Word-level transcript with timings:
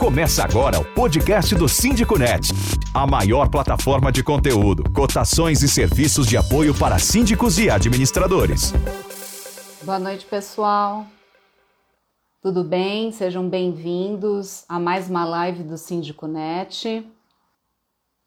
Começa 0.00 0.42
agora 0.42 0.80
o 0.80 0.84
podcast 0.94 1.54
do 1.54 1.68
Síndico 1.68 2.18
Net, 2.18 2.48
a 2.94 3.06
maior 3.06 3.50
plataforma 3.50 4.10
de 4.10 4.24
conteúdo, 4.24 4.90
cotações 4.94 5.62
e 5.62 5.68
serviços 5.68 6.26
de 6.26 6.38
apoio 6.38 6.74
para 6.74 6.98
síndicos 6.98 7.58
e 7.58 7.68
administradores. 7.68 8.72
Boa 9.82 9.98
noite, 9.98 10.24
pessoal. 10.24 11.04
Tudo 12.40 12.64
bem? 12.64 13.12
Sejam 13.12 13.46
bem-vindos 13.46 14.64
a 14.66 14.80
mais 14.80 15.10
uma 15.10 15.26
live 15.26 15.62
do 15.64 15.76
Síndico 15.76 16.26
Net. 16.26 17.06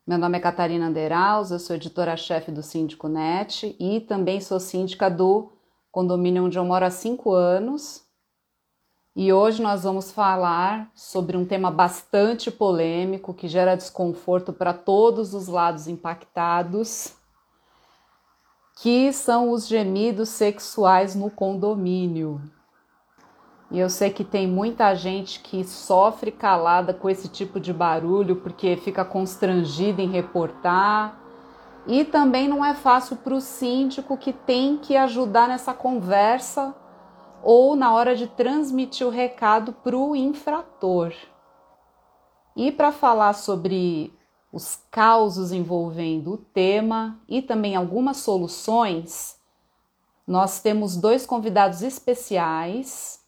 Meu 0.05 0.19
nome 0.19 0.37
é 0.37 0.41
Catarina 0.41 0.85
Anderaus, 0.85 1.49
eu 1.49 1.57
sou 1.57 1.75
editora-chefe 1.75 2.51
do 2.51 2.61
Síndico 2.61 3.07
Net 3.07 3.75
e 3.79 3.99
também 3.99 4.39
sou 4.39 4.59
síndica 4.59 5.09
do 5.09 5.51
condomínio 5.91 6.45
onde 6.45 6.55
eu 6.55 6.65
moro 6.65 6.85
há 6.85 6.91
cinco 6.91 7.33
anos, 7.33 8.02
e 9.15 9.31
hoje 9.31 9.61
nós 9.61 9.83
vamos 9.83 10.11
falar 10.11 10.89
sobre 10.95 11.37
um 11.37 11.45
tema 11.45 11.69
bastante 11.69 12.49
polêmico 12.49 13.31
que 13.31 13.47
gera 13.47 13.75
desconforto 13.75 14.51
para 14.51 14.73
todos 14.73 15.35
os 15.35 15.47
lados 15.47 15.87
impactados, 15.87 17.13
que 18.81 19.13
são 19.13 19.51
os 19.51 19.67
gemidos 19.67 20.29
sexuais 20.29 21.13
no 21.13 21.29
condomínio. 21.29 22.41
E 23.69 23.77
eu 23.77 23.87
sei 23.87 24.09
que 24.09 24.23
tem 24.23 24.47
muita 24.47 24.95
gente 24.95 25.41
que 25.41 25.63
sofre 25.63 26.31
calada 26.31 26.91
com 26.91 27.07
esse 27.07 27.27
tipo 27.27 27.59
de 27.59 27.71
barulho 27.71 28.37
porque 28.37 28.75
fica 28.77 29.05
constrangida 29.05 30.01
em 30.01 30.09
reportar. 30.09 31.19
E 31.85 32.03
também 32.03 32.47
não 32.47 32.65
é 32.65 32.73
fácil 32.73 33.17
para 33.17 33.33
o 33.33 33.41
síndico 33.41 34.17
que 34.17 34.33
tem 34.33 34.77
que 34.77 34.97
ajudar 34.97 35.47
nessa 35.47 35.73
conversa 35.73 36.73
ou 37.43 37.75
na 37.75 37.93
hora 37.93 38.15
de 38.15 38.27
transmitir 38.27 39.05
o 39.05 39.09
recado 39.09 39.73
para 39.73 39.97
o 39.97 40.15
infrator. 40.15 41.13
E 42.55 42.71
para 42.71 42.91
falar 42.91 43.33
sobre 43.33 44.13
os 44.51 44.79
causos 44.89 45.51
envolvendo 45.51 46.33
o 46.33 46.37
tema 46.37 47.19
e 47.27 47.41
também 47.41 47.75
algumas 47.75 48.17
soluções, 48.17 49.37
nós 50.25 50.61
temos 50.61 50.95
dois 50.95 51.25
convidados 51.25 51.81
especiais, 51.81 53.19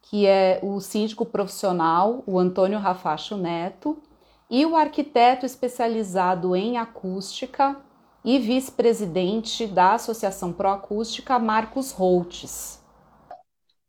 que 0.00 0.26
é 0.26 0.58
o 0.62 0.80
síndico 0.80 1.24
profissional, 1.24 2.24
o 2.26 2.38
Antônio 2.38 2.78
Rafacho 2.78 3.36
Neto, 3.36 3.96
e 4.50 4.66
o 4.66 4.76
arquiteto 4.76 5.46
especializado 5.46 6.56
em 6.56 6.76
acústica 6.76 7.76
e 8.24 8.38
vice-presidente 8.38 9.66
da 9.66 9.94
Associação 9.94 10.52
Proacústica, 10.52 11.38
Marcos 11.38 11.92
Holtes. 11.92 12.81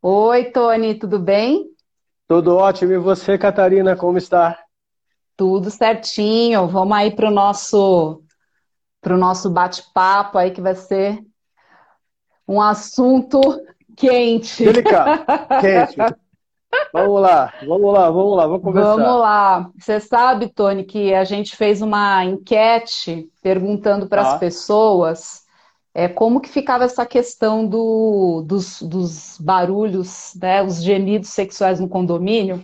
Oi, 0.05 0.51
Tony, 0.51 0.95
tudo 0.95 1.17
bem? 1.17 1.65
Tudo 2.27 2.57
ótimo. 2.57 2.91
E 2.91 2.97
você, 2.97 3.37
Catarina, 3.37 3.95
como 3.95 4.17
está? 4.17 4.59
Tudo 5.37 5.71
certinho. 5.71 6.67
Vamos 6.67 6.97
aí 6.97 7.15
para 7.15 7.29
o 7.29 7.31
nosso, 7.31 8.21
pro 8.99 9.17
nosso 9.17 9.49
bate-papo 9.49 10.37
aí, 10.37 10.51
que 10.51 10.59
vai 10.59 10.75
ser 10.75 11.23
um 12.45 12.61
assunto 12.61 13.39
quente. 13.95 14.65
Delicado, 14.65 15.23
quente. 15.61 15.95
Vamos 16.91 17.21
lá, 17.21 17.53
vamos 17.65 17.93
lá, 17.93 18.09
vamos 18.09 18.35
lá, 18.35 18.47
vamos 18.47 18.61
conversar. 18.61 18.95
Vamos 18.97 19.21
lá. 19.21 19.71
Você 19.79 20.01
sabe, 20.01 20.49
Tony, 20.49 20.83
que 20.83 21.13
a 21.13 21.23
gente 21.23 21.55
fez 21.55 21.81
uma 21.81 22.25
enquete 22.25 23.31
perguntando 23.41 24.09
para 24.09 24.21
as 24.21 24.33
ah. 24.33 24.37
pessoas 24.37 25.42
é, 25.93 26.07
como 26.07 26.41
que 26.41 26.49
ficava 26.49 26.85
essa 26.85 27.05
questão 27.05 27.67
do, 27.67 28.43
dos, 28.45 28.81
dos, 28.81 29.37
barulhos, 29.39 30.33
né, 30.35 30.63
os 30.63 30.81
gemidos 30.81 31.29
sexuais 31.29 31.79
no 31.79 31.87
condomínio. 31.87 32.63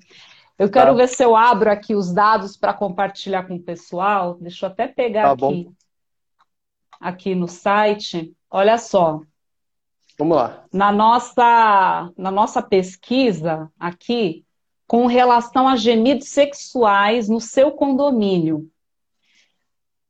Eu 0.57 0.69
quero 0.69 0.91
tá. 0.91 0.97
ver 0.97 1.07
se 1.07 1.23
eu 1.23 1.35
abro 1.35 1.71
aqui 1.71 1.93
os 1.93 2.11
dados 2.11 2.57
para 2.57 2.73
compartilhar 2.73 3.47
com 3.47 3.55
o 3.55 3.61
pessoal. 3.61 4.35
Deixa 4.41 4.65
eu 4.65 4.71
até 4.71 4.87
pegar 4.87 5.37
tá 5.37 5.45
aqui, 5.45 5.69
aqui 6.99 7.35
no 7.35 7.47
site. 7.47 8.33
Olha 8.49 8.77
só. 8.77 9.21
Vamos 10.17 10.35
lá. 10.35 10.65
Na 10.73 10.91
nossa, 10.91 12.11
na 12.17 12.31
nossa 12.31 12.61
pesquisa 12.61 13.71
aqui, 13.79 14.43
com 14.87 15.05
relação 15.05 15.67
a 15.67 15.75
gemidos 15.75 16.29
sexuais 16.29 17.29
no 17.29 17.39
seu 17.39 17.71
condomínio, 17.71 18.69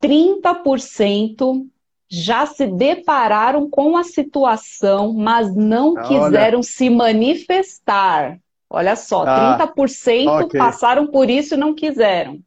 30% 0.01 1.69
já 2.09 2.45
se 2.47 2.65
depararam 2.65 3.69
com 3.69 3.95
a 3.95 4.03
situação, 4.03 5.13
mas 5.13 5.55
não 5.55 5.95
ah, 5.95 6.01
quiseram 6.01 6.59
Olha. 6.59 6.63
se 6.63 6.89
manifestar. 6.89 8.39
Olha 8.67 8.95
só, 8.95 9.23
ah, 9.27 9.59
30% 9.75 10.45
okay. 10.45 10.59
passaram 10.59 11.07
por 11.07 11.29
isso 11.29 11.53
e 11.53 11.57
não 11.57 11.75
quiseram. 11.75 12.39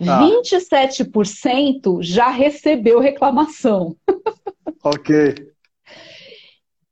Ah. 0.00 0.20
27% 0.20 2.02
já 2.02 2.28
recebeu 2.28 3.00
reclamação. 3.00 3.96
Ok. 4.86 5.34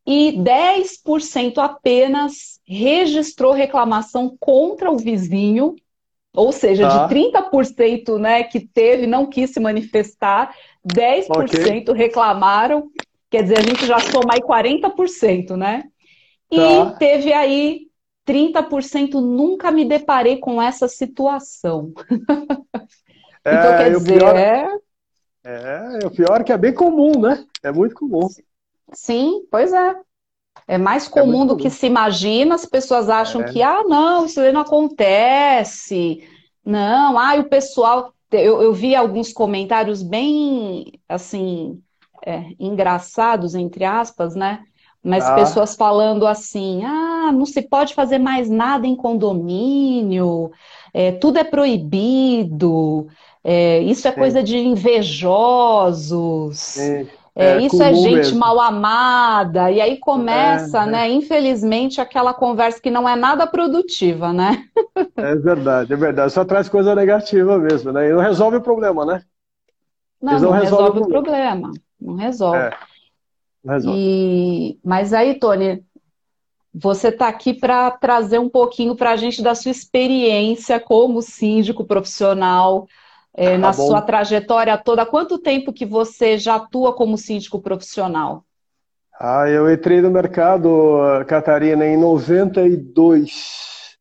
e 0.07 0.33
10% 0.33 1.59
apenas 1.59 2.59
registrou 2.67 3.53
reclamação 3.53 4.35
contra 4.41 4.91
o 4.91 4.97
vizinho, 4.97 5.77
ou 6.35 6.53
seja, 6.53 6.89
de 6.89 7.15
30% 7.15 8.19
né, 8.19 8.45
que 8.45 8.61
teve, 8.61 9.07
não 9.07 9.27
quis 9.27 9.51
se 9.51 9.61
manifestar, 9.61 10.57
10% 10.87 11.89
okay. 11.89 11.95
reclamaram, 11.95 12.91
quer 13.31 13.43
dizer, 13.43 13.59
a 13.59 13.63
gente 13.63 13.87
já 13.87 13.99
soma 13.99 14.35
aí 14.35 14.41
40%, 14.41 15.57
né? 15.57 15.85
E 16.51 16.57
tá. 16.57 16.91
teve 16.99 17.33
aí 17.33 17.87
30% 18.27 19.15
nunca 19.15 19.71
me 19.71 19.85
deparei 19.85 20.39
com 20.39 20.61
essa 20.61 20.89
situação. 20.89 21.93
É, 23.45 23.55
então, 23.55 23.77
quer 23.77 23.91
dizer, 23.91 24.19
pior, 24.19 24.37
é... 24.37 24.69
é... 25.43 26.07
o 26.07 26.11
pior 26.13 26.41
é 26.41 26.45
que 26.45 26.53
é 26.53 26.57
bem 26.57 26.73
comum, 26.73 27.21
né? 27.21 27.45
É 27.61 27.73
muito 27.73 27.93
comum. 27.97 28.29
Sim, 28.93 29.45
pois 29.51 29.73
é. 29.73 29.97
É 30.69 30.79
mais 30.79 31.09
comum 31.09 31.43
é 31.43 31.47
do 31.47 31.49
comum. 31.49 31.61
que 31.61 31.69
se 31.69 31.87
imagina, 31.87 32.55
as 32.55 32.65
pessoas 32.65 33.09
acham 33.09 33.43
é. 33.43 33.53
que, 33.53 33.61
ah, 33.61 33.83
não, 33.83 34.27
isso 34.27 34.41
aí 34.41 34.53
não 34.53 34.61
acontece. 34.61 36.23
Não, 36.65 37.19
ah, 37.19 37.35
o 37.35 37.49
pessoal 37.49 38.15
eu, 38.33 38.63
eu 38.63 38.73
vi 38.73 38.95
alguns 38.95 39.33
comentários 39.33 40.03
bem, 40.03 40.93
assim, 41.09 41.81
é, 42.25 42.45
engraçados, 42.59 43.55
entre 43.55 43.85
aspas, 43.85 44.35
né? 44.35 44.61
Mas 45.03 45.25
ah. 45.25 45.35
pessoas 45.35 45.75
falando 45.75 46.27
assim: 46.27 46.85
ah, 46.85 47.33
não 47.33 47.45
se 47.45 47.63
pode 47.63 47.95
fazer 47.95 48.19
mais 48.19 48.49
nada 48.49 48.87
em 48.87 48.95
condomínio, 48.95 50.51
é, 50.95 51.13
tudo 51.13 51.39
é 51.39 51.45
proibido, 51.45 53.09
é, 53.43 53.81
isso 53.81 54.07
é 54.07 54.13
Sim. 54.13 54.19
coisa 54.19 54.43
de 54.43 54.59
invejosos. 54.59 56.59
Sim. 56.59 57.09
É, 57.35 57.53
é, 57.53 57.63
isso 57.63 57.83
é 57.83 57.95
gente 57.95 58.15
mesmo. 58.15 58.39
mal 58.39 58.61
amada, 58.61 59.71
e 59.71 59.81
aí 59.81 59.97
começa, 59.97 60.83
é, 60.83 60.87
né, 60.87 61.11
infelizmente, 61.11 61.99
aquela 61.99 62.35
conversa 62.35 62.81
que 62.81 62.91
não 62.91 63.09
é 63.09 63.17
nada 63.17 63.47
produtiva, 63.47 64.33
né? 64.35 64.65
É 65.17 65.35
verdade, 65.35 65.93
é 65.95 65.97
verdade. 65.97 66.33
Só 66.33 66.45
traz 66.45 66.69
coisa 66.69 66.95
negativa 66.95 67.59
mesmo, 67.59 67.91
né? 67.91 68.09
E 68.09 68.13
não 68.13 68.21
resolve 68.21 68.59
o 68.59 68.63
problema, 68.63 69.07
né? 69.07 69.23
Não, 70.21 70.35
não, 70.35 70.41
não 70.41 70.51
resolve 70.51 70.99
o 71.01 71.09
problema. 71.09 71.23
problema. 71.23 71.71
Não 71.99 72.15
resolve. 72.17 72.59
É, 72.59 72.71
não 73.65 73.75
resolve. 73.75 73.99
E... 73.99 74.79
Mas 74.85 75.15
aí, 75.15 75.39
Tony, 75.39 75.83
você 76.75 77.09
está 77.09 77.29
aqui 77.29 77.55
para 77.55 77.91
trazer 77.93 78.39
um 78.39 78.49
pouquinho 78.49 78.95
para 78.95 79.11
a 79.11 79.17
gente 79.17 79.43
da 79.43 79.55
sua 79.55 79.71
experiência 79.71 80.79
como 80.79 81.23
síndico 81.23 81.85
profissional, 81.85 82.87
é, 83.35 83.53
tá 83.53 83.59
na 83.59 83.73
bom. 83.73 83.87
sua 83.87 84.03
trajetória 84.03 84.77
toda, 84.77 85.07
quanto 85.07 85.39
tempo 85.39 85.73
que 85.73 85.87
você 85.87 86.37
já 86.37 86.57
atua 86.57 86.95
como 86.95 87.17
síndico 87.17 87.61
profissional? 87.61 88.45
Ah, 89.19 89.49
eu 89.49 89.73
entrei 89.73 90.01
no 90.01 90.11
mercado, 90.11 90.99
Catarina, 91.27 91.87
em 91.87 91.97
92. 91.97 93.97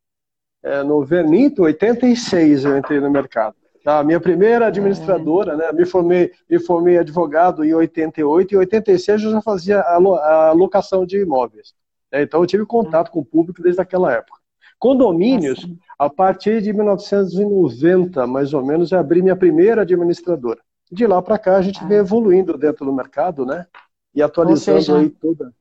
É, 0.63 0.83
no 0.83 1.03
Vernito, 1.03 1.63
86 1.63 2.65
eu 2.65 2.77
entrei 2.77 2.99
no 2.99 3.09
mercado. 3.09 3.55
Tá? 3.83 3.99
A 3.99 4.03
minha 4.03 4.19
primeira 4.19 4.67
administradora, 4.67 5.53
é. 5.53 5.57
né? 5.57 5.71
Me 5.71 5.85
formei, 5.85 6.31
me 6.49 6.59
formei 6.59 6.97
advogado 6.97 7.63
em 7.63 7.73
88 7.73 8.51
e 8.51 8.55
em 8.55 8.59
86 8.59 9.23
eu 9.23 9.31
já 9.31 9.41
fazia 9.41 9.79
a 9.79 10.49
alocação 10.49 11.05
de 11.05 11.19
imóveis. 11.19 11.73
Né? 12.11 12.21
Então 12.21 12.41
eu 12.41 12.47
tive 12.47 12.65
contato 12.65 13.09
com 13.09 13.19
o 13.19 13.25
público 13.25 13.61
desde 13.61 13.81
aquela 13.81 14.13
época. 14.13 14.39
Condomínios, 14.77 15.63
Nossa. 15.63 15.79
A 16.01 16.09
partir 16.09 16.63
de 16.63 16.73
1990, 16.73 18.25
mais 18.25 18.55
ou 18.55 18.65
menos, 18.65 18.91
eu 18.91 18.97
abri 18.97 19.21
minha 19.21 19.35
primeira 19.35 19.83
administradora. 19.83 20.59
De 20.91 21.05
lá 21.05 21.21
para 21.21 21.37
cá, 21.37 21.57
a 21.57 21.61
gente 21.61 21.79
ah. 21.83 21.87
vem 21.87 21.99
evoluindo 21.99 22.57
dentro 22.57 22.83
do 22.83 22.91
mercado, 22.91 23.45
né? 23.45 23.67
E 24.15 24.19
atualizando 24.19 24.81
seja, 24.81 24.97
aí 24.97 25.11
toda. 25.11 25.53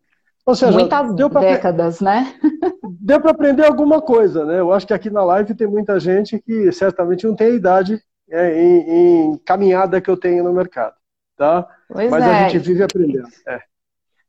Ou 0.46 0.54
seja, 0.54 0.72
muitas 0.72 1.14
décadas, 1.14 2.00
né? 2.00 2.34
deu 2.98 3.20
para 3.20 3.32
aprender 3.32 3.66
alguma 3.66 4.00
coisa, 4.00 4.46
né? 4.46 4.60
Eu 4.60 4.72
acho 4.72 4.86
que 4.86 4.94
aqui 4.94 5.10
na 5.10 5.22
live 5.22 5.54
tem 5.54 5.66
muita 5.66 6.00
gente 6.00 6.38
que 6.40 6.72
certamente 6.72 7.26
não 7.26 7.36
tem 7.36 7.48
a 7.48 7.56
idade 7.56 8.02
é, 8.30 8.62
em, 8.62 9.32
em, 9.32 9.38
caminhada 9.44 10.00
que 10.00 10.08
eu 10.08 10.16
tenho 10.16 10.42
no 10.42 10.54
mercado, 10.54 10.94
tá? 11.36 11.68
Pois 11.86 12.10
Mas 12.10 12.24
é. 12.24 12.26
a 12.26 12.48
gente 12.48 12.58
vive 12.60 12.82
aprendendo. 12.82 13.28
É. 13.46 13.60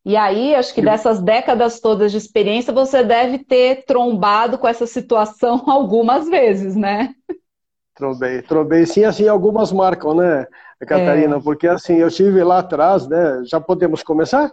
E 0.03 0.17
aí, 0.17 0.55
acho 0.55 0.73
que 0.73 0.81
dessas 0.81 1.21
décadas 1.21 1.79
todas 1.79 2.11
de 2.11 2.17
experiência, 2.17 2.73
você 2.73 3.03
deve 3.03 3.39
ter 3.39 3.85
trombado 3.85 4.57
com 4.57 4.67
essa 4.67 4.87
situação 4.87 5.63
algumas 5.69 6.27
vezes, 6.27 6.75
né? 6.75 7.13
Trombei, 7.95 8.41
trombei 8.41 8.85
sim, 8.85 9.03
assim, 9.03 9.27
algumas 9.27 9.71
marcam, 9.71 10.15
né, 10.15 10.47
Catarina? 10.87 11.37
É. 11.37 11.39
Porque 11.39 11.67
assim, 11.67 11.97
eu 11.97 12.07
estive 12.07 12.43
lá 12.43 12.59
atrás, 12.59 13.07
né? 13.07 13.43
Já 13.45 13.59
podemos 13.59 14.01
começar? 14.01 14.51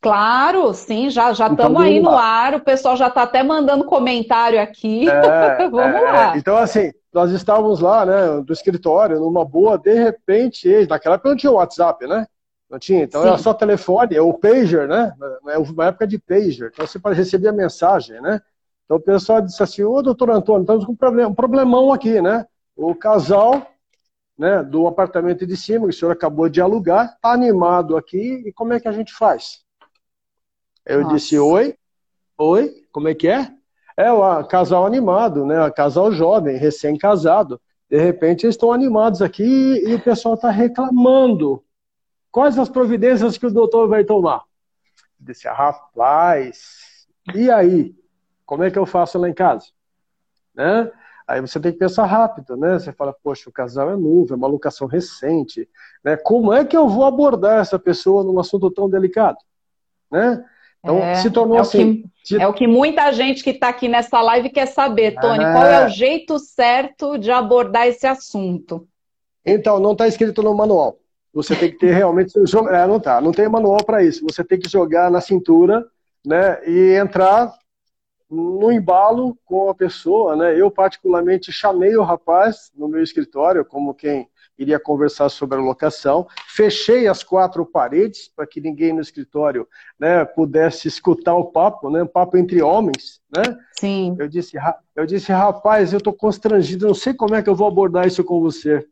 Claro, 0.00 0.72
sim, 0.72 1.10
já 1.10 1.32
já 1.32 1.48
estamos 1.48 1.72
então, 1.72 1.82
aí 1.82 1.98
no 1.98 2.10
ar, 2.10 2.54
o 2.54 2.60
pessoal 2.60 2.96
já 2.96 3.08
está 3.08 3.22
até 3.22 3.42
mandando 3.42 3.84
comentário 3.84 4.60
aqui. 4.60 5.08
É, 5.08 5.66
vamos 5.68 6.00
é, 6.00 6.12
lá. 6.12 6.36
Então, 6.36 6.56
assim, 6.56 6.92
nós 7.12 7.32
estávamos 7.32 7.80
lá, 7.80 8.06
né, 8.06 8.40
do 8.42 8.52
escritório, 8.52 9.18
numa 9.18 9.44
boa, 9.44 9.76
de 9.76 9.94
repente, 9.94 10.86
naquela 10.88 11.16
época 11.16 11.30
não 11.30 11.36
tinha 11.36 11.50
WhatsApp, 11.50 12.06
né? 12.06 12.24
Não 12.68 12.78
tinha, 12.78 13.04
então 13.04 13.22
Sim. 13.22 13.28
era 13.28 13.38
só 13.38 13.54
telefone, 13.54 14.18
ou 14.18 14.34
pager, 14.34 14.88
né? 14.88 15.14
É 15.48 15.58
uma 15.58 15.86
época 15.86 16.06
de 16.06 16.18
pager, 16.18 16.70
então 16.72 16.86
você 16.86 16.98
recebia 17.14 17.52
mensagem, 17.52 18.20
né? 18.20 18.40
Então 18.84 18.96
o 18.96 19.00
pessoal 19.00 19.40
disse 19.40 19.62
assim, 19.62 19.84
ô 19.84 20.02
doutor 20.02 20.30
Antônio, 20.30 20.62
estamos 20.62 20.84
com 20.84 20.92
um, 20.92 21.26
um 21.26 21.34
problemão 21.34 21.92
aqui, 21.92 22.20
né? 22.20 22.44
O 22.74 22.94
casal 22.94 23.66
né, 24.38 24.62
do 24.62 24.86
apartamento 24.86 25.46
de 25.46 25.56
cima, 25.56 25.88
que 25.88 25.94
o 25.94 25.98
senhor 25.98 26.12
acabou 26.12 26.48
de 26.48 26.60
alugar, 26.60 27.14
está 27.14 27.32
animado 27.32 27.96
aqui, 27.96 28.42
e 28.46 28.52
como 28.52 28.72
é 28.72 28.80
que 28.80 28.88
a 28.88 28.92
gente 28.92 29.12
faz? 29.12 29.64
Eu 30.84 31.02
Nossa. 31.02 31.14
disse, 31.14 31.38
oi, 31.38 31.74
oi, 32.36 32.74
como 32.92 33.08
é 33.08 33.14
que 33.14 33.28
é? 33.28 33.50
É 33.96 34.12
o 34.12 34.44
casal 34.44 34.84
animado, 34.84 35.46
né? 35.46 35.70
Casal 35.70 36.12
jovem, 36.12 36.58
recém-casado. 36.58 37.60
De 37.88 37.98
repente 37.98 38.44
eles 38.44 38.54
estão 38.54 38.72
animados 38.72 39.22
aqui 39.22 39.82
e 39.86 39.94
o 39.94 40.00
pessoal 40.00 40.34
está 40.34 40.50
reclamando 40.50 41.62
Quais 42.36 42.58
as 42.58 42.68
providências 42.68 43.38
que 43.38 43.46
o 43.46 43.50
doutor 43.50 43.88
vai 43.88 44.04
tomar? 44.04 44.42
Eu 45.18 45.24
disse, 45.24 45.48
rapaz, 45.48 47.06
e 47.34 47.50
aí? 47.50 47.94
Como 48.44 48.62
é 48.62 48.70
que 48.70 48.78
eu 48.78 48.84
faço 48.84 49.16
lá 49.18 49.26
em 49.26 49.32
casa? 49.32 49.64
Né? 50.54 50.92
Aí 51.26 51.40
você 51.40 51.58
tem 51.58 51.72
que 51.72 51.78
pensar 51.78 52.04
rápido, 52.04 52.54
né? 52.54 52.78
Você 52.78 52.92
fala, 52.92 53.16
poxa, 53.24 53.48
o 53.48 53.52
casal 53.52 53.90
é 53.90 53.96
novo, 53.96 54.34
é 54.34 54.36
uma 54.36 54.48
locação 54.48 54.86
recente, 54.86 55.66
né? 56.04 56.14
Como 56.14 56.52
é 56.52 56.62
que 56.62 56.76
eu 56.76 56.86
vou 56.86 57.06
abordar 57.06 57.62
essa 57.62 57.78
pessoa 57.78 58.22
num 58.22 58.38
assunto 58.38 58.70
tão 58.70 58.86
delicado? 58.86 59.38
Né? 60.12 60.44
Então, 60.84 60.98
é, 60.98 61.14
se 61.14 61.30
tornou 61.30 61.56
é 61.56 61.60
assim. 61.62 62.04
Que, 62.22 62.36
é 62.36 62.46
o 62.46 62.52
que 62.52 62.66
muita 62.66 63.10
gente 63.12 63.42
que 63.42 63.48
está 63.48 63.70
aqui 63.70 63.88
nessa 63.88 64.20
live 64.20 64.50
quer 64.50 64.66
saber, 64.66 65.18
Tony. 65.18 65.42
É... 65.42 65.52
Qual 65.52 65.64
é 65.64 65.86
o 65.86 65.88
jeito 65.88 66.38
certo 66.38 67.16
de 67.16 67.30
abordar 67.30 67.86
esse 67.86 68.06
assunto? 68.06 68.86
Então, 69.42 69.80
não 69.80 69.92
está 69.92 70.06
escrito 70.06 70.42
no 70.42 70.54
manual. 70.54 70.98
Você 71.36 71.54
tem 71.54 71.70
que 71.70 71.76
ter 71.76 71.92
realmente. 71.92 72.32
É, 72.70 72.86
não 72.86 72.98
tá, 72.98 73.20
não 73.20 73.30
tem 73.30 73.46
manual 73.46 73.84
para 73.84 74.02
isso. 74.02 74.24
Você 74.24 74.42
tem 74.42 74.58
que 74.58 74.70
jogar 74.70 75.10
na 75.10 75.20
cintura, 75.20 75.86
né? 76.24 76.58
E 76.66 76.98
entrar 76.98 77.52
no 78.30 78.72
embalo 78.72 79.36
com 79.44 79.68
a 79.68 79.74
pessoa, 79.74 80.34
né? 80.34 80.58
Eu 80.58 80.70
particularmente 80.70 81.52
chamei 81.52 81.94
o 81.94 82.02
rapaz 82.02 82.72
no 82.74 82.88
meu 82.88 83.02
escritório 83.02 83.66
como 83.66 83.92
quem 83.92 84.26
iria 84.58 84.80
conversar 84.80 85.28
sobre 85.28 85.58
a 85.58 85.60
locação. 85.60 86.26
Fechei 86.48 87.06
as 87.06 87.22
quatro 87.22 87.66
paredes 87.66 88.30
para 88.34 88.46
que 88.46 88.58
ninguém 88.58 88.94
no 88.94 89.02
escritório, 89.02 89.68
né, 90.00 90.24
pudesse 90.24 90.88
escutar 90.88 91.34
o 91.34 91.52
papo, 91.52 91.90
né? 91.90 92.02
Um 92.02 92.06
papo 92.06 92.38
entre 92.38 92.62
homens, 92.62 93.20
né? 93.30 93.42
Sim. 93.78 94.16
Eu 94.18 94.26
disse, 94.26 94.56
eu 94.96 95.04
disse, 95.04 95.30
rapaz, 95.32 95.92
eu 95.92 95.98
estou 95.98 96.14
constrangido, 96.14 96.86
não 96.86 96.94
sei 96.94 97.12
como 97.12 97.34
é 97.34 97.42
que 97.42 97.50
eu 97.50 97.54
vou 97.54 97.68
abordar 97.68 98.06
isso 98.06 98.24
com 98.24 98.40
você 98.40 98.86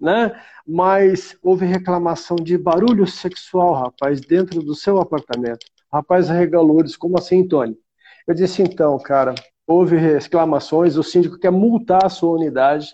né? 0.00 0.40
Mas 0.66 1.36
houve 1.42 1.66
reclamação 1.66 2.36
de 2.36 2.56
barulho 2.56 3.06
sexual, 3.06 3.74
rapaz, 3.74 4.20
dentro 4.20 4.62
do 4.62 4.74
seu 4.74 4.98
apartamento. 5.00 5.66
Rapaz 5.92 6.28
regalou, 6.28 6.82
disse, 6.82 6.98
como 6.98 7.18
assim, 7.18 7.46
Tony? 7.46 7.76
Eu 8.26 8.34
disse, 8.34 8.62
então, 8.62 8.98
cara, 8.98 9.34
houve 9.66 9.96
reclamações, 9.96 10.96
o 10.96 11.02
síndico 11.02 11.38
quer 11.38 11.50
multar 11.50 12.04
a 12.04 12.08
sua 12.08 12.32
unidade, 12.32 12.88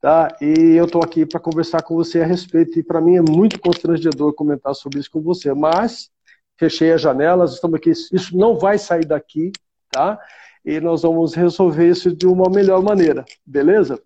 tá? 0.00 0.34
E 0.40 0.74
eu 0.74 0.86
estou 0.86 1.02
aqui 1.02 1.26
para 1.26 1.40
conversar 1.40 1.82
com 1.82 1.94
você 1.94 2.20
a 2.20 2.26
respeito, 2.26 2.78
e 2.78 2.82
para 2.82 3.00
mim 3.00 3.16
é 3.16 3.22
muito 3.22 3.60
constrangedor 3.60 4.32
comentar 4.34 4.74
sobre 4.74 4.98
isso 4.98 5.10
com 5.10 5.20
você, 5.20 5.52
mas 5.52 6.10
fechei 6.56 6.92
as 6.92 7.00
janelas, 7.00 7.54
estamos 7.54 7.76
aqui, 7.76 7.90
isso 7.90 8.36
não 8.36 8.58
vai 8.58 8.78
sair 8.78 9.04
daqui, 9.04 9.52
tá? 9.90 10.18
E 10.64 10.80
nós 10.80 11.02
vamos 11.02 11.34
resolver 11.34 11.88
isso 11.88 12.14
de 12.14 12.26
uma 12.26 12.50
melhor 12.50 12.82
maneira, 12.82 13.24
beleza? 13.46 14.02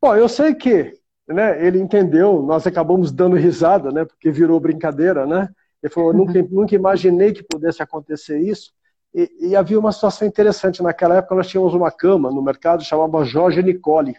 Bom, 0.00 0.14
eu 0.14 0.28
sei 0.28 0.54
que 0.54 0.92
né, 1.28 1.64
ele 1.64 1.78
entendeu, 1.78 2.42
nós 2.42 2.66
acabamos 2.66 3.12
dando 3.12 3.36
risada, 3.36 3.90
né, 3.92 4.04
porque 4.04 4.30
virou 4.30 4.58
brincadeira, 4.58 5.26
né? 5.26 5.48
Ele 5.82 5.92
falou, 5.92 6.12
nunca, 6.12 6.42
nunca 6.50 6.74
imaginei 6.74 7.32
que 7.32 7.42
pudesse 7.42 7.82
acontecer 7.82 8.40
isso. 8.40 8.72
E, 9.14 9.30
e, 9.40 9.56
havia 9.56 9.78
uma 9.78 9.92
situação 9.92 10.26
interessante. 10.26 10.82
Naquela 10.82 11.16
época 11.16 11.36
nós 11.36 11.46
tínhamos 11.46 11.72
uma 11.72 11.90
cama 11.90 12.30
no 12.30 12.42
mercado 12.42 12.82
chamada 12.82 13.24
Jorge 13.24 13.62
Nicole. 13.62 14.16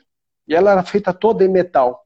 E 0.47 0.55
ela 0.55 0.71
era 0.71 0.83
feita 0.83 1.13
toda 1.13 1.43
em 1.43 1.49
metal. 1.49 2.05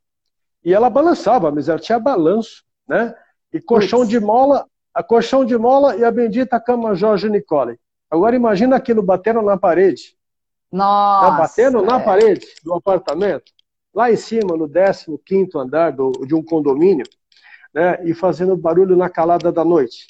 E 0.65 0.73
ela 0.73 0.89
balançava, 0.89 1.51
mas 1.51 1.69
ela 1.69 1.77
tinha 1.77 1.99
balanço, 1.99 2.63
né? 2.87 3.13
E 3.53 3.61
colchão 3.61 4.05
de 4.05 4.19
mola, 4.19 4.65
a 4.93 5.03
colchão 5.03 5.45
de 5.45 5.55
mola 5.55 5.95
e 5.95 6.03
a 6.03 6.11
bendita 6.11 6.59
cama 6.59 6.95
Jorge 6.95 7.29
Nicole. 7.29 7.79
Agora 8.09 8.35
imagina 8.35 8.75
aquilo 8.75 9.03
batendo 9.03 9.41
na 9.41 9.55
parede. 9.55 10.17
Nossa! 10.71 11.29
Tá 11.29 11.37
batendo 11.37 11.79
é. 11.79 11.85
na 11.85 11.99
parede 11.99 12.47
do 12.63 12.73
apartamento 12.73 13.53
lá 13.93 14.11
em 14.11 14.15
cima, 14.15 14.57
no 14.57 14.69
15 14.69 15.49
andar 15.55 15.91
do, 15.91 16.11
de 16.25 16.33
um 16.33 16.43
condomínio, 16.43 17.05
né, 17.73 17.99
e 18.03 18.13
fazendo 18.13 18.55
barulho 18.55 18.95
na 18.95 19.09
calada 19.09 19.51
da 19.51 19.63
noite. 19.63 20.07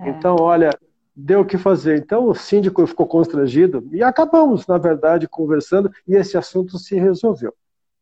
É. 0.00 0.08
Então, 0.08 0.36
olha, 0.40 0.70
deu 1.14 1.40
o 1.40 1.44
que 1.44 1.56
fazer. 1.56 1.98
Então, 1.98 2.28
o 2.28 2.34
síndico 2.34 2.86
ficou 2.86 3.06
constrangido 3.06 3.86
e 3.92 4.02
acabamos, 4.02 4.66
na 4.66 4.78
verdade, 4.78 5.28
conversando 5.28 5.90
e 6.06 6.14
esse 6.14 6.36
assunto 6.36 6.78
se 6.78 6.96
resolveu. 6.96 7.54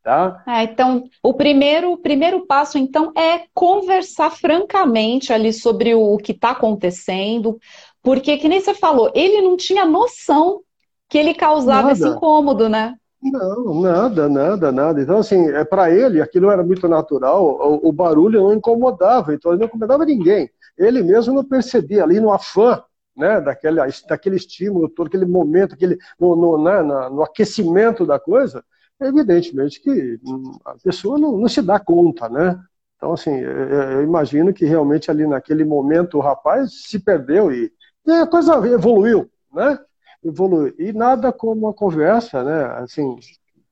Tá? 0.03 0.43
É, 0.49 0.65
então, 0.65 1.05
o 1.23 1.33
primeiro, 1.33 1.93
o 1.93 1.97
primeiro 1.97 2.45
passo, 2.45 2.77
então, 2.77 3.13
é 3.17 3.45
conversar 3.55 4.31
francamente 4.31 5.33
ali 5.33 5.53
sobre 5.53 5.95
o, 5.95 6.15
o 6.15 6.19
que 6.19 6.33
está 6.33 6.51
acontecendo, 6.51 7.57
porque, 8.03 8.37
que 8.37 8.49
nem 8.49 8.61
você 8.61 8.75
falou, 8.75 9.13
ele 9.15 9.41
não 9.41 9.57
tinha 9.57 9.87
noção 9.87 10.61
que 11.09 11.17
ele 11.17 11.35
causava 11.35 11.89
Nada. 11.89 11.93
esse 11.93 12.09
incômodo, 12.09 12.69
né? 12.69 12.97
Não, 13.23 13.81
nada, 13.81 14.29
nada, 14.29 14.73
nada. 14.73 15.01
Então, 15.01 15.19
assim, 15.19 15.49
é, 15.51 15.65
para 15.65 15.91
ele, 15.93 16.21
aquilo 16.21 16.51
era 16.51 16.63
muito 16.65 16.89
natural, 16.89 17.45
o, 17.45 17.89
o, 17.89 17.93
barulho 17.93 18.43
não 18.43 18.53
incomodava, 18.53 19.33
então 19.33 19.53
ele 19.53 19.61
não 19.61 19.67
incomodava 19.69 20.05
ninguém. 20.05 20.51
Ele 20.77 21.03
mesmo 21.05 21.33
não 21.35 21.45
percebia 21.45 22.03
ali 22.03 22.19
no 22.19 22.33
afã, 22.33 22.83
né, 23.17 23.41
daquele, 23.41 23.79
daquele 24.09 24.37
estímulo, 24.37 24.89
todo 24.89 25.07
aquele 25.07 25.25
momento, 25.27 25.75
aquele, 25.75 25.99
no, 26.19 26.35
no, 26.35 26.65
né, 26.65 26.83
no 26.83 27.23
aquecimento 27.23 28.05
da 28.05 28.19
coisa, 28.19 28.65
evidentemente 29.01 29.81
que 29.81 30.19
hum, 30.27 30.59
a 30.65 30.75
pessoa 30.83 31.17
não, 31.19 31.37
não 31.39 31.49
se 31.49 31.63
dá 31.63 31.79
conta, 31.79 32.29
né? 32.29 32.59
Então, 32.97 33.13
assim, 33.13 33.37
eu 33.37 34.03
imagino 34.03 34.53
que 34.55 34.65
realmente 34.65 35.11
ali 35.11 35.27
naquele 35.27 35.65
momento 35.65 36.19
o 36.19 36.21
rapaz 36.21 36.73
se 36.89 36.99
perdeu 37.01 37.53
e, 37.53 37.73
e 38.07 38.11
a 38.13 38.27
coisa 38.27 38.55
evoluiu, 38.69 39.29
né? 39.53 39.79
Evoluir. 40.25 40.75
E 40.79 40.93
nada 40.93 41.33
como 41.33 41.67
uma 41.67 41.75
conversa, 41.75 42.43
né, 42.43 42.65
assim, 42.83 43.17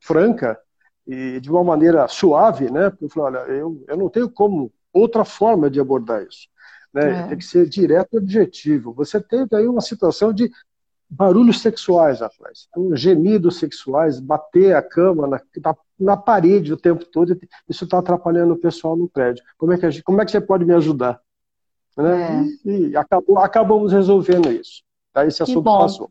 franca 0.01 0.59
e 1.07 1.41
de 1.41 1.51
uma 1.51 1.65
maneira 1.65 2.07
suave, 2.09 2.71
né? 2.71 2.91
Porque 2.91 3.05
eu 3.05 3.09
falei, 3.09 3.41
olha, 3.41 3.53
eu, 3.53 3.85
eu 3.89 3.97
não 3.97 4.09
tenho 4.09 4.31
como 4.31 4.73
outra 4.93 5.25
forma 5.25 5.71
de 5.71 5.81
abordar 5.81 6.23
isso. 6.23 6.49
Né? 6.93 7.11
É. 7.11 7.29
Tem 7.29 7.39
que 7.39 7.45
ser 7.45 7.69
direto 7.69 8.15
e 8.15 8.19
objetivo. 8.19 8.93
Você 8.95 9.21
teve 9.21 9.55
aí 9.57 9.67
uma 9.67 9.81
situação 9.81 10.33
de 10.33 10.51
barulhos 11.09 11.61
sexuais, 11.61 12.21
rapaz. 12.21 12.69
Então, 12.69 12.95
gemidos 12.95 13.59
sexuais, 13.59 14.21
bater 14.21 14.77
a 14.77 14.83
cama 14.83 15.27
na, 15.27 15.41
na, 15.63 15.77
na 15.99 16.17
parede 16.17 16.73
o 16.73 16.77
tempo 16.77 17.05
todo, 17.05 17.39
isso 17.69 17.85
está 17.85 17.99
atrapalhando 17.99 18.55
o 18.55 18.59
pessoal 18.59 18.97
no 18.97 19.09
prédio. 19.09 19.45
Como 19.59 19.73
é 19.73 19.79
que, 19.79 19.91
gente, 19.91 20.05
como 20.05 20.21
é 20.21 20.25
que 20.25 20.31
você 20.31 20.41
pode 20.41 20.65
me 20.65 20.75
ajudar? 20.75 21.21
Né? 21.97 22.47
É. 22.65 22.69
E, 22.69 22.89
e 22.91 22.97
acabou, 22.97 23.39
acabamos 23.39 23.93
resolvendo 23.93 24.53
isso. 24.53 24.83
Tá? 25.13 25.27
Esse 25.27 25.43
assunto 25.43 25.65
passou. 25.65 26.11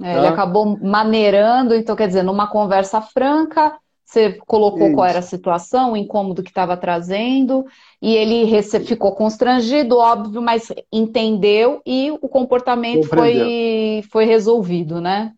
É, 0.00 0.12
tá? 0.12 0.18
Ele 0.18 0.26
acabou 0.26 0.78
maneirando, 0.78 1.74
então 1.74 1.96
quer 1.96 2.06
dizer, 2.06 2.22
numa 2.22 2.46
conversa 2.46 3.00
franca, 3.00 3.76
você 4.04 4.34
colocou 4.46 4.86
Isso. 4.86 4.94
qual 4.94 5.06
era 5.06 5.18
a 5.18 5.22
situação, 5.22 5.92
o 5.92 5.96
incômodo 5.96 6.42
que 6.42 6.50
estava 6.50 6.76
trazendo, 6.76 7.64
e 8.00 8.14
ele 8.14 8.62
ficou 8.62 9.12
constrangido, 9.14 9.98
óbvio, 9.98 10.40
mas 10.40 10.72
entendeu 10.92 11.82
e 11.84 12.12
o 12.12 12.28
comportamento 12.28 13.08
foi, 13.08 14.04
foi 14.10 14.24
resolvido, 14.24 15.00
né? 15.00 15.32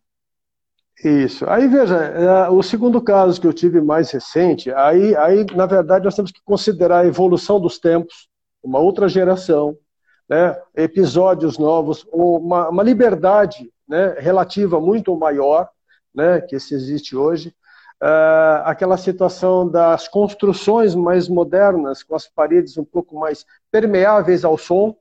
Isso. 1.03 1.49
Aí 1.49 1.67
veja, 1.69 1.97
é, 1.97 2.51
o 2.51 2.63
segundo 2.63 3.01
caso 3.01 3.41
que 3.41 3.47
eu 3.47 3.53
tive 3.53 3.81
mais 3.81 4.11
recente, 4.11 4.71
aí, 4.73 5.17
aí 5.17 5.47
na 5.55 5.65
verdade 5.65 6.05
nós 6.05 6.15
temos 6.15 6.33
que 6.33 6.41
considerar 6.45 7.01
a 7.01 7.07
evolução 7.07 7.61
dos 7.61 7.79
tempos, 7.79 8.29
uma 8.63 8.81
outra 8.81 9.09
geração, 9.09 9.77
né, 10.29 10.55
episódios 10.77 11.57
novos, 11.57 12.05
uma, 12.13 12.69
uma 12.69 12.83
liberdade 12.83 13.71
né, 13.89 14.15
relativa 14.19 14.81
muito 14.81 15.17
maior 15.17 15.69
né, 16.15 16.41
que 16.41 16.59
se 16.61 16.75
existe 16.75 17.17
hoje. 17.17 17.55
Uh, 18.01 18.63
aquela 18.65 18.97
situação 18.97 19.69
das 19.69 20.07
construções 20.07 20.95
mais 20.95 21.29
modernas, 21.29 22.03
com 22.03 22.15
as 22.15 22.29
paredes 22.29 22.79
um 22.79 22.85
pouco 22.85 23.19
mais 23.19 23.45
permeáveis 23.73 24.45
ao 24.45 24.57
som, 24.57 24.97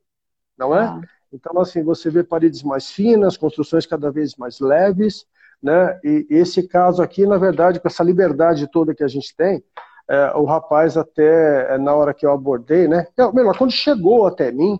não 0.57 0.75
é? 0.75 0.83
Ah. 0.83 1.01
Então, 1.31 1.59
assim, 1.59 1.83
você 1.83 2.09
vê 2.09 2.23
paredes 2.23 2.63
mais 2.63 2.89
finas, 2.89 3.37
construções 3.37 3.85
cada 3.85 4.09
vez 4.09 4.35
mais 4.35 4.59
leves, 4.59 5.27
né? 5.61 5.99
E 6.03 6.25
esse 6.29 6.67
caso 6.67 7.01
aqui, 7.03 7.25
na 7.27 7.37
verdade, 7.37 7.79
com 7.79 7.87
essa 7.87 8.03
liberdade 8.03 8.69
toda 8.71 8.95
que 8.95 9.03
a 9.03 9.07
gente 9.07 9.35
tem, 9.35 9.63
é, 10.09 10.31
o 10.35 10.45
rapaz 10.45 10.97
até, 10.97 11.75
é, 11.75 11.77
na 11.77 11.93
hora 11.93 12.13
que 12.13 12.25
eu 12.25 12.31
abordei, 12.31 12.87
né? 12.87 13.07
Eu, 13.17 13.33
melhor, 13.33 13.57
quando 13.57 13.71
chegou 13.71 14.25
até 14.25 14.51
mim, 14.51 14.79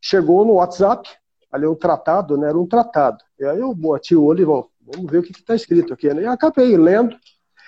chegou 0.00 0.44
no 0.44 0.54
WhatsApp, 0.54 1.08
ali 1.50 1.66
um 1.66 1.74
tratado, 1.74 2.36
né? 2.36 2.48
Era 2.48 2.58
um 2.58 2.66
tratado. 2.66 3.24
E 3.38 3.44
aí 3.44 3.60
eu 3.60 3.74
bati 3.74 4.14
o 4.14 4.24
olho 4.24 4.42
e 4.42 4.44
vou, 4.44 4.70
vamos 4.80 5.10
ver 5.10 5.18
o 5.18 5.22
que 5.22 5.32
está 5.32 5.54
escrito 5.54 5.92
aqui, 5.92 6.12
né? 6.12 6.22
E 6.22 6.26
acabei 6.26 6.76
lendo, 6.76 7.14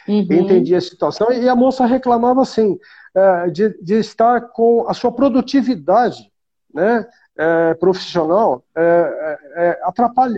uhum. 0.09 0.21
entendi 0.31 0.75
a 0.75 0.81
situação, 0.81 1.31
e 1.31 1.49
a 1.49 1.55
moça 1.55 1.85
reclamava 1.85 2.43
assim, 2.43 2.79
é, 3.15 3.51
de, 3.51 3.83
de 3.83 3.95
estar 3.95 4.41
com 4.53 4.87
a 4.89 4.95
sua 4.95 5.13
produtividade, 5.13 6.31
né? 6.73 7.07
É, 7.41 7.73
profissional 7.75 8.65
é, 8.77 9.79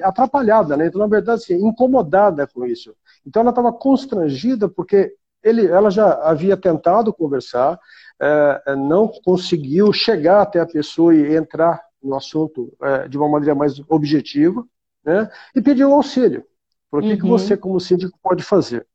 atrapalhada, 0.02 0.76
né? 0.76 0.86
Então, 0.86 1.00
na 1.00 1.06
verdade, 1.06 1.42
assim, 1.42 1.54
incomodada 1.54 2.46
com 2.46 2.66
isso. 2.66 2.94
Então, 3.26 3.40
ela 3.40 3.50
estava 3.50 3.72
constrangida 3.72 4.68
porque 4.68 5.14
ele, 5.42 5.66
ela 5.66 5.90
já 5.90 6.12
havia 6.22 6.58
tentado 6.58 7.10
conversar, 7.14 7.78
não 8.86 9.08
conseguiu 9.24 9.90
chegar 9.94 10.42
até 10.42 10.60
a 10.60 10.66
pessoa 10.66 11.14
e 11.14 11.34
entrar 11.34 11.80
no 12.02 12.14
assunto 12.14 12.70
de 13.08 13.16
uma 13.16 13.30
maneira 13.30 13.54
mais 13.54 13.80
objetiva, 13.88 14.62
né? 15.04 15.30
E 15.54 15.60
pediu 15.60 15.92
auxílio. 15.92 16.44
Por 16.90 17.02
que, 17.02 17.10
uhum. 17.10 17.16
que 17.18 17.26
você, 17.26 17.56
como 17.56 17.78
síndico, 17.78 18.18
pode 18.22 18.42
fazer? 18.42 18.86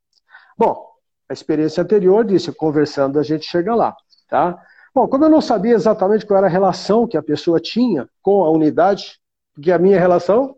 Bom, 0.56 0.86
a 1.28 1.32
experiência 1.32 1.82
anterior 1.82 2.24
disse, 2.24 2.52
conversando 2.52 3.18
a 3.18 3.22
gente 3.22 3.46
chega 3.46 3.74
lá, 3.74 3.94
tá? 4.28 4.58
Bom, 4.94 5.08
como 5.08 5.24
eu 5.24 5.28
não 5.28 5.40
sabia 5.40 5.74
exatamente 5.74 6.24
qual 6.24 6.38
era 6.38 6.46
a 6.46 6.50
relação 6.50 7.06
que 7.06 7.16
a 7.16 7.22
pessoa 7.22 7.60
tinha 7.60 8.08
com 8.22 8.44
a 8.44 8.50
unidade, 8.50 9.18
porque 9.54 9.72
a 9.72 9.78
minha 9.78 9.98
relação, 9.98 10.56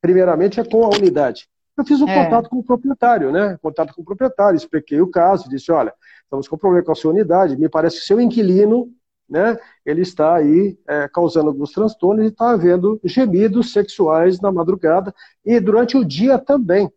primeiramente, 0.00 0.60
é 0.60 0.64
com 0.64 0.84
a 0.84 0.88
unidade. 0.88 1.48
Eu 1.76 1.84
fiz 1.84 2.00
um 2.00 2.08
é. 2.08 2.24
contato 2.24 2.48
com 2.48 2.58
o 2.58 2.64
proprietário, 2.64 3.30
né? 3.30 3.56
Contato 3.62 3.94
com 3.94 4.02
o 4.02 4.04
proprietário, 4.04 4.56
expliquei 4.56 5.00
o 5.00 5.10
caso, 5.10 5.48
disse, 5.48 5.70
olha, 5.70 5.94
estamos 6.24 6.48
com 6.48 6.58
problema 6.58 6.84
com 6.84 6.92
a 6.92 6.94
sua 6.96 7.12
unidade, 7.12 7.56
me 7.56 7.68
parece 7.68 8.00
que 8.00 8.04
seu 8.04 8.20
inquilino, 8.20 8.92
né, 9.28 9.58
ele 9.84 10.02
está 10.02 10.36
aí 10.36 10.78
é, 10.88 11.08
causando 11.08 11.48
alguns 11.48 11.72
transtornos 11.72 12.24
e 12.24 12.28
está 12.28 12.50
havendo 12.50 12.98
gemidos 13.04 13.72
sexuais 13.72 14.40
na 14.40 14.50
madrugada 14.50 15.14
e 15.44 15.60
durante 15.60 15.96
o 15.96 16.04
dia 16.04 16.38
também. 16.38 16.90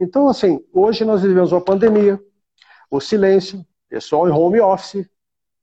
Então, 0.00 0.28
assim, 0.28 0.64
hoje 0.72 1.04
nós 1.04 1.22
vivemos 1.22 1.52
uma 1.52 1.60
pandemia, 1.60 2.20
o 2.90 3.00
silêncio, 3.00 3.64
pessoal 3.88 4.28
em 4.28 4.32
home 4.32 4.60
office, 4.60 5.06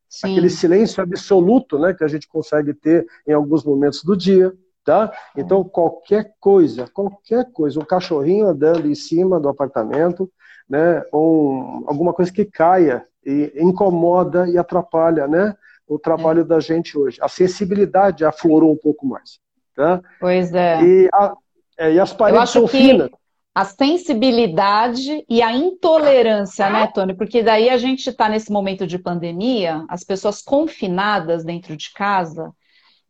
Sim. 0.07 0.31
aquele 0.31 0.49
silêncio 0.49 1.03
absoluto 1.03 1.77
né, 1.77 1.93
que 1.93 2.03
a 2.03 2.07
gente 2.07 2.27
consegue 2.27 2.73
ter 2.73 3.05
em 3.27 3.33
alguns 3.33 3.63
momentos 3.63 4.03
do 4.03 4.15
dia. 4.15 4.53
Tá? 4.83 5.11
Então, 5.35 5.63
qualquer 5.63 6.33
coisa, 6.39 6.87
qualquer 6.87 7.51
coisa, 7.51 7.79
um 7.79 7.85
cachorrinho 7.85 8.47
andando 8.47 8.87
em 8.87 8.95
cima 8.95 9.39
do 9.39 9.49
apartamento, 9.49 10.31
né, 10.67 11.03
ou 11.11 11.83
alguma 11.85 12.13
coisa 12.13 12.31
que 12.31 12.45
caia 12.45 13.05
e 13.25 13.51
incomoda 13.57 14.47
e 14.47 14.57
atrapalha 14.57 15.27
né, 15.27 15.55
o 15.89 15.99
trabalho 15.99 16.41
é. 16.41 16.45
da 16.45 16.59
gente 16.59 16.97
hoje. 16.97 17.17
A 17.21 17.27
sensibilidade 17.27 18.23
aflorou 18.23 18.71
um 18.71 18.77
pouco 18.77 19.05
mais. 19.05 19.39
Tá? 19.75 20.01
Pois 20.19 20.53
é. 20.53 20.81
E, 20.81 21.09
a, 21.13 21.33
é, 21.77 21.93
e 21.93 21.99
as 21.99 22.13
paredes 22.13 22.51
são 22.51 22.67
finas 22.67 23.09
a 23.59 23.65
sensibilidade 23.65 25.25
e 25.27 25.41
a 25.41 25.53
intolerância, 25.53 26.69
né, 26.69 26.87
Tony? 26.87 27.13
Porque 27.13 27.43
daí 27.43 27.69
a 27.69 27.77
gente 27.77 28.09
está 28.09 28.29
nesse 28.29 28.51
momento 28.51 28.87
de 28.87 28.97
pandemia, 28.97 29.83
as 29.89 30.01
pessoas 30.01 30.41
confinadas 30.41 31.43
dentro 31.43 31.75
de 31.75 31.91
casa 31.91 32.53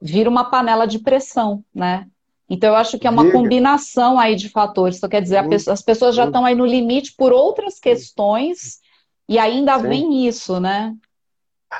viram 0.01 0.31
uma 0.31 0.49
panela 0.49 0.87
de 0.87 0.97
pressão, 0.97 1.63
né? 1.71 2.07
Então 2.49 2.69
eu 2.69 2.75
acho 2.77 2.97
que 2.97 3.05
é 3.05 3.09
uma 3.11 3.31
combinação 3.31 4.17
aí 4.17 4.35
de 4.35 4.49
fatores. 4.49 4.97
Então 4.97 5.09
quer 5.09 5.21
dizer, 5.21 5.47
pessoa, 5.47 5.73
as 5.73 5.83
pessoas 5.83 6.15
já 6.15 6.25
estão 6.25 6.43
aí 6.43 6.55
no 6.55 6.65
limite 6.65 7.13
por 7.15 7.31
outras 7.31 7.79
questões 7.79 8.79
e 9.27 9.37
ainda 9.37 9.77
Sim. 9.77 9.87
vem 9.87 10.27
isso, 10.27 10.59
né? 10.59 10.95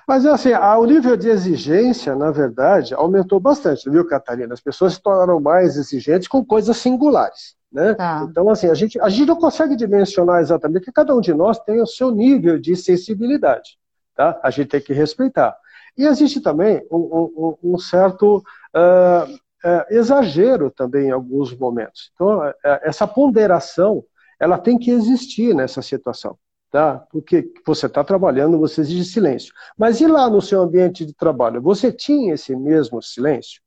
Mas 0.08 0.25
assim, 0.25 0.53
o 0.53 0.86
nível 0.86 1.17
de 1.17 1.29
exigência, 1.29 2.15
na 2.15 2.31
verdade, 2.31 2.93
aumentou 2.93 3.39
bastante, 3.39 3.89
viu, 3.89 4.05
Catarina? 4.05 4.53
As 4.53 4.62
pessoas 4.62 4.93
se 4.93 5.01
tornaram 5.01 5.39
mais 5.39 5.77
exigentes 5.77 6.27
com 6.27 6.46
coisas 6.46 6.77
singulares. 6.77 7.55
Né? 7.72 7.93
Tá. 7.96 8.27
Então, 8.29 8.50
assim, 8.50 8.67
a 8.67 8.74
gente, 8.74 9.00
a 9.00 9.10
gente 9.10 9.27
não 9.27 9.36
consegue 9.36 9.75
dimensionar 9.75 10.41
exatamente, 10.41 10.81
porque 10.81 10.91
cada 10.91 11.15
um 11.15 11.22
de 11.22 11.34
nós 11.34 11.60
tem 11.60 11.81
o 11.81 11.88
seu 11.88 12.12
nível 12.12 12.60
de 12.60 12.75
sensibilidade. 12.75 13.77
Tá? 14.15 14.39
A 14.43 14.50
gente 14.50 14.69
tem 14.69 14.81
que 14.81 14.93
respeitar. 14.93 15.55
E 15.98 16.05
existe 16.05 16.41
também 16.41 16.86
um, 16.91 17.58
um, 17.63 17.74
um 17.74 17.77
certo 17.77 18.38
uh, 18.38 19.34
uh, 19.34 19.86
exagero 19.89 20.72
também 20.72 21.08
em 21.08 21.12
alguns 21.12 21.55
momentos. 21.55 22.12
Então, 22.13 22.39
uh, 22.39 22.53
essa 22.63 23.08
ponderação, 23.08 24.03
ela 24.39 24.58
tem 24.58 24.77
que 24.77 24.91
existir 24.91 25.53
nessa 25.53 25.81
situação. 25.81 26.38
Tá? 26.71 26.99
Porque 27.11 27.51
você 27.65 27.88
está 27.88 28.03
trabalhando, 28.03 28.59
você 28.59 28.81
exige 28.81 29.03
silêncio. 29.03 29.53
Mas 29.75 29.99
e 30.01 30.07
lá 30.07 30.29
no 30.29 30.41
seu 30.41 30.61
ambiente 30.61 31.03
de 31.03 31.13
trabalho? 31.13 31.61
Você 31.61 31.91
tinha 31.91 32.35
esse 32.35 32.55
mesmo 32.55 33.01
silêncio? 33.01 33.61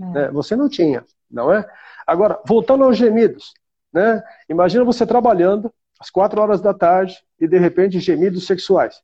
É. 0.00 0.04
Né? 0.04 0.30
Você 0.32 0.56
não 0.56 0.68
tinha, 0.68 1.04
não 1.30 1.52
é? 1.52 1.64
Agora, 2.04 2.40
voltando 2.44 2.82
aos 2.82 2.96
gemidos, 2.96 3.54
né? 3.92 4.22
Imagina 4.48 4.84
você 4.84 5.06
trabalhando 5.06 5.72
às 6.00 6.10
quatro 6.10 6.40
horas 6.40 6.60
da 6.60 6.74
tarde 6.74 7.16
e 7.38 7.46
de 7.46 7.58
repente 7.58 8.00
gemidos 8.00 8.46
sexuais. 8.46 9.00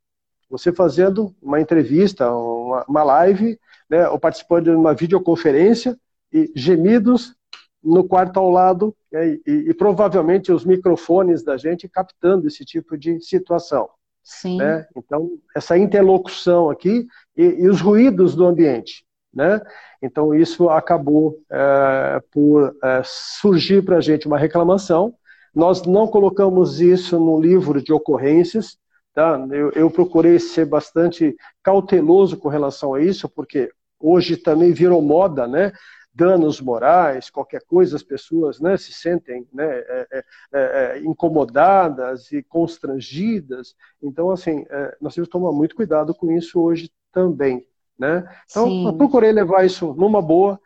Você 0.51 0.73
fazendo 0.73 1.35
uma 1.41 1.61
entrevista, 1.61 2.31
uma, 2.31 2.85
uma 2.89 3.05
live, 3.05 3.61
né, 3.89 4.09
ou 4.09 4.19
participando 4.19 4.65
de 4.65 4.71
uma 4.71 4.95
videoconferência 4.95 5.97
e 6.33 6.51
gemidos 6.55 7.36
no 7.87 8.05
quarto 8.05 8.39
ao 8.41 8.51
lado 8.51 8.95
né, 9.13 9.39
e, 9.47 9.69
e, 9.69 9.75
provavelmente 9.75 10.51
os 10.51 10.65
microfones 10.65 11.45
da 11.45 11.57
gente 11.57 11.89
captando 11.89 12.49
esse 12.49 12.65
tipo 12.65 12.99
de 12.99 13.21
situação. 13.21 13.89
Sim. 14.23 14.59
Né? 14.59 14.85
Então, 14.97 15.31
essa 15.55 15.79
interlocução 15.79 16.69
aqui 16.69 17.07
e, 17.37 17.45
e 17.45 17.69
os 17.69 17.81
ruídos 17.81 18.35
do 18.35 18.45
ambiente. 18.45 19.07
Né? 19.33 19.61
Então, 20.03 20.35
isso 20.35 20.69
acabou 20.69 21.39
é, 21.51 22.21
por 22.33 22.77
é, 22.83 23.03
surgir 23.05 23.85
para 23.85 23.99
a 23.99 24.01
gente 24.01 24.27
uma 24.27 24.39
reclamação. 24.39 25.15
Nós 25.55 25.83
não 25.83 26.09
colocamos 26.09 26.81
isso 26.81 27.21
no 27.21 27.41
livro 27.41 27.81
de 27.81 27.93
ocorrências. 27.93 28.77
Tá? 29.15 29.39
Eu, 29.51 29.71
eu 29.73 29.91
procurei 29.91 30.41
ser 30.41 30.67
bastante 30.67 31.37
cauteloso 31.63 32.37
com 32.37 32.49
relação 32.49 32.95
a 32.95 33.01
isso, 33.01 33.29
porque 33.29 33.71
hoje 34.01 34.37
também 34.37 34.73
virou 34.73 35.01
moda, 35.01 35.47
né? 35.47 35.73
Danos 36.17 36.63
morais, 36.63 37.29
qualquer 37.29 37.63
coisa, 37.67 37.95
as 37.95 38.03
pessoas 38.03 38.59
né, 38.59 38.79
se 38.79 38.91
sentem 38.91 39.47
né, 39.53 39.67
é, 39.67 40.07
é, 40.13 40.25
é, 40.53 40.99
incomodadas 41.01 42.33
e 42.33 42.43
constrangidas. 42.43 43.75
Então, 44.03 44.31
assim, 44.31 44.65
é, 44.71 44.97
nós 44.99 45.15
temos 45.15 45.29
que 45.29 45.33
tomar 45.33 45.53
muito 45.53 45.77
cuidado 45.77 46.15
com 46.15 46.33
isso 46.33 46.59
hoje 46.59 46.91
também. 47.13 47.67
Né? 47.99 48.27
Então, 48.51 48.67
Sim. 48.67 48.97
procurei 48.97 49.31
levar 49.31 49.67
isso 49.67 49.93
numa 49.93 50.23
boa, 50.23 50.59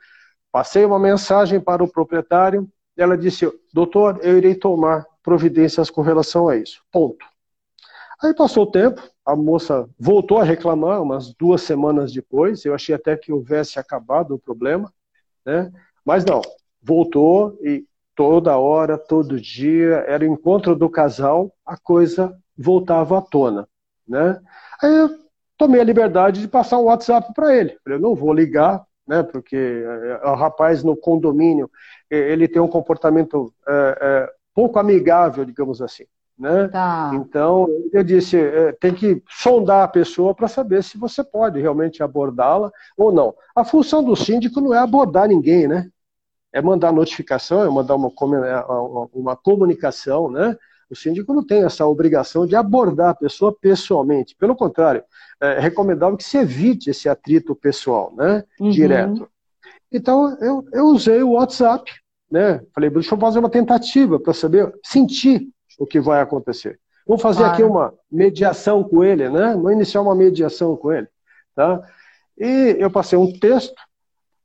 passei 0.53 0.85
uma 0.85 1.01
mensagem 1.01 1.61
para 1.61 1.83
o 1.83 1.91
proprietário, 1.91 2.71
ela 2.97 3.19
disse, 3.19 3.51
doutor, 3.73 4.21
eu 4.23 4.39
irei 4.39 4.55
tomar 4.55 5.05
providências 5.21 5.91
com 5.91 6.01
relação 6.01 6.49
a 6.49 6.57
isso. 6.57 6.81
Ponto. 6.93 7.25
Aí 8.23 8.35
passou 8.35 8.65
o 8.65 8.71
tempo, 8.71 9.03
a 9.25 9.35
moça 9.35 9.89
voltou 9.99 10.39
a 10.39 10.45
reclamar 10.45 11.03
umas 11.03 11.35
duas 11.35 11.63
semanas 11.63 12.13
depois, 12.13 12.65
eu 12.65 12.75
achei 12.75 12.95
até 12.95 13.17
que 13.17 13.33
houvesse 13.33 13.79
acabado 13.79 14.35
o 14.35 14.39
problema, 14.39 14.93
né? 15.45 15.71
mas 16.05 16.25
não, 16.25 16.41
voltou 16.83 17.59
e 17.63 17.85
toda 18.15 18.59
hora, 18.59 18.99
todo 18.99 19.41
dia, 19.41 20.05
era 20.07 20.25
o 20.25 20.33
encontro 20.33 20.77
do 20.77 20.91
casal, 20.91 21.53
a 21.65 21.77
coisa 21.77 22.37
voltava 22.57 23.19
à 23.19 23.23
tona. 23.23 23.67
Né? 24.07 24.39
Aí 24.83 24.93
eu 24.93 25.11
tomei 25.57 25.81
a 25.81 25.85
liberdade 25.85 26.41
de 26.41 26.49
passar 26.49 26.79
um 26.79 26.85
WhatsApp 26.85 27.33
para 27.35 27.57
ele. 27.57 27.79
Eu 27.87 27.99
não 27.99 28.15
vou 28.15 28.33
ligar, 28.33 28.85
né, 29.07 29.23
porque 29.23 29.57
é, 29.57 30.29
o 30.29 30.35
rapaz 30.35 30.83
no 30.83 30.97
condomínio 30.97 31.71
ele 32.11 32.49
tem 32.49 32.61
um 32.61 32.69
comportamento 32.69 33.53
é, 33.67 33.99
é, 34.01 34.33
pouco 34.55 34.79
amigável, 34.79 35.45
digamos 35.45 35.81
assim. 35.81 36.05
Né? 36.41 36.69
Tá. 36.69 37.11
Então, 37.13 37.69
eu 37.93 38.03
disse, 38.03 38.39
é, 38.39 38.73
tem 38.73 38.95
que 38.95 39.23
sondar 39.29 39.85
a 39.85 39.89
pessoa 39.89 40.35
para 40.35 40.49
saber 40.49 40.83
se 40.83 40.97
você 40.97 41.23
pode 41.23 41.61
realmente 41.61 42.03
abordá-la 42.03 42.73
ou 42.97 43.13
não. 43.13 43.35
A 43.55 43.63
função 43.63 44.03
do 44.03 44.17
síndico 44.17 44.59
não 44.59 44.73
é 44.73 44.79
abordar 44.79 45.29
ninguém, 45.29 45.69
né? 45.69 45.91
É 46.51 46.63
mandar 46.63 46.93
notificação, 46.93 47.63
é 47.63 47.69
mandar 47.69 47.95
uma, 47.95 48.11
é, 48.47 48.65
uma 49.13 49.37
comunicação, 49.37 50.31
né? 50.31 50.57
O 50.89 50.97
síndico 50.97 51.35
não 51.35 51.47
tem 51.47 51.63
essa 51.63 51.87
obrigação 51.87 52.47
de 52.47 52.57
abordar 52.57 53.11
a 53.11 53.15
pessoa 53.15 53.55
pessoalmente. 53.55 54.35
Pelo 54.35 54.57
contrário, 54.57 55.05
é 55.43 55.61
recomendável 55.61 56.17
que 56.17 56.25
se 56.25 56.39
evite 56.39 56.89
esse 56.89 57.07
atrito 57.07 57.55
pessoal, 57.55 58.15
né? 58.17 58.43
Uhum. 58.59 58.71
Direto. 58.71 59.29
Então, 59.93 60.39
eu, 60.41 60.65
eu 60.73 60.87
usei 60.87 61.23
o 61.23 61.33
WhatsApp, 61.33 61.93
né? 62.31 62.63
Falei, 62.75 62.89
deixa 62.89 63.15
eu 63.15 63.19
fazer 63.19 63.41
uma 63.41 63.51
tentativa 63.51 64.19
para 64.19 64.33
saber, 64.33 64.73
sentir 64.83 65.47
o 65.81 65.87
que 65.87 65.99
vai 65.99 66.21
acontecer. 66.21 66.79
Vamos 67.05 67.23
fazer 67.23 67.41
claro. 67.41 67.55
aqui 67.55 67.63
uma 67.65 67.93
mediação 68.13 68.85
com 68.85 69.03
ele, 69.03 69.29
né? 69.29 69.55
Vamos 69.55 69.73
iniciar 69.73 70.01
uma 70.03 70.15
mediação 70.15 70.77
com 70.77 70.93
ele, 70.93 71.09
tá? 71.57 71.83
E 72.39 72.77
eu 72.79 72.89
passei 72.89 73.19
um 73.19 73.37
texto 73.37 73.75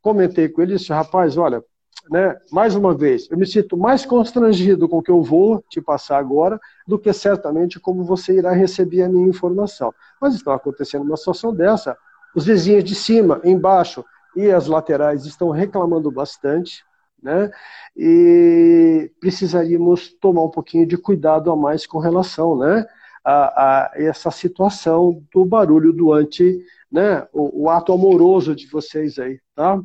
comentei 0.06 0.48
com 0.48 0.62
ele 0.62 0.76
e 0.76 0.78
disse, 0.78 0.94
rapaz, 0.94 1.36
olha, 1.36 1.64
né, 2.12 2.38
mais 2.52 2.76
uma 2.76 2.94
vez, 2.94 3.28
eu 3.32 3.38
me 3.40 3.48
sinto 3.48 3.76
mais 3.76 4.06
constrangido 4.06 4.88
com 4.88 5.00
o 5.00 5.02
que 5.02 5.10
eu 5.10 5.24
vou 5.24 5.64
te 5.68 5.82
passar 5.82 6.20
agora 6.20 6.60
do 6.88 7.00
que 7.00 7.12
certamente 7.12 7.80
como 7.80 8.04
você 8.04 8.38
irá 8.38 8.52
receber 8.52 9.02
a 9.02 9.10
minha 9.10 9.28
informação. 9.28 9.92
Mas 10.22 10.36
está 10.36 10.54
acontecendo 10.54 11.02
uma 11.02 11.18
situação 11.18 11.52
dessa, 11.52 11.98
os 12.36 12.46
vizinhos 12.46 12.84
de 12.84 12.94
cima, 12.94 13.42
embaixo 13.44 14.06
e 14.36 14.52
as 14.52 14.68
laterais 14.68 15.26
estão 15.26 15.50
reclamando 15.50 16.12
bastante, 16.12 16.84
né? 17.26 17.52
E 17.98 19.12
precisaríamos 19.20 20.14
tomar 20.22 20.44
um 20.44 20.50
pouquinho 20.50 20.86
de 20.86 20.98
cuidado 20.98 21.52
a 21.52 21.56
mais 21.56 21.86
com 21.86 22.00
relação, 22.00 22.58
né? 22.58 22.86
A, 23.24 23.88
a 23.88 23.92
essa 23.96 24.30
situação 24.30 25.24
do 25.34 25.44
barulho 25.44 25.92
durante 25.92 26.64
né, 26.92 27.28
o, 27.34 27.64
o 27.64 27.70
ato 27.70 27.92
amoroso 27.92 28.56
de 28.56 28.68
vocês 28.68 29.18
aí, 29.18 29.40
tá? 29.56 29.82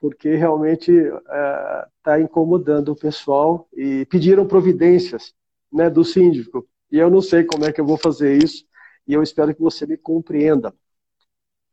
porque 0.00 0.34
realmente 0.34 0.90
está 0.90 2.18
é, 2.18 2.20
incomodando 2.20 2.90
o 2.90 2.96
pessoal 2.96 3.68
e 3.72 4.06
pediram 4.06 4.46
providências 4.46 5.32
né, 5.72 5.88
do 5.90 6.04
síndico. 6.04 6.66
E 6.90 6.98
eu 6.98 7.10
não 7.10 7.20
sei 7.20 7.44
como 7.44 7.64
é 7.64 7.72
que 7.72 7.80
eu 7.80 7.86
vou 7.86 7.96
fazer 7.96 8.42
isso 8.42 8.64
e 9.06 9.12
eu 9.12 9.22
espero 9.22 9.54
que 9.54 9.60
você 9.60 9.86
me 9.86 9.96
compreenda. 9.96 10.74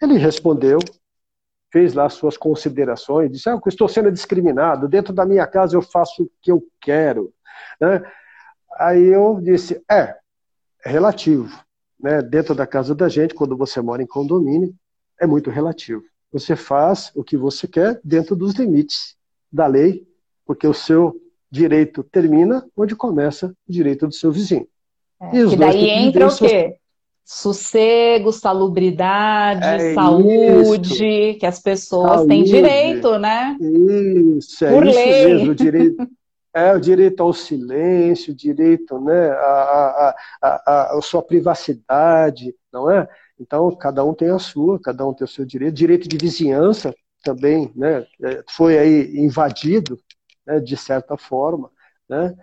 Ele 0.01 0.17
respondeu, 0.17 0.79
fez 1.71 1.93
lá 1.93 2.09
suas 2.09 2.38
considerações, 2.38 3.31
disse: 3.31 3.50
ah, 3.50 3.53
eu 3.53 3.62
estou 3.67 3.88
sendo 3.88 4.12
discriminado, 4.12 4.88
dentro 4.88 5.13
da 5.13 5.25
minha 5.25 5.45
casa 5.45 5.75
eu 5.75 5.81
faço 5.81 6.24
o 6.24 6.31
que 6.41 6.51
eu 6.51 6.63
quero. 6.81 7.33
Né? 7.79 8.03
Aí 8.77 9.05
eu 9.05 9.39
disse: 9.41 9.81
é, 9.89 10.15
é 10.86 10.89
relativo. 10.89 11.50
Né? 12.00 12.21
Dentro 12.21 12.53
da 12.53 12.67
casa 12.67 12.93
da 12.93 13.09
gente, 13.09 13.33
quando 13.33 13.57
você 13.57 13.81
mora 13.81 14.01
em 14.01 14.07
condomínio, 14.07 14.74
é 15.19 15.25
muito 15.25 15.50
relativo. 15.50 16.03
Você 16.31 16.55
faz 16.55 17.12
o 17.15 17.24
que 17.24 17.38
você 17.38 17.67
quer 17.67 18.00
dentro 18.03 18.36
dos 18.36 18.53
limites 18.53 19.15
da 19.51 19.65
lei, 19.65 20.07
porque 20.45 20.67
o 20.67 20.74
seu 20.74 21.15
direito 21.50 22.03
termina 22.03 22.67
onde 22.75 22.95
começa 22.95 23.47
o 23.67 23.71
direito 23.71 24.07
do 24.07 24.13
seu 24.13 24.31
vizinho. 24.31 24.67
É, 25.19 25.36
e 25.36 25.55
daí 25.55 25.89
entra 25.89 26.27
o 26.27 26.38
quê? 26.38 26.77
Sossego, 27.29 28.31
salubridade, 28.31 29.65
é 29.65 29.93
saúde, 29.93 30.93
isso. 30.93 31.39
que 31.39 31.46
as 31.46 31.60
pessoas 31.60 32.12
saúde. 32.19 32.27
têm 32.29 32.43
direito, 32.46 33.19
né? 33.19 33.57
Isso, 33.60 34.63
é 34.63 34.72
Por 34.72 34.88
isso 34.88 34.98
lei. 34.98 35.25
mesmo, 35.25 35.51
o 35.51 35.55
direito. 35.55 36.07
É, 36.53 36.74
o 36.74 36.79
direito 36.79 37.22
ao 37.22 37.34
silêncio, 37.34 38.31
o 38.31 38.36
direito 38.36 38.98
né, 39.01 39.29
à, 39.31 40.15
à, 40.41 40.48
à, 40.65 40.98
à 40.98 41.01
sua 41.01 41.22
privacidade, 41.22 42.55
não 42.72 42.89
é? 42.89 43.05
Então, 43.38 43.69
cada 43.75 44.05
um 44.05 44.13
tem 44.13 44.29
a 44.29 44.39
sua, 44.39 44.79
cada 44.79 45.05
um 45.05 45.13
tem 45.13 45.25
o 45.25 45.27
seu 45.27 45.43
direito. 45.46 45.75
Direito 45.75 46.07
de 46.07 46.17
vizinhança 46.17 46.96
também 47.25 47.69
né, 47.75 48.07
é, 48.24 48.41
foi 48.50 48.79
aí 48.79 49.17
invadido, 49.17 50.00
né, 50.46 50.62
de 50.62 50.77
certa 50.77 51.17
forma. 51.17 51.69
Né? 52.07 52.34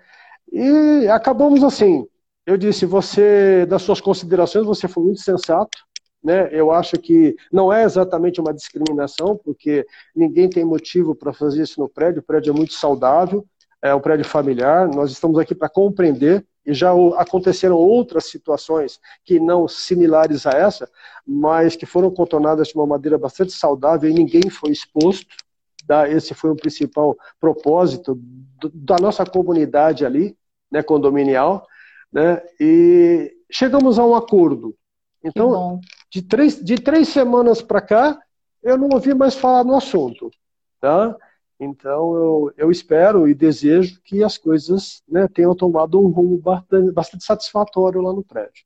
E 0.52 1.08
acabamos 1.08 1.64
assim. 1.64 2.06
Eu 2.46 2.58
disse, 2.58 2.84
você, 2.84 3.64
das 3.66 3.82
suas 3.82 4.00
considerações, 4.00 4.66
você 4.66 4.86
foi 4.86 5.04
muito 5.04 5.20
sensato. 5.20 5.78
Né? 6.22 6.48
Eu 6.52 6.70
acho 6.70 6.98
que 6.98 7.36
não 7.52 7.72
é 7.72 7.84
exatamente 7.84 8.40
uma 8.40 8.52
discriminação, 8.52 9.36
porque 9.36 9.86
ninguém 10.14 10.48
tem 10.48 10.64
motivo 10.64 11.14
para 11.14 11.32
fazer 11.32 11.62
isso 11.62 11.80
no 11.80 11.88
prédio. 11.88 12.20
O 12.20 12.24
prédio 12.24 12.50
é 12.50 12.56
muito 12.56 12.74
saudável, 12.74 13.46
é 13.82 13.94
um 13.94 14.00
prédio 14.00 14.24
familiar. 14.24 14.88
Nós 14.88 15.10
estamos 15.10 15.38
aqui 15.38 15.54
para 15.54 15.68
compreender 15.68 16.46
e 16.66 16.72
já 16.72 16.92
aconteceram 17.18 17.76
outras 17.76 18.24
situações 18.26 18.98
que 19.22 19.38
não 19.38 19.68
similares 19.68 20.46
a 20.46 20.52
essa, 20.52 20.88
mas 21.26 21.76
que 21.76 21.84
foram 21.84 22.10
contornadas 22.10 22.68
de 22.68 22.74
uma 22.74 22.86
maneira 22.86 23.18
bastante 23.18 23.52
saudável 23.52 24.08
e 24.08 24.14
ninguém 24.14 24.48
foi 24.48 24.70
exposto. 24.70 25.34
Tá? 25.86 26.08
Esse 26.08 26.32
foi 26.32 26.50
o 26.50 26.56
principal 26.56 27.16
propósito 27.38 28.18
da 28.72 28.96
nossa 28.96 29.26
comunidade 29.26 30.06
ali, 30.06 30.34
né, 30.70 30.82
condominial, 30.82 31.66
né? 32.14 32.40
E 32.60 33.34
chegamos 33.50 33.98
a 33.98 34.06
um 34.06 34.14
acordo. 34.14 34.76
Então, 35.22 35.80
de 36.08 36.22
três, 36.22 36.62
de 36.62 36.76
três 36.76 37.08
semanas 37.08 37.60
para 37.60 37.80
cá, 37.80 38.18
eu 38.62 38.78
não 38.78 38.88
ouvi 38.92 39.12
mais 39.12 39.34
falar 39.34 39.64
no 39.64 39.74
assunto, 39.74 40.30
tá? 40.80 41.16
Então, 41.58 42.14
eu, 42.14 42.52
eu 42.56 42.70
espero 42.70 43.28
e 43.28 43.34
desejo 43.34 44.00
que 44.04 44.22
as 44.22 44.38
coisas 44.38 45.02
né, 45.08 45.26
tenham 45.28 45.54
tomado 45.54 46.00
um 46.00 46.08
rumo 46.08 46.38
bastante, 46.38 47.24
satisfatório 47.24 48.00
lá 48.00 48.12
no 48.12 48.22
prédio. 48.22 48.64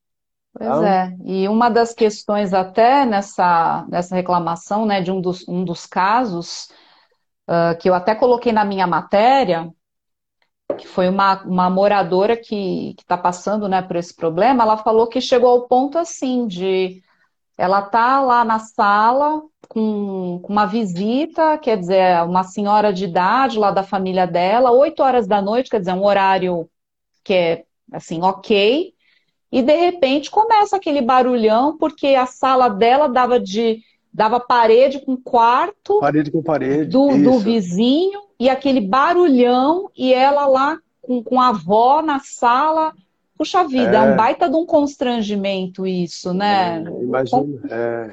Pois 0.53 0.69
tá? 0.69 0.89
é, 0.89 1.17
e 1.25 1.49
uma 1.49 1.69
das 1.69 1.95
questões 1.95 2.53
até 2.53 3.07
nessa, 3.07 3.87
nessa 3.89 4.15
reclamação, 4.15 4.85
né, 4.85 5.01
de 5.01 5.11
um 5.11 5.21
dos, 5.21 5.47
um 5.49 5.65
dos 5.65 5.87
casos, 5.87 6.69
uh, 7.49 7.79
que 7.79 7.89
eu 7.89 7.95
até 7.95 8.15
coloquei 8.15 8.53
na 8.53 8.65
minha 8.65 8.87
matéria, 8.87 9.73
que 10.77 10.87
foi 10.87 11.09
uma, 11.09 11.43
uma 11.43 11.71
moradora 11.71 12.37
que 12.37 12.95
está 12.99 13.17
passando 13.17 13.69
né, 13.69 13.81
por 13.83 13.97
esse 13.97 14.15
problema, 14.15 14.63
ela 14.63 14.77
falou 14.77 15.07
que 15.07 15.21
chegou 15.21 15.51
ao 15.51 15.63
ponto 15.63 15.99
assim 15.99 16.47
de 16.47 17.03
ela 17.57 17.83
tá 17.83 18.21
lá 18.21 18.45
na 18.45 18.61
sala 18.61 19.43
com, 19.69 20.39
com, 20.43 20.53
uma 20.53 20.67
visita, 20.67 21.59
quer 21.59 21.77
dizer, 21.77 22.23
uma 22.25 22.45
senhora 22.45 22.93
de 22.93 23.05
idade 23.05 23.59
lá 23.59 23.73
da 23.73 23.83
família 23.83 24.27
dela, 24.27 24.71
8 24.71 25.03
horas 25.03 25.27
da 25.27 25.43
noite, 25.43 25.71
quer 25.71 25.81
dizer, 25.81 25.93
um 25.93 26.05
horário 26.05 26.69
que 27.25 27.35
é 27.35 27.65
assim, 27.93 28.23
ok. 28.23 28.95
E 29.51 29.63
de 29.63 29.75
repente 29.75 30.31
começa 30.31 30.77
aquele 30.77 31.03
barulhão, 31.03 31.77
porque 31.77 32.09
a 32.09 32.27
sala 32.27 32.69
dela 32.69 33.09
dava 33.09 33.41
de 33.41 33.83
dava 34.13 34.41
parede 34.41 35.01
com 35.05 35.17
quarto 35.17 36.01
parede 36.01 36.31
com 36.31 36.43
parede 36.43 36.87
do, 36.87 37.09
do 37.19 37.39
vizinho 37.39 38.28
e 38.39 38.49
aquele 38.49 38.81
barulhão 38.81 39.91
e 39.97 40.13
ela 40.13 40.47
lá 40.47 40.79
com, 41.01 41.23
com 41.23 41.41
a 41.41 41.49
avó 41.49 42.03
na 42.03 42.19
sala 42.21 42.93
Puxa 43.39 43.63
vida, 43.63 43.93
é, 43.93 43.95
é 43.95 44.01
um 44.01 44.17
baita 44.17 44.51
de 44.51 44.57
um 44.57 44.67
constrangimento 44.67 45.87
isso, 45.87 46.35
né? 46.35 46.83
É, 46.83 47.03
imagina, 47.05 47.61
é, 47.71 48.13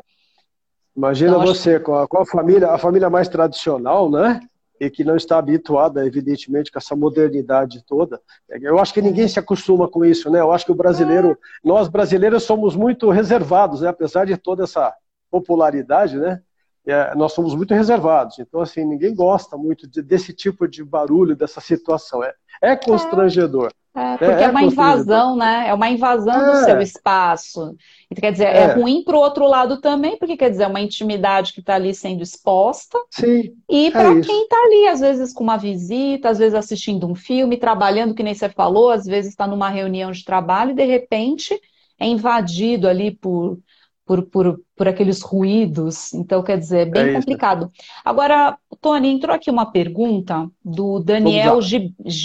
imagina 0.95 1.31
então, 1.31 1.41
você 1.41 1.79
com, 1.79 1.95
a, 1.95 2.07
com 2.07 2.19
a 2.19 2.25
família, 2.27 2.69
a 2.69 2.77
família 2.77 3.09
mais 3.09 3.27
tradicional, 3.27 4.09
né? 4.09 4.39
E 4.79 4.88
que 4.88 5.03
não 5.03 5.15
está 5.15 5.39
habituada, 5.39 6.05
evidentemente, 6.05 6.71
com 6.71 6.77
essa 6.77 6.95
modernidade 6.95 7.83
toda. 7.88 8.21
Eu 8.61 8.77
acho 8.77 8.93
que 8.93 9.01
ninguém 9.01 9.27
se 9.27 9.39
acostuma 9.39 9.88
com 9.88 10.05
isso, 10.05 10.29
né? 10.29 10.41
Eu 10.41 10.51
acho 10.51 10.65
que 10.65 10.71
o 10.71 10.75
brasileiro, 10.75 11.35
nós 11.63 11.88
brasileiros 11.88 12.43
somos 12.43 12.75
muito 12.75 13.09
reservados, 13.09 13.81
né? 13.81 13.88
Apesar 13.88 14.25
de 14.25 14.38
toda 14.38 14.65
essa 14.65 14.93
popularidade, 15.31 16.19
né? 16.19 16.39
É, 16.88 17.15
nós 17.15 17.34
somos 17.34 17.56
muito 17.56 17.74
reservados. 17.74 18.38
Então, 18.39 18.62
assim, 18.62 18.86
ninguém 18.86 19.13
gosta 19.13 19.58
muito 19.58 19.88
de, 19.88 20.02
desse 20.02 20.34
tipo 20.34 20.67
de 20.67 20.84
barulho, 20.84 21.36
dessa 21.36 21.60
situação. 21.60 22.24
É, 22.24 22.34
é 22.62 22.76
constrangedor. 22.76 23.71
É, 23.95 24.13
é, 24.13 24.17
porque 24.17 24.26
é, 24.26 24.43
é 24.43 24.50
uma 24.50 24.63
invasão, 24.63 25.38
né? 25.38 25.65
É 25.69 25.74
uma 25.74 25.89
invasão 25.89 26.34
é. 26.34 26.52
do 26.52 26.65
seu 26.65 26.82
espaço. 26.82 27.76
E, 28.12 28.15
quer 28.15 28.32
dizer, 28.32 28.48
é, 28.48 28.58
é 28.58 28.74
ruim 28.74 29.04
para 29.04 29.15
o 29.15 29.19
outro 29.19 29.48
lado 29.48 29.80
também, 29.80 30.17
porque 30.17 30.36
quer 30.36 30.50
dizer, 30.50 30.63
é 30.63 30.67
uma 30.67 30.82
intimidade 30.82 31.54
que 31.54 31.62
está 31.62 31.76
ali 31.76 31.95
sendo 31.95 32.21
exposta. 32.21 33.00
Sim. 33.10 33.54
E 33.69 33.89
para 33.91 34.19
quem 34.21 34.43
está 34.43 34.58
ali, 34.58 34.88
às 34.88 35.00
vezes 35.00 35.34
com 35.34 35.43
uma 35.43 35.58
visita, 35.58 36.30
às 36.30 36.38
vezes 36.38 36.54
assistindo 36.54 37.08
um 37.08 37.15
filme, 37.15 37.58
trabalhando, 37.58 38.13
que 38.13 38.24
nem 38.24 38.34
você 38.34 38.50
falou, 38.50 38.91
às 38.91 39.06
vezes 39.06 39.32
está 39.32 39.48
numa 39.48 39.69
reunião 39.69 40.12
de 40.12 40.26
trabalho 40.26 40.71
e 40.71 40.76
de 40.76 40.86
repente 40.86 41.60
é 41.98 42.06
invadido 42.06 42.89
ali 42.89 43.12
por, 43.12 43.58
por, 44.06 44.22
por, 44.24 44.62
por 44.76 44.88
aqueles 44.88 45.22
ruídos. 45.22 46.13
Então, 46.13 46.44
quer 46.44 46.58
dizer, 46.58 46.88
é 46.88 46.89
bem 46.89 47.13
complicado. 47.15 47.72
Agora, 48.04 48.58
Tony, 48.80 49.10
entrou 49.10 49.36
aqui 49.36 49.50
uma 49.50 49.72
pergunta 49.72 50.50
do 50.63 51.00
Daniel, 51.00 51.60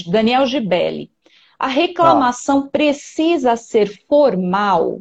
Daniel 0.07 0.47
Gibelli. 0.47 1.11
A 1.59 1.67
reclamação 1.67 2.61
ah. 2.61 2.69
precisa 2.71 3.57
ser 3.57 4.03
formal? 4.07 5.01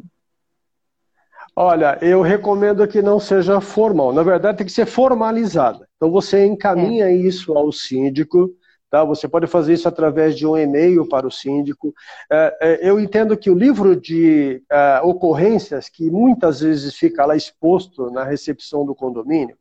Olha, 1.55 1.97
eu 2.01 2.21
recomendo 2.21 2.87
que 2.87 3.01
não 3.01 3.19
seja 3.19 3.59
formal. 3.59 4.13
Na 4.13 4.23
verdade, 4.23 4.59
tem 4.59 4.65
que 4.65 4.71
ser 4.71 4.85
formalizada. 4.85 5.87
Então, 5.97 6.09
você 6.09 6.45
encaminha 6.45 7.05
é. 7.05 7.15
isso 7.15 7.57
ao 7.57 7.71
síndico. 7.71 8.49
Tá? 8.89 9.03
Você 9.03 9.27
pode 9.27 9.45
fazer 9.45 9.73
isso 9.73 9.87
através 9.87 10.35
de 10.35 10.47
um 10.47 10.57
e-mail 10.57 11.07
para 11.07 11.27
o 11.27 11.31
síndico. 11.31 11.93
É, 12.31 12.57
é, 12.59 12.89
eu 12.89 12.99
entendo 12.99 13.37
que 13.37 13.49
o 13.49 13.55
livro 13.55 13.95
de 13.95 14.63
é, 14.69 14.99
ocorrências, 15.03 15.87
que 15.89 16.09
muitas 16.09 16.61
vezes 16.61 16.95
fica 16.95 17.25
lá 17.25 17.35
exposto 17.35 18.09
na 18.09 18.23
recepção 18.23 18.85
do 18.85 18.95
condomínio, 18.95 19.57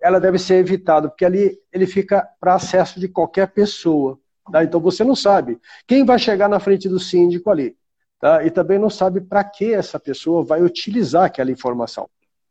ela 0.00 0.20
deve 0.20 0.38
ser 0.38 0.54
evitada, 0.54 1.08
porque 1.08 1.24
ali 1.24 1.58
ele 1.72 1.86
fica 1.86 2.28
para 2.40 2.54
acesso 2.54 3.00
de 3.00 3.08
qualquer 3.08 3.48
pessoa. 3.48 4.18
Tá? 4.52 4.62
Então 4.62 4.80
você 4.80 5.02
não 5.02 5.16
sabe 5.16 5.58
quem 5.86 6.04
vai 6.04 6.18
chegar 6.18 6.48
na 6.48 6.60
frente 6.60 6.88
do 6.88 7.00
síndico 7.00 7.50
ali. 7.50 7.76
Tá? 8.20 8.44
E 8.44 8.50
também 8.50 8.78
não 8.78 8.90
sabe 8.90 9.20
para 9.20 9.42
que 9.44 9.72
essa 9.72 9.98
pessoa 9.98 10.44
vai 10.44 10.62
utilizar 10.62 11.24
aquela 11.24 11.50
informação. 11.50 12.08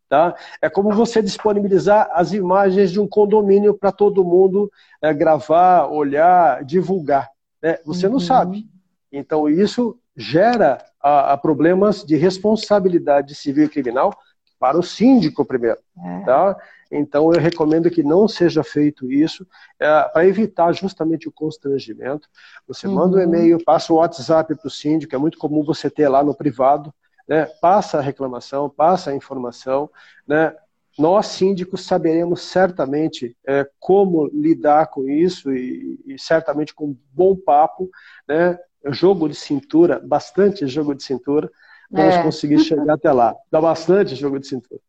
Tá? 0.09 0.35
É 0.61 0.69
como 0.69 0.91
você 0.91 1.21
disponibilizar 1.21 2.09
as 2.13 2.31
imagens 2.31 2.91
de 2.91 2.99
um 2.99 3.07
condomínio 3.07 3.73
para 3.73 3.91
todo 3.91 4.23
mundo 4.23 4.71
é, 5.01 5.13
gravar, 5.13 5.87
olhar, 5.87 6.63
divulgar. 6.63 7.29
Né? 7.61 7.77
Você 7.85 8.05
uhum. 8.05 8.13
não 8.13 8.19
sabe. 8.19 8.65
Então 9.11 9.49
isso 9.49 9.99
gera 10.15 10.83
a, 11.01 11.33
a 11.33 11.37
problemas 11.37 12.03
de 12.05 12.15
responsabilidade 12.15 13.35
civil 13.35 13.65
e 13.65 13.69
criminal 13.69 14.13
para 14.59 14.77
o 14.77 14.83
síndico 14.83 15.45
primeiro. 15.45 15.79
É. 16.03 16.19
Tá? 16.21 16.57
Então, 16.91 17.33
eu 17.33 17.39
recomendo 17.39 17.89
que 17.89 18.01
não 18.01 18.27
seja 18.27 18.63
feito 18.63 19.11
isso, 19.11 19.45
é, 19.79 20.03
para 20.03 20.25
evitar 20.25 20.71
justamente 20.73 21.27
o 21.27 21.31
constrangimento. 21.31 22.29
Você 22.67 22.87
uhum. 22.87 22.93
manda 22.93 23.17
um 23.17 23.21
e-mail, 23.21 23.63
passa 23.63 23.91
o 23.91 23.97
WhatsApp 23.97 24.55
para 24.55 24.67
o 24.67 24.71
síndico, 24.71 25.13
é 25.13 25.17
muito 25.17 25.37
comum 25.37 25.63
você 25.63 25.89
ter 25.89 26.07
lá 26.07 26.23
no 26.23 26.33
privado, 26.33 26.93
né? 27.27 27.45
passa 27.61 27.97
a 27.97 28.01
reclamação, 28.01 28.69
passa 28.69 29.11
a 29.11 29.15
informação, 29.15 29.89
né? 30.27 30.55
nós 30.97 31.27
síndicos 31.27 31.85
saberemos 31.85 32.41
certamente 32.41 33.35
é, 33.45 33.69
como 33.79 34.27
lidar 34.27 34.87
com 34.87 35.07
isso 35.07 35.53
e, 35.53 35.99
e, 36.05 36.19
certamente 36.19 36.73
com 36.73 36.87
um 36.87 36.97
bom 37.11 37.35
papo, 37.35 37.89
né? 38.27 38.57
jogo 38.89 39.27
de 39.27 39.35
cintura, 39.35 39.99
bastante 39.99 40.65
jogo 40.65 40.95
de 40.95 41.03
cintura, 41.03 41.51
vamos 41.91 42.15
é. 42.15 42.23
conseguir 42.23 42.59
chegar 42.59 42.93
até 42.93 43.11
lá. 43.11 43.35
Dá 43.51 43.61
bastante 43.61 44.15
jogo 44.15 44.39
de 44.39 44.47
cintura. 44.47 44.81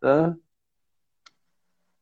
Tá? 0.00 0.36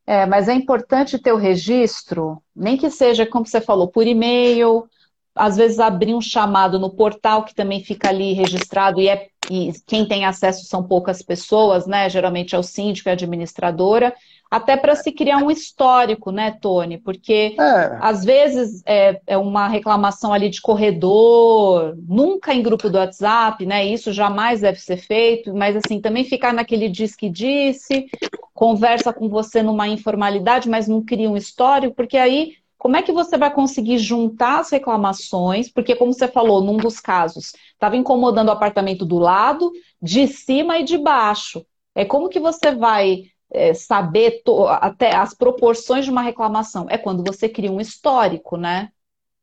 É, 0.07 0.26
mas 0.26 0.48
é 0.48 0.54
importante 0.54 1.18
ter 1.18 1.33
o 1.33 1.38
registro, 1.38 2.42
nem 2.54 2.76
que 2.76 2.90
seja, 2.90 3.24
como 3.24 3.46
você 3.46 3.61
falou, 3.61 3.88
por 3.88 4.07
e-mail, 4.07 4.87
às 5.35 5.57
vezes 5.57 5.78
abrir 5.78 6.14
um 6.14 6.20
chamado 6.20 6.78
no 6.78 6.94
portal 6.94 7.44
que 7.44 7.54
também 7.54 7.83
fica 7.83 8.09
ali 8.09 8.35
registrado 8.35 9.00
e, 9.00 9.09
é, 9.09 9.28
e 9.50 9.72
quem 9.87 10.07
tem 10.07 10.24
acesso 10.24 10.64
são 10.66 10.83
poucas 10.83 11.22
pessoas, 11.22 11.87
né? 11.87 12.09
Geralmente 12.09 12.54
é 12.54 12.59
o 12.59 12.62
síndico 12.62 13.09
e 13.09 13.11
a 13.11 13.12
administradora, 13.12 14.14
até 14.50 14.76
para 14.76 14.94
se 14.94 15.11
criar 15.11 15.38
um 15.38 15.50
histórico, 15.50 16.30
né, 16.30 16.57
Tony? 16.61 16.98
Porque 16.98 17.57
é. 17.59 17.98
às 18.00 18.24
vezes 18.24 18.83
é, 18.87 19.20
é, 19.26 19.37
uma 19.37 19.66
reclamação 19.66 20.33
ali 20.33 20.48
de 20.48 20.61
corredor, 20.61 21.96
nunca 22.07 22.54
em 22.54 22.62
grupo 22.62 22.88
do 22.88 22.98
WhatsApp, 22.98 23.66
né? 23.66 23.85
Isso 23.85 24.12
jamais 24.12 24.61
deve 24.61 24.80
ser 24.80 24.96
feito, 24.96 25.52
mas 25.54 25.76
assim, 25.76 26.00
também 26.00 26.24
ficar 26.24 26.52
naquele 26.52 26.88
diz 26.88 27.16
que 27.16 27.28
disse, 27.28 28.07
conversa 28.52 29.12
com 29.12 29.28
você 29.28 29.62
numa 29.62 29.88
informalidade, 29.88 30.68
mas 30.68 30.87
não 30.87 31.04
cria 31.04 31.28
um 31.28 31.37
histórico, 31.37 31.94
porque 31.94 32.16
aí 32.16 32.52
como 32.85 32.99
é 32.99 33.03
que 33.03 33.12
você 33.12 33.38
vai 33.38 33.51
conseguir 33.51 33.97
juntar 33.97 34.61
as 34.61 34.68
reclamações? 34.68 35.73
Porque, 35.73 35.97
como 35.97 36.12
você 36.12 36.29
falou, 36.29 36.62
num 36.62 36.77
dos 36.77 37.01
casos, 37.01 37.55
estava 37.73 37.97
incomodando 37.97 38.49
o 38.49 38.51
apartamento 38.51 39.07
do 39.07 39.16
lado, 39.16 39.73
de 40.03 40.27
cima 40.27 40.79
e 40.79 40.85
de 40.85 40.99
baixo. 40.99 41.64
É 41.94 42.05
como 42.05 42.29
que 42.29 42.38
você 42.38 42.75
vai 42.75 43.23
é, 43.51 43.73
saber 43.73 44.42
até 44.83 45.16
as 45.16 45.33
proporções 45.33 46.05
de 46.05 46.11
uma 46.11 46.20
reclamação? 46.20 46.85
É 46.90 46.99
quando 46.99 47.25
você 47.27 47.49
cria 47.49 47.73
um 47.73 47.81
histórico, 47.81 48.59
né? 48.59 48.90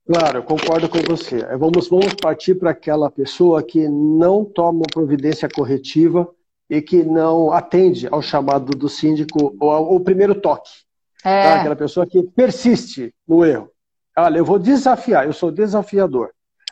Claro, 0.06 0.38
eu 0.38 0.44
concordo 0.44 0.88
com 0.88 1.00
você. 1.00 1.38
É, 1.38 1.58
vamos, 1.58 1.90
vamos 1.90 2.14
partir 2.14 2.54
para 2.54 2.70
aquela 2.70 3.10
pessoa 3.10 3.64
que 3.64 3.90
não 3.90 4.46
toma 4.46 4.84
providência 4.94 5.50
corretiva 5.50 6.30
e 6.70 6.80
que 6.80 7.04
não 7.04 7.52
atende 7.52 8.08
ao 8.12 8.22
chamado 8.22 8.78
do 8.78 8.88
síndico 8.88 9.58
ou 9.60 9.72
ao, 9.72 9.94
ao 9.94 10.00
primeiro 10.00 10.40
toque. 10.40 10.70
É. 11.24 11.44
Tá? 11.44 11.60
Aquela 11.60 11.76
pessoa 11.76 12.06
que 12.06 12.24
persiste 12.24 13.14
no 13.28 13.46
erro. 13.46 13.70
Olha, 14.18 14.38
eu 14.38 14.46
vou 14.46 14.60
desafiar, 14.60 15.26
eu 15.26 15.34
sou 15.34 15.52
desafiador. 15.52 16.32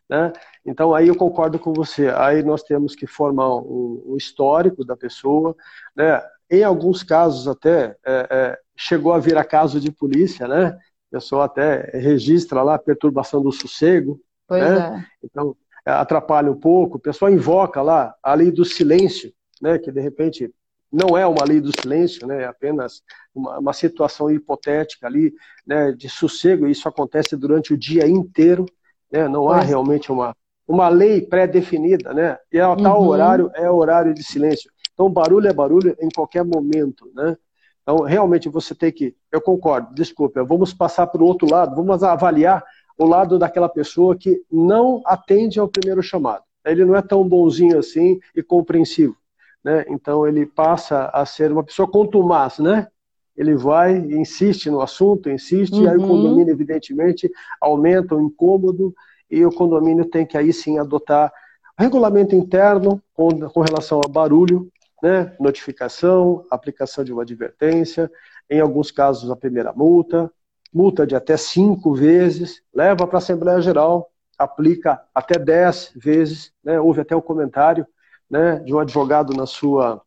Né? 0.09 0.33
Então 0.65 0.93
aí 0.93 1.07
eu 1.07 1.15
concordo 1.15 1.59
com 1.59 1.71
você. 1.71 2.09
Aí 2.09 2.43
nós 2.43 2.63
temos 2.63 2.95
que 2.95 3.05
formar 3.05 3.55
um, 3.55 4.03
um 4.07 4.17
histórico 4.17 4.83
da 4.83 4.97
pessoa. 4.97 5.55
Né? 5.95 6.21
Em 6.49 6.63
alguns 6.63 7.03
casos 7.03 7.47
até 7.47 7.95
é, 8.05 8.27
é, 8.29 8.59
chegou 8.75 9.13
a 9.13 9.19
virar 9.19 9.43
caso 9.43 9.79
de 9.79 9.91
polícia, 9.91 10.47
né? 10.47 10.77
A 11.11 11.17
pessoa 11.17 11.45
até 11.45 11.91
registra 11.93 12.63
lá 12.63 12.77
perturbação 12.79 13.41
do 13.41 13.51
sossego. 13.51 14.19
Pois 14.47 14.61
né? 14.61 15.05
é. 15.05 15.25
Então 15.25 15.55
atrapalha 15.85 16.51
um 16.51 16.59
pouco. 16.59 16.97
O 16.97 17.01
pessoal 17.01 17.31
invoca 17.31 17.81
lá 17.81 18.15
a 18.23 18.33
lei 18.33 18.51
do 18.51 18.65
silêncio, 18.65 19.31
né? 19.61 19.77
Que 19.77 19.91
de 19.91 20.01
repente 20.01 20.51
não 20.91 21.17
é 21.17 21.25
uma 21.25 21.43
lei 21.43 21.61
do 21.61 21.71
silêncio, 21.71 22.25
né, 22.27 22.43
é 22.43 22.45
apenas 22.45 23.01
uma, 23.33 23.59
uma 23.59 23.73
situação 23.73 24.29
hipotética 24.31 25.07
ali, 25.07 25.33
né, 25.65 25.91
de 25.91 26.09
sossego, 26.09 26.67
e 26.67 26.71
isso 26.71 26.87
acontece 26.87 27.35
durante 27.35 27.73
o 27.73 27.77
dia 27.77 28.07
inteiro, 28.07 28.65
né, 29.11 29.27
não 29.27 29.49
há 29.49 29.61
realmente 29.61 30.11
uma, 30.11 30.35
uma 30.67 30.89
lei 30.89 31.21
pré-definida, 31.21 32.13
né, 32.13 32.37
e 32.51 32.59
a 32.59 32.75
tal 32.75 33.01
uhum. 33.01 33.07
horário 33.07 33.51
é 33.53 33.69
horário 33.69 34.13
de 34.13 34.23
silêncio. 34.23 34.71
Então, 34.93 35.09
barulho 35.09 35.47
é 35.47 35.53
barulho 35.53 35.95
em 36.01 36.09
qualquer 36.09 36.43
momento, 36.43 37.09
né. 37.13 37.37
Então, 37.83 38.01
realmente 38.01 38.49
você 38.49 38.75
tem 38.75 38.91
que, 38.91 39.15
eu 39.31 39.41
concordo, 39.41 39.93
desculpa, 39.93 40.43
vamos 40.43 40.73
passar 40.73 41.07
para 41.07 41.21
o 41.23 41.25
outro 41.25 41.49
lado, 41.49 41.75
vamos 41.75 42.03
avaliar 42.03 42.63
o 42.97 43.05
lado 43.05 43.39
daquela 43.39 43.69
pessoa 43.69 44.15
que 44.15 44.43
não 44.51 45.01
atende 45.05 45.59
ao 45.59 45.69
primeiro 45.69 46.03
chamado. 46.03 46.43
Ele 46.65 46.83
não 46.83 46.95
é 46.95 47.01
tão 47.01 47.27
bonzinho 47.27 47.79
assim 47.79 48.19
e 48.35 48.43
compreensivo 48.43 49.15
né? 49.63 49.85
Então 49.89 50.27
ele 50.27 50.45
passa 50.45 51.09
a 51.13 51.25
ser 51.25 51.51
uma 51.51 51.63
pessoa 51.63 51.89
contumaz, 51.89 52.59
né? 52.59 52.87
Ele 53.35 53.55
vai, 53.55 53.95
insiste 53.95 54.69
no 54.69 54.81
assunto, 54.81 55.29
insiste, 55.29 55.75
uhum. 55.75 55.83
e 55.83 55.87
aí 55.87 55.97
o 55.97 56.01
uhum. 56.01 56.07
condomínio, 56.07 56.51
evidentemente, 56.51 57.31
aumenta 57.61 58.15
o 58.15 58.21
incômodo 58.21 58.93
e 59.31 59.45
o 59.45 59.51
condomínio 59.51 60.05
tem 60.05 60.25
que 60.25 60.37
aí 60.37 60.51
sim 60.51 60.77
adotar 60.77 61.31
regulamento 61.77 62.35
interno 62.35 63.01
com, 63.13 63.29
com 63.49 63.61
relação 63.61 64.01
a 64.03 64.09
barulho, 64.09 64.69
né? 65.01 65.33
notificação, 65.39 66.45
aplicação 66.51 67.05
de 67.05 67.13
uma 67.13 67.21
advertência, 67.21 68.11
em 68.49 68.59
alguns 68.59 68.91
casos 68.91 69.31
a 69.31 69.35
primeira 69.35 69.71
multa, 69.71 70.29
multa 70.73 71.07
de 71.07 71.15
até 71.15 71.37
cinco 71.37 71.93
vezes, 71.93 72.61
leva 72.73 73.07
para 73.07 73.17
a 73.17 73.19
Assembleia 73.19 73.61
Geral, 73.61 74.11
aplica 74.37 75.01
até 75.15 75.39
dez 75.39 75.91
vezes, 75.95 76.51
né? 76.61 76.79
houve 76.79 76.99
até 76.99 77.15
o 77.15 77.19
um 77.19 77.21
comentário 77.21 77.87
né, 78.29 78.59
de 78.59 78.73
um 78.73 78.79
advogado 78.79 79.33
na 79.33 79.45
sua, 79.45 80.01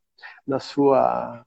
na 0.46 0.61
sua 0.61 1.44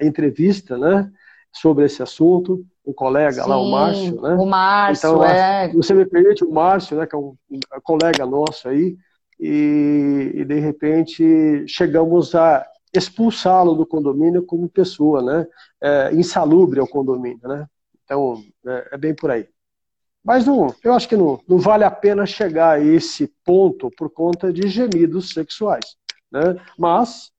entrevista 0.00 0.78
né, 0.78 1.10
sobre 1.52 1.84
esse 1.84 2.02
assunto, 2.02 2.64
um 2.86 2.92
colega 2.92 3.42
Sim, 3.42 3.48
lá, 3.48 3.58
o 3.58 3.70
Márcio. 3.70 4.20
Né? 4.20 4.34
O 4.34 4.46
Márcio, 4.46 5.08
então, 5.10 5.24
é. 5.24 5.68
Você 5.72 5.92
me 5.92 6.06
permite, 6.06 6.44
o 6.44 6.50
Márcio, 6.50 6.96
né, 6.96 7.06
que 7.06 7.14
é 7.14 7.18
um, 7.18 7.36
um 7.50 7.60
colega 7.82 8.24
nosso 8.24 8.68
aí, 8.68 8.96
e, 9.38 10.32
e, 10.34 10.44
de 10.44 10.58
repente 10.60 11.66
chegamos 11.66 12.34
a 12.34 12.66
expulsá-lo 12.94 13.74
do 13.74 13.84
condomínio 13.84 14.42
como 14.46 14.68
pessoa, 14.68 15.22
né, 15.22 15.46
é, 15.82 16.14
insalubre 16.14 16.80
ao 16.80 16.86
condomínio, 16.86 17.46
né. 17.46 17.66
Então, 18.04 18.40
é, 18.66 18.88
é 18.92 18.96
bem 18.96 19.14
por 19.14 19.30
aí. 19.30 19.46
Mas 20.26 20.44
não, 20.44 20.74
eu 20.82 20.92
acho 20.92 21.08
que 21.08 21.16
não, 21.16 21.40
não 21.46 21.58
vale 21.58 21.84
a 21.84 21.90
pena 21.90 22.26
chegar 22.26 22.70
a 22.70 22.80
esse 22.80 23.32
ponto 23.44 23.90
por 23.96 24.10
conta 24.10 24.52
de 24.52 24.66
gemidos 24.68 25.30
sexuais. 25.30 25.96
Né? 26.30 26.56
Mas, 26.78 27.30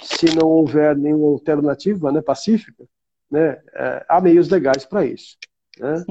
se 0.00 0.34
não 0.34 0.48
houver 0.48 0.96
nenhuma 0.96 1.28
alternativa 1.28 2.10
né, 2.10 2.20
pacífica, 2.20 2.84
né, 3.30 3.60
é, 3.74 4.04
há 4.08 4.20
meios 4.20 4.48
legais 4.48 4.84
para 4.84 5.04
isso. 5.06 5.36
Né? 5.78 6.04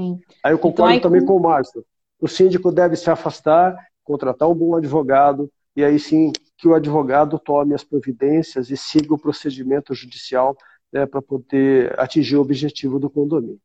Aí 0.43 0.51
eu 0.51 0.57
então, 0.57 0.57
concordo 0.57 0.93
então, 0.93 1.09
também 1.09 1.21
com... 1.21 1.33
com 1.33 1.37
o 1.37 1.43
Márcio. 1.43 1.85
O 2.19 2.27
síndico 2.27 2.71
deve 2.71 2.95
se 2.95 3.09
afastar, 3.09 3.75
contratar 4.03 4.49
um 4.49 4.55
bom 4.55 4.75
advogado, 4.75 5.51
e 5.75 5.83
aí 5.83 5.99
sim 5.99 6.31
que 6.57 6.67
o 6.67 6.75
advogado 6.75 7.39
tome 7.39 7.73
as 7.73 7.83
providências 7.83 8.69
e 8.69 8.77
siga 8.77 9.13
o 9.13 9.19
procedimento 9.19 9.93
judicial 9.93 10.55
né, 10.91 11.05
para 11.05 11.21
poder 11.21 11.97
atingir 11.99 12.35
o 12.35 12.41
objetivo 12.41 12.99
do 12.99 13.09
condomínio. 13.09 13.59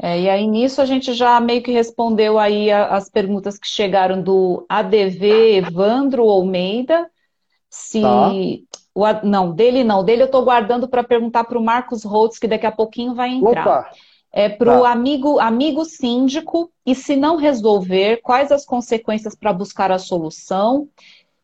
É, 0.00 0.20
e 0.20 0.28
aí 0.28 0.46
nisso 0.46 0.80
a 0.80 0.84
gente 0.84 1.14
já 1.14 1.40
meio 1.40 1.62
que 1.62 1.72
respondeu 1.72 2.38
aí 2.38 2.70
as 2.70 3.08
perguntas 3.08 3.58
que 3.58 3.66
chegaram 3.66 4.22
do 4.22 4.64
ADV 4.68 5.56
Evandro 5.56 6.22
Almeida, 6.22 7.10
se. 7.76 8.00
Tá. 8.00 8.30
O, 8.94 9.04
não, 9.26 9.52
dele 9.52 9.84
não. 9.84 10.02
Dele 10.02 10.22
eu 10.22 10.26
estou 10.26 10.42
guardando 10.42 10.88
para 10.88 11.04
perguntar 11.04 11.44
para 11.44 11.58
o 11.58 11.64
Marcos 11.64 12.02
Holtz, 12.02 12.38
que 12.38 12.48
daqui 12.48 12.66
a 12.66 12.72
pouquinho 12.72 13.14
vai 13.14 13.30
entrar. 13.30 13.66
Opa. 13.66 13.90
É 14.32 14.48
para 14.48 14.78
o 14.78 14.82
tá. 14.82 14.90
amigo, 14.90 15.38
amigo 15.38 15.84
síndico, 15.84 16.70
e 16.84 16.94
se 16.94 17.16
não 17.16 17.36
resolver, 17.36 18.20
quais 18.22 18.52
as 18.52 18.66
consequências 18.66 19.34
para 19.34 19.52
buscar 19.52 19.90
a 19.90 19.98
solução? 19.98 20.88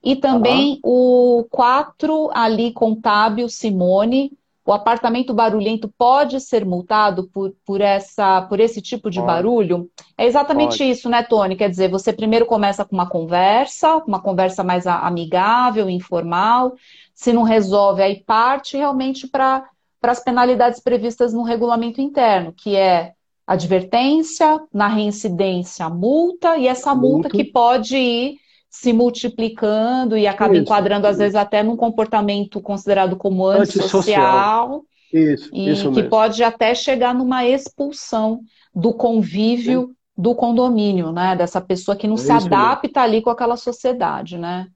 E 0.04 0.16
também 0.16 0.76
tá. 0.76 0.80
o 0.84 1.46
4 1.50 2.30
ali 2.34 2.72
contábil, 2.72 3.48
Simone, 3.48 4.32
o 4.64 4.72
apartamento 4.72 5.34
barulhento 5.34 5.92
pode 5.98 6.40
ser 6.40 6.64
multado 6.64 7.28
por, 7.28 7.52
por, 7.64 7.80
essa, 7.80 8.42
por 8.42 8.60
esse 8.60 8.80
tipo 8.80 9.10
de 9.10 9.18
pode. 9.18 9.26
barulho? 9.26 9.90
É 10.16 10.24
exatamente 10.24 10.78
pode. 10.78 10.90
isso, 10.90 11.08
né, 11.08 11.22
Tony? 11.22 11.56
Quer 11.56 11.68
dizer, 11.68 11.90
você 11.90 12.12
primeiro 12.12 12.46
começa 12.46 12.84
com 12.84 12.94
uma 12.94 13.08
conversa, 13.08 13.96
uma 14.06 14.20
conversa 14.20 14.62
mais 14.62 14.86
amigável, 14.86 15.90
informal. 15.90 16.74
Se 17.14 17.32
não 17.32 17.42
resolve, 17.42 18.02
aí 18.02 18.22
parte 18.22 18.76
realmente 18.76 19.26
para 19.26 19.68
as 20.00 20.22
penalidades 20.22 20.80
previstas 20.80 21.32
no 21.32 21.42
regulamento 21.42 22.00
interno, 22.00 22.52
que 22.52 22.76
é 22.76 23.14
advertência, 23.44 24.60
na 24.72 24.86
reincidência, 24.86 25.88
multa, 25.88 26.56
e 26.56 26.68
essa 26.68 26.94
multa, 26.94 27.28
multa 27.28 27.28
que 27.30 27.44
pode 27.44 27.96
ir 27.96 28.41
se 28.72 28.90
multiplicando 28.90 30.16
e 30.16 30.26
acaba 30.26 30.54
isso, 30.54 30.62
enquadrando, 30.62 31.06
isso. 31.06 31.10
às 31.10 31.18
vezes, 31.18 31.34
até 31.34 31.62
num 31.62 31.76
comportamento 31.76 32.58
considerado 32.58 33.16
como 33.16 33.46
antissocial. 33.46 34.82
Isso, 35.12 35.50
e 35.52 35.70
isso 35.70 35.90
que 35.90 35.96
mesmo. 35.96 36.08
pode 36.08 36.42
até 36.42 36.74
chegar 36.74 37.14
numa 37.14 37.44
expulsão 37.44 38.40
do 38.74 38.94
convívio 38.94 39.88
Sim. 39.88 39.94
do 40.16 40.34
condomínio, 40.34 41.12
né? 41.12 41.36
Dessa 41.36 41.60
pessoa 41.60 41.94
que 41.94 42.08
não 42.08 42.14
é 42.14 42.18
se 42.18 42.32
adapta 42.32 42.88
mesmo. 42.88 43.00
ali 43.00 43.20
com 43.20 43.28
aquela 43.28 43.58
sociedade, 43.58 44.38
né? 44.38 44.66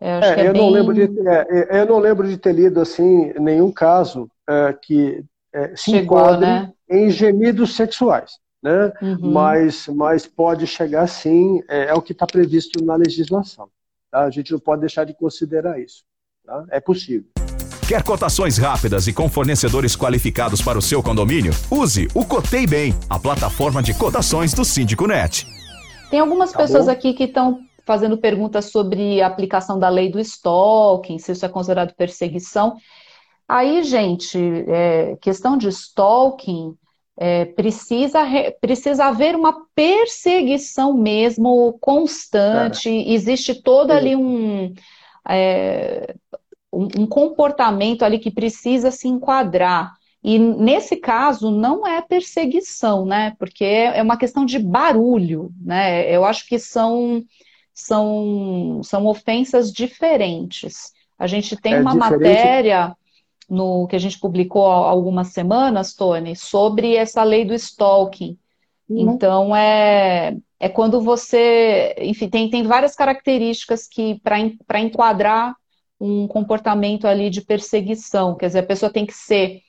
Eu, 0.00 0.08
é, 0.08 0.40
é 0.40 0.48
eu 0.48 0.52
bem... 0.52 0.62
não 0.62 0.70
lembro 0.70 0.94
de, 0.94 1.28
é, 1.28 1.80
eu 1.80 1.86
não 1.86 1.98
lembro 2.00 2.28
de 2.28 2.36
ter 2.36 2.52
lido 2.52 2.80
assim 2.80 3.32
nenhum 3.38 3.70
caso 3.70 4.28
é, 4.48 4.72
que 4.72 5.24
se 5.76 5.92
Chegou, 5.92 6.18
enquadre 6.18 6.46
né? 6.46 6.72
em 6.90 7.08
gemidos 7.08 7.76
sexuais. 7.76 8.32
Né? 8.62 8.92
Uhum. 9.00 9.32
Mas, 9.32 9.86
mas 9.88 10.26
pode 10.26 10.66
chegar 10.66 11.06
sim, 11.06 11.62
é, 11.68 11.86
é 11.86 11.94
o 11.94 12.02
que 12.02 12.12
está 12.12 12.26
previsto 12.26 12.84
na 12.84 12.96
legislação. 12.96 13.68
Tá? 14.10 14.24
A 14.24 14.30
gente 14.30 14.52
não 14.52 14.58
pode 14.58 14.80
deixar 14.80 15.04
de 15.04 15.14
considerar 15.14 15.80
isso. 15.80 16.04
Tá? 16.44 16.64
É 16.70 16.80
possível. 16.80 17.28
Quer 17.88 18.02
cotações 18.02 18.58
rápidas 18.58 19.06
e 19.06 19.14
com 19.14 19.30
fornecedores 19.30 19.96
qualificados 19.96 20.60
para 20.60 20.78
o 20.78 20.82
seu 20.82 21.02
condomínio? 21.02 21.52
Use 21.70 22.06
o 22.14 22.22
Cotei 22.24 22.66
Bem, 22.66 22.94
a 23.08 23.18
plataforma 23.18 23.82
de 23.82 23.94
cotações 23.94 24.52
do 24.52 24.62
Síndico 24.62 25.06
Net. 25.06 25.46
Tem 26.10 26.20
algumas 26.20 26.52
tá 26.52 26.58
pessoas 26.58 26.86
bom? 26.86 26.92
aqui 26.92 27.14
que 27.14 27.24
estão 27.24 27.60
fazendo 27.86 28.18
perguntas 28.18 28.66
sobre 28.66 29.22
a 29.22 29.26
aplicação 29.26 29.78
da 29.78 29.88
lei 29.88 30.10
do 30.10 30.20
stalking, 30.20 31.18
se 31.18 31.32
isso 31.32 31.46
é 31.46 31.48
considerado 31.48 31.94
perseguição. 31.94 32.76
Aí, 33.48 33.82
gente, 33.82 34.38
é, 34.68 35.16
questão 35.22 35.56
de 35.56 35.68
stalking, 35.68 36.74
é, 37.20 37.44
precisa, 37.44 38.20
precisa 38.60 39.06
haver 39.06 39.34
uma 39.34 39.66
perseguição 39.74 40.94
mesmo 40.94 41.76
constante, 41.80 42.88
existe 42.88 43.60
todo 43.60 43.90
ali 43.90 44.14
um, 44.14 44.72
é, 45.28 46.14
um, 46.72 46.84
um 47.00 47.06
comportamento 47.08 48.04
ali 48.04 48.20
que 48.20 48.30
precisa 48.30 48.92
se 48.92 49.08
enquadrar. 49.08 49.92
E 50.22 50.38
nesse 50.38 50.96
caso 50.96 51.50
não 51.50 51.84
é 51.84 52.00
perseguição, 52.00 53.04
né? 53.04 53.34
Porque 53.38 53.64
é 53.64 54.02
uma 54.02 54.16
questão 54.16 54.44
de 54.44 54.58
barulho, 54.58 55.50
né? 55.60 56.08
Eu 56.14 56.24
acho 56.24 56.46
que 56.46 56.58
são, 56.58 57.24
são, 57.74 58.80
são 58.84 59.06
ofensas 59.06 59.72
diferentes. 59.72 60.92
A 61.18 61.26
gente 61.26 61.56
tem 61.56 61.74
é 61.74 61.80
uma 61.80 61.94
diferente. 61.94 62.12
matéria 62.20 62.96
no 63.48 63.86
que 63.86 63.96
a 63.96 63.98
gente 63.98 64.18
publicou 64.18 64.66
há 64.66 64.90
algumas 64.90 65.28
semanas, 65.28 65.94
Tony, 65.94 66.36
sobre 66.36 66.94
essa 66.96 67.22
lei 67.22 67.44
do 67.44 67.54
stalking. 67.54 68.36
Uhum. 68.88 69.12
Então 69.12 69.56
é, 69.56 70.36
é 70.60 70.68
quando 70.68 71.00
você, 71.00 71.94
enfim, 71.98 72.28
tem, 72.28 72.50
tem 72.50 72.62
várias 72.62 72.94
características 72.94 73.86
que 73.88 74.20
para 74.20 74.80
enquadrar 74.80 75.54
um 76.00 76.28
comportamento 76.28 77.06
ali 77.06 77.30
de 77.30 77.40
perseguição, 77.40 78.36
quer 78.36 78.46
dizer, 78.48 78.60
a 78.60 78.66
pessoa 78.66 78.92
tem 78.92 79.04
que 79.04 79.14
ser 79.14 79.62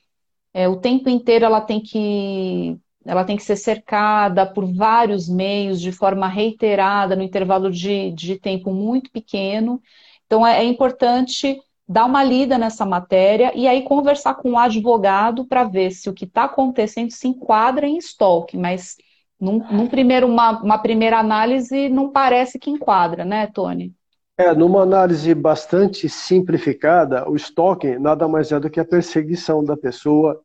é, 0.52 0.68
o 0.68 0.76
tempo 0.76 1.08
inteiro 1.08 1.44
ela 1.44 1.60
tem 1.60 1.80
que 1.80 2.78
ela 3.04 3.24
tem 3.24 3.36
que 3.36 3.42
ser 3.42 3.56
cercada 3.56 4.44
por 4.44 4.66
vários 4.66 5.28
meios 5.28 5.80
de 5.80 5.90
forma 5.90 6.28
reiterada 6.28 7.16
no 7.16 7.22
intervalo 7.22 7.70
de, 7.70 8.10
de 8.12 8.38
tempo 8.38 8.72
muito 8.72 9.10
pequeno. 9.10 9.80
Então 10.26 10.46
é, 10.46 10.60
é 10.60 10.64
importante 10.64 11.58
dar 11.90 12.06
uma 12.06 12.22
lida 12.22 12.56
nessa 12.56 12.86
matéria 12.86 13.50
e 13.52 13.66
aí 13.66 13.82
conversar 13.82 14.36
com 14.36 14.52
o 14.52 14.58
advogado 14.58 15.44
para 15.44 15.64
ver 15.64 15.90
se 15.90 16.08
o 16.08 16.12
que 16.14 16.24
está 16.24 16.44
acontecendo 16.44 17.10
se 17.10 17.26
enquadra 17.26 17.84
em 17.84 17.98
stalking, 17.98 18.58
mas 18.58 18.96
num, 19.40 19.58
num 19.72 19.88
primeiro, 19.88 20.28
uma, 20.28 20.62
uma, 20.62 20.78
primeira 20.78 21.18
análise 21.18 21.88
não 21.88 22.12
parece 22.12 22.60
que 22.60 22.70
enquadra, 22.70 23.24
né, 23.24 23.48
Tony? 23.48 23.92
É, 24.38 24.54
numa 24.54 24.82
análise 24.82 25.34
bastante 25.34 26.08
simplificada, 26.08 27.28
o 27.28 27.34
stalking 27.34 27.98
nada 27.98 28.28
mais 28.28 28.52
é 28.52 28.60
do 28.60 28.70
que 28.70 28.78
a 28.78 28.84
perseguição 28.84 29.64
da 29.64 29.76
pessoa, 29.76 30.40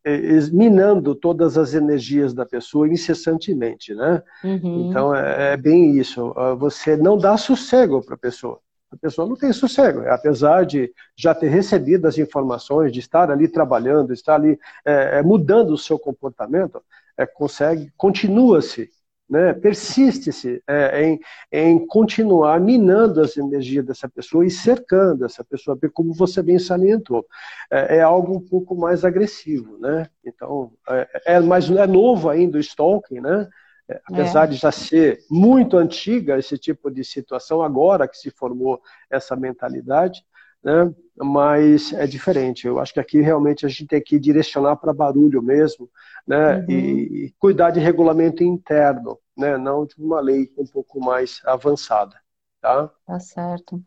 minando 0.51 1.13
todas 1.13 1.59
as 1.59 1.75
energias 1.75 2.33
da 2.33 2.45
pessoa 2.45 2.89
incessantemente, 2.89 3.93
né? 3.93 4.23
Uhum. 4.43 4.89
Então 4.89 5.15
é, 5.15 5.53
é 5.53 5.57
bem 5.57 5.95
isso. 5.97 6.33
Ah, 6.35 6.55
você 6.55 6.97
não 6.97 7.17
dá 7.17 7.37
sossego 7.37 8.03
para 8.03 8.15
a 8.15 8.17
pessoa 8.17 8.59
a 8.91 8.97
pessoa 8.97 9.27
não 9.27 9.35
tem 9.35 9.51
sossego, 9.51 10.01
apesar 10.09 10.65
de 10.65 10.91
já 11.15 11.33
ter 11.35 11.49
recebido 11.49 12.07
as 12.07 12.17
informações, 12.17 12.91
de 12.91 12.99
estar 12.99 13.29
ali 13.29 13.47
trabalhando, 13.47 14.13
estar 14.13 14.35
ali 14.35 14.59
é, 14.85 15.19
é 15.19 15.21
mudando 15.23 15.71
o 15.71 15.77
seu 15.77 15.99
comportamento, 15.99 16.81
é, 17.17 17.25
consegue, 17.25 17.91
continua-se, 17.97 18.89
né, 19.27 19.53
persiste-se 19.53 20.61
é, 20.67 21.03
em, 21.03 21.19
em 21.51 21.87
continuar 21.87 22.59
minando 22.59 23.21
as 23.21 23.35
energias 23.37 23.83
dessa 23.83 24.07
pessoa 24.07 24.45
e 24.45 24.51
cercando 24.51 25.25
essa 25.25 25.43
pessoa, 25.43 25.77
como 25.93 26.13
você 26.13 26.43
bem 26.43 26.59
salientou, 26.59 27.25
é, 27.71 27.97
é 27.97 28.01
algo 28.01 28.37
um 28.37 28.41
pouco 28.41 28.75
mais 28.75 29.03
agressivo, 29.03 29.79
né? 29.79 30.07
Então, 30.23 30.71
é, 30.87 31.07
é, 31.25 31.39
mais, 31.39 31.69
é 31.69 31.87
novo 31.87 32.29
ainda 32.29 32.57
o 32.57 32.61
stalking, 32.61 33.19
né? 33.19 33.49
É, 33.87 34.01
apesar 34.05 34.45
é. 34.45 34.47
de 34.47 34.55
já 34.55 34.71
ser 34.71 35.19
muito 35.29 35.77
antiga 35.77 36.39
esse 36.39 36.57
tipo 36.57 36.89
de 36.89 37.03
situação, 37.03 37.61
agora 37.61 38.07
que 38.07 38.17
se 38.17 38.31
formou 38.31 38.81
essa 39.09 39.35
mentalidade, 39.35 40.25
né? 40.63 40.91
mas 41.15 41.93
é 41.93 42.07
diferente. 42.07 42.65
Eu 42.65 42.79
acho 42.79 42.93
que 42.93 42.99
aqui 42.99 43.21
realmente 43.21 43.65
a 43.65 43.69
gente 43.69 43.85
tem 43.85 44.01
que 44.01 44.19
direcionar 44.19 44.77
para 44.77 44.91
barulho 44.91 45.41
mesmo, 45.41 45.89
né? 46.27 46.57
Uhum. 46.57 46.65
E, 46.67 47.25
e, 47.25 47.35
cuidar 47.37 47.69
de 47.69 47.79
regulamento 47.79 48.43
interno, 48.43 49.19
né? 49.37 49.57
não 49.57 49.85
de 49.85 49.93
uma 49.99 50.19
lei 50.19 50.51
um 50.57 50.65
pouco 50.65 50.99
mais 50.99 51.39
avançada. 51.45 52.15
Tá, 52.59 52.89
tá 53.05 53.19
certo. 53.19 53.79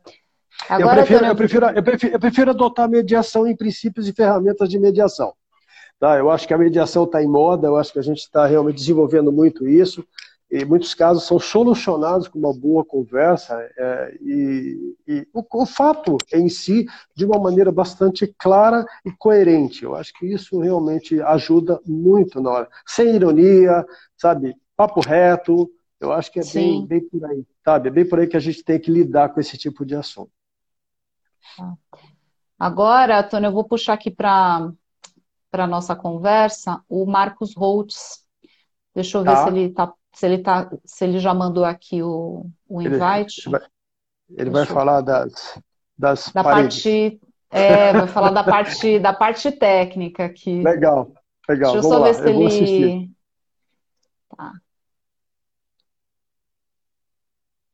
Agora, 0.68 1.00
eu, 1.00 1.06
prefiro, 1.06 1.26
eu, 1.26 1.37
prefiro, 1.37 1.66
eu, 1.66 1.82
prefiro, 1.82 2.12
eu 2.14 2.20
prefiro 2.20 2.50
adotar 2.50 2.88
mediação 2.88 3.46
em 3.46 3.56
princípios 3.56 4.08
e 4.08 4.12
ferramentas 4.12 4.68
de 4.68 4.78
mediação. 4.78 5.34
Tá? 5.98 6.16
Eu 6.16 6.30
acho 6.30 6.46
que 6.46 6.54
a 6.54 6.58
mediação 6.58 7.04
está 7.04 7.22
em 7.22 7.28
moda, 7.28 7.66
eu 7.66 7.76
acho 7.76 7.92
que 7.92 7.98
a 7.98 8.02
gente 8.02 8.18
está 8.18 8.46
realmente 8.46 8.76
desenvolvendo 8.76 9.32
muito 9.32 9.66
isso, 9.66 10.06
e 10.50 10.64
muitos 10.64 10.94
casos 10.94 11.24
são 11.24 11.38
solucionados 11.38 12.26
com 12.26 12.38
uma 12.38 12.54
boa 12.54 12.84
conversa, 12.84 13.54
é, 13.76 14.18
e, 14.22 14.96
e 15.06 15.28
o, 15.34 15.44
o, 15.62 15.66
fato 15.66 16.16
em 16.32 16.48
si, 16.48 16.87
de 17.14 17.26
uma 17.26 17.38
maneira 17.38 17.70
bastante 17.70 18.26
clara 18.38 18.87
e 19.04 19.11
coerente. 19.11 19.84
Eu 19.84 19.94
acho 19.94 20.12
que 20.14 20.26
isso 20.26 20.58
realmente 20.58 21.20
ajuda 21.20 21.78
muito 21.84 22.40
na 22.40 22.50
hora. 22.50 22.68
Sem 22.87 23.14
ironia, 23.14 23.84
sabe? 24.16 24.54
Papo 24.74 25.00
reto, 25.00 25.70
eu 26.00 26.12
acho 26.12 26.32
que 26.32 26.40
é 26.40 26.44
bem, 26.54 26.87
bem 26.87 27.00
por 27.06 27.24
aí, 27.26 27.44
sabe? 27.62 27.88
É 27.88 27.92
bem 27.92 28.08
por 28.08 28.18
aí 28.18 28.26
que 28.26 28.37
a 28.37 28.40
gente 28.40 28.64
tem 28.64 28.80
que 28.80 28.90
lidar 28.90 29.30
com 29.30 29.40
esse 29.40 29.58
tipo 29.58 29.84
de 29.84 29.96
assunto. 29.96 30.30
Tá. 31.56 31.74
Agora, 32.58 33.22
Tony, 33.22 33.46
eu 33.46 33.52
vou 33.52 33.64
puxar 33.64 33.92
aqui 33.92 34.11
para 34.11 34.72
para 35.50 35.66
nossa 35.66 35.94
conversa 35.96 36.82
o 36.88 37.06
Marcos 37.06 37.54
Holtz. 37.56 38.24
Deixa 38.94 39.18
eu 39.18 39.22
ver 39.22 39.30
tá. 39.30 39.44
se 39.44 39.48
ele 39.48 39.68
tá, 39.70 39.94
se 40.14 40.26
ele 40.26 40.38
tá, 40.38 40.70
se 40.84 41.04
ele 41.04 41.18
já 41.18 41.32
mandou 41.32 41.64
aqui 41.64 42.02
o, 42.02 42.46
o 42.68 42.82
invite. 42.82 43.48
Ele, 43.48 43.50
vai, 43.50 43.68
ele 44.30 44.50
vai 44.50 44.66
falar 44.66 45.00
das, 45.00 45.61
das 45.96 46.32
da 46.32 46.42
paredes. 46.42 46.82
parte, 46.82 47.20
é, 47.50 47.92
vai 47.92 48.06
falar 48.08 48.30
da 48.30 48.44
parte 48.44 48.98
da 48.98 49.12
parte 49.12 49.52
técnica 49.52 50.24
aqui. 50.24 50.62
Legal, 50.62 51.12
legal. 51.48 51.72
Deixa 51.72 51.78
eu 51.78 51.82
Vamos 51.82 51.87
só 51.87 51.98
lá. 51.98 52.06
ver 52.06 52.14
se 52.14 52.22
eu 52.22 52.42
ele. 52.48 53.11
Tá. 54.37 54.52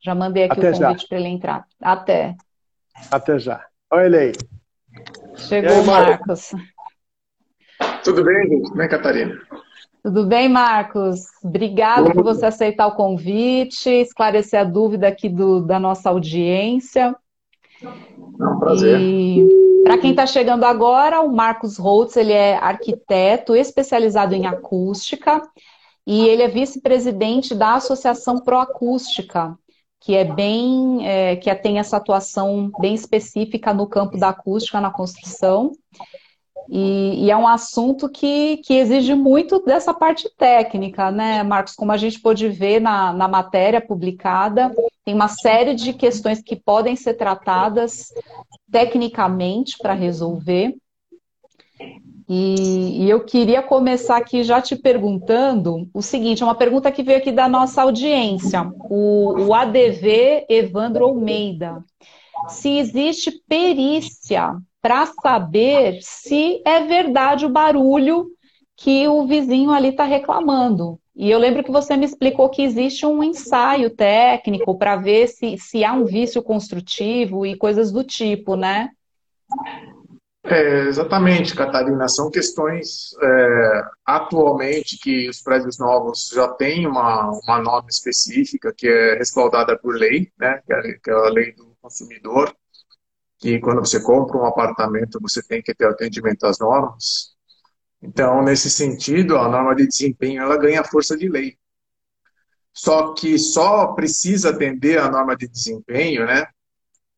Já 0.01 0.15
mandei 0.15 0.45
aqui 0.45 0.61
Até 0.61 0.71
o 0.71 0.79
convite 0.79 1.09
para 1.09 1.19
ele 1.19 1.29
entrar. 1.29 1.67
Até. 1.81 2.37
Até 3.11 3.39
já. 3.39 3.67
Olha 3.91 4.05
ele 4.05 4.17
aí. 4.19 4.33
Chegou 5.37 5.73
aí, 5.73 5.81
o 5.81 5.87
Marcos. 5.87 6.53
Tudo 8.03 8.25
bem, 8.25 8.49
gente? 8.49 8.69
Como 8.69 8.83
é, 8.83 8.89
Catarina? 8.89 9.41
Tudo 10.03 10.27
bem, 10.27 10.49
Marcos? 10.49 11.21
Obrigado 11.43 12.13
por 12.13 12.23
você 12.23 12.45
aceitar 12.45 12.87
o 12.87 12.95
convite, 12.95 13.89
esclarecer 13.89 14.61
a 14.61 14.65
dúvida 14.65 15.09
aqui 15.09 15.31
do, 15.31 15.61
da 15.63 15.79
nossa 15.79 16.11
audiência. 16.11 17.17
É 17.83 18.47
um 18.47 18.59
prazer. 18.59 19.01
E 19.01 19.49
para 19.83 19.99
quem 19.99 20.11
está 20.11 20.27
chegando 20.27 20.65
agora, 20.65 21.21
o 21.21 21.35
Marcos 21.35 21.79
Holtz, 21.79 22.17
ele 22.17 22.33
é 22.33 22.57
arquiteto 22.57 23.55
especializado 23.55 24.35
em 24.35 24.47
acústica 24.47 25.41
e 26.07 26.29
ele 26.29 26.43
é 26.43 26.49
vice-presidente 26.49 27.55
da 27.55 27.75
Associação 27.75 28.41
Proacústica, 28.41 29.59
que 30.01 30.15
é 30.15 30.25
bem, 30.25 31.07
é, 31.07 31.37
que 31.37 31.55
tem 31.55 31.79
essa 31.79 31.97
atuação 31.97 32.71
bem 32.79 32.95
específica 32.95 33.73
no 33.73 33.87
campo 33.87 34.19
da 34.19 34.29
acústica 34.29 34.81
na 34.81 34.91
construção. 34.91 35.73
E, 36.69 37.25
e, 37.27 37.31
é 37.31 37.37
um 37.37 37.47
assunto 37.47 38.09
que, 38.09 38.59
que 38.59 38.75
exige 38.75 39.15
muito 39.15 39.61
dessa 39.61 39.93
parte 39.93 40.31
técnica, 40.37 41.11
né, 41.11 41.43
Marcos? 41.43 41.75
Como 41.75 41.93
a 41.93 41.97
gente 41.97 42.21
pôde 42.21 42.49
ver 42.49 42.81
na, 42.81 43.13
na 43.13 43.29
matéria 43.29 43.81
publicada, 43.81 44.75
tem 45.05 45.15
uma 45.15 45.29
série 45.29 45.75
de 45.75 45.93
questões 45.93 46.43
que 46.43 46.57
podem 46.57 46.97
ser 46.97 47.15
tratadas 47.15 48.13
tecnicamente 48.71 49.77
para 49.79 49.93
resolver. 49.93 50.75
E, 52.27 53.05
e, 53.05 53.11
eu 53.11 53.23
queria 53.25 53.63
começar 53.63 54.17
aqui 54.17 54.43
já 54.43 54.61
te 54.61 54.75
perguntando 54.75 55.89
o 55.93 56.01
seguinte: 56.01 56.43
é 56.43 56.47
uma 56.47 56.55
pergunta 56.55 56.91
que 56.91 57.03
veio 57.03 57.19
aqui 57.19 57.31
da 57.31 57.47
nossa 57.47 57.83
audiência, 57.83 58.73
o, 58.89 59.35
o 59.47 59.55
ADV 59.55 60.47
Evandro 60.49 61.05
Almeida. 61.05 61.85
Se 62.49 62.79
existe 62.79 63.31
perícia 63.47 64.57
para 64.85 65.07
saber 65.07 65.99
se 66.03 66.61
é 66.63 66.83
verdade 66.83 67.47
o 67.47 67.49
barulho 67.49 68.27
que 68.77 69.09
o 69.09 69.27
vizinho 69.27 69.71
ali 69.71 69.89
está 69.89 70.05
reclamando. 70.05 71.01
E 71.17 71.31
eu 71.31 71.39
lembro 71.39 71.65
que 71.65 71.71
você 71.71 71.97
me 71.97 72.05
explicou 72.05 72.51
que 72.51 72.61
existe 72.61 73.07
um 73.07 73.25
ensaio 73.25 73.89
técnico 73.89 74.77
para 74.77 74.97
ver 74.97 75.29
se, 75.29 75.57
se 75.57 75.83
há 75.83 75.95
um 75.95 76.05
vício 76.05 76.43
construtivo 76.43 77.47
e 77.47 77.57
coisas 77.57 77.91
do 77.91 78.05
tipo, 78.05 78.57
né? 78.57 78.91
É, 80.45 80.81
exatamente, 80.81 81.57
Catarina. 81.57 82.07
São 82.07 82.31
questões 82.31 83.17
é, 83.23 83.83
atualmente 84.05 84.99
que 84.99 85.31
os 85.31 85.41
prédios 85.41 85.79
novos 85.79 86.31
já 86.31 86.47
têm 86.49 86.87
uma, 86.87 87.31
uma 87.43 87.59
norma 87.59 87.89
específica 87.89 88.71
que 88.77 88.87
é 88.87 89.15
respaldada 89.15 89.79
por 89.79 89.95
lei, 89.95 90.31
né? 90.39 90.61
que, 90.67 90.75
é, 90.75 90.99
é 91.09 91.13
a 91.15 91.31
lei 91.31 91.55
do 91.55 91.75
consumidor. 91.81 92.55
E 93.45 93.61
quando 93.61 93.81
você 93.81 94.01
compra 94.01 94.39
um 94.39 94.47
apartamento, 94.47 95.21
você 95.21 95.43
tem 95.43 95.61
que 95.61 95.75
ter 95.75 95.87
atendimento 95.87 96.47
às 96.47 96.59
normas. 96.59 97.35
Então, 98.01 98.43
nesse 98.43 98.71
sentido, 98.71 99.37
a 99.37 99.47
norma 99.47 99.75
de 99.75 99.87
desempenho 99.87 100.41
ela 100.41 100.57
ganha 100.57 100.83
força 100.83 101.15
de 101.15 101.29
lei. 101.29 101.59
Só 102.73 103.13
que 103.13 103.39
só 103.39 103.89
precisa 103.89 104.49
atender 104.49 104.99
a 104.99 105.11
norma 105.11 105.37
de 105.37 105.47
desempenho, 105.47 106.25
né, 106.25 106.47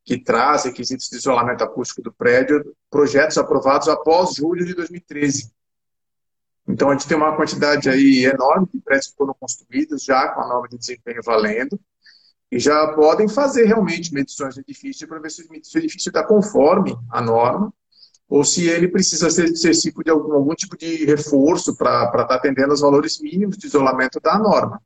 que 0.05 0.19
traz 0.19 0.65
requisitos 0.65 1.09
de 1.09 1.17
isolamento 1.17 1.63
acústico 1.63 2.03
do 2.03 2.13
prédio, 2.13 2.75
projetos 2.91 3.39
aprovados 3.39 3.89
após 3.89 4.35
julho 4.35 4.67
de 4.67 4.75
2013. 4.75 5.53
Então, 6.67 6.91
a 6.91 6.93
gente 6.95 7.07
tem 7.07 7.17
uma 7.17 7.37
quantidade 7.37 7.89
aí 7.89 8.25
enorme 8.25 8.67
de 8.75 8.81
prédios 8.81 9.13
que 9.13 9.17
foram 9.17 9.35
construídos 9.39 10.03
já 10.03 10.31
com 10.31 10.41
a 10.41 10.49
norma 10.49 10.69
de 10.69 10.77
desempenho 10.77 11.21
valendo, 11.25 11.79
e 12.51 12.59
já 12.59 12.93
podem 12.95 13.29
fazer 13.29 13.65
realmente 13.65 14.15
medições 14.15 14.55
do 14.55 14.61
edifício 14.61 15.07
para 15.09 15.19
ver 15.19 15.31
se 15.31 15.43
o 15.43 15.79
edifício 15.79 16.09
está 16.09 16.23
conforme 16.23 16.97
a 17.11 17.21
norma 17.21 17.73
ou 18.29 18.45
se 18.45 18.69
ele 18.69 18.89
precisa 18.89 19.31
ser, 19.31 19.55
ser 19.57 19.73
tipo 19.73 20.03
de 20.03 20.11
algum, 20.11 20.33
algum 20.33 20.55
tipo 20.55 20.77
de 20.77 21.05
reforço 21.05 21.77
para 21.77 22.05
estar 22.07 22.25
tá 22.25 22.35
atendendo 22.35 22.73
aos 22.73 22.81
valores 22.81 23.21
mínimos 23.21 23.57
de 23.57 23.67
isolamento 23.67 24.21
da 24.21 24.39
norma. 24.39 24.83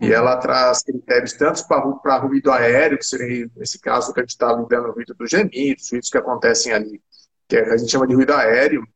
E 0.00 0.06
uhum. 0.06 0.12
ela 0.12 0.36
traz 0.36 0.82
critérios 0.82 1.32
tanto 1.34 1.66
para 1.66 2.18
ruído 2.18 2.50
aéreo, 2.50 2.98
que 2.98 3.04
seria, 3.04 3.50
nesse 3.56 3.78
caso, 3.78 4.14
que 4.14 4.20
a 4.20 4.22
gente 4.22 4.30
está 4.30 4.52
lidando 4.52 4.88
o 4.88 4.92
ruído 4.92 5.14
dos 5.14 5.28
gemidos, 5.28 5.90
ruídos 5.90 6.08
que 6.08 6.18
acontecem 6.18 6.72
ali, 6.72 7.02
que 7.46 7.56
a 7.56 7.76
gente 7.76 7.90
chama 7.90 8.06
de 8.06 8.14
ruído 8.14 8.32
aéreo, 8.32 8.86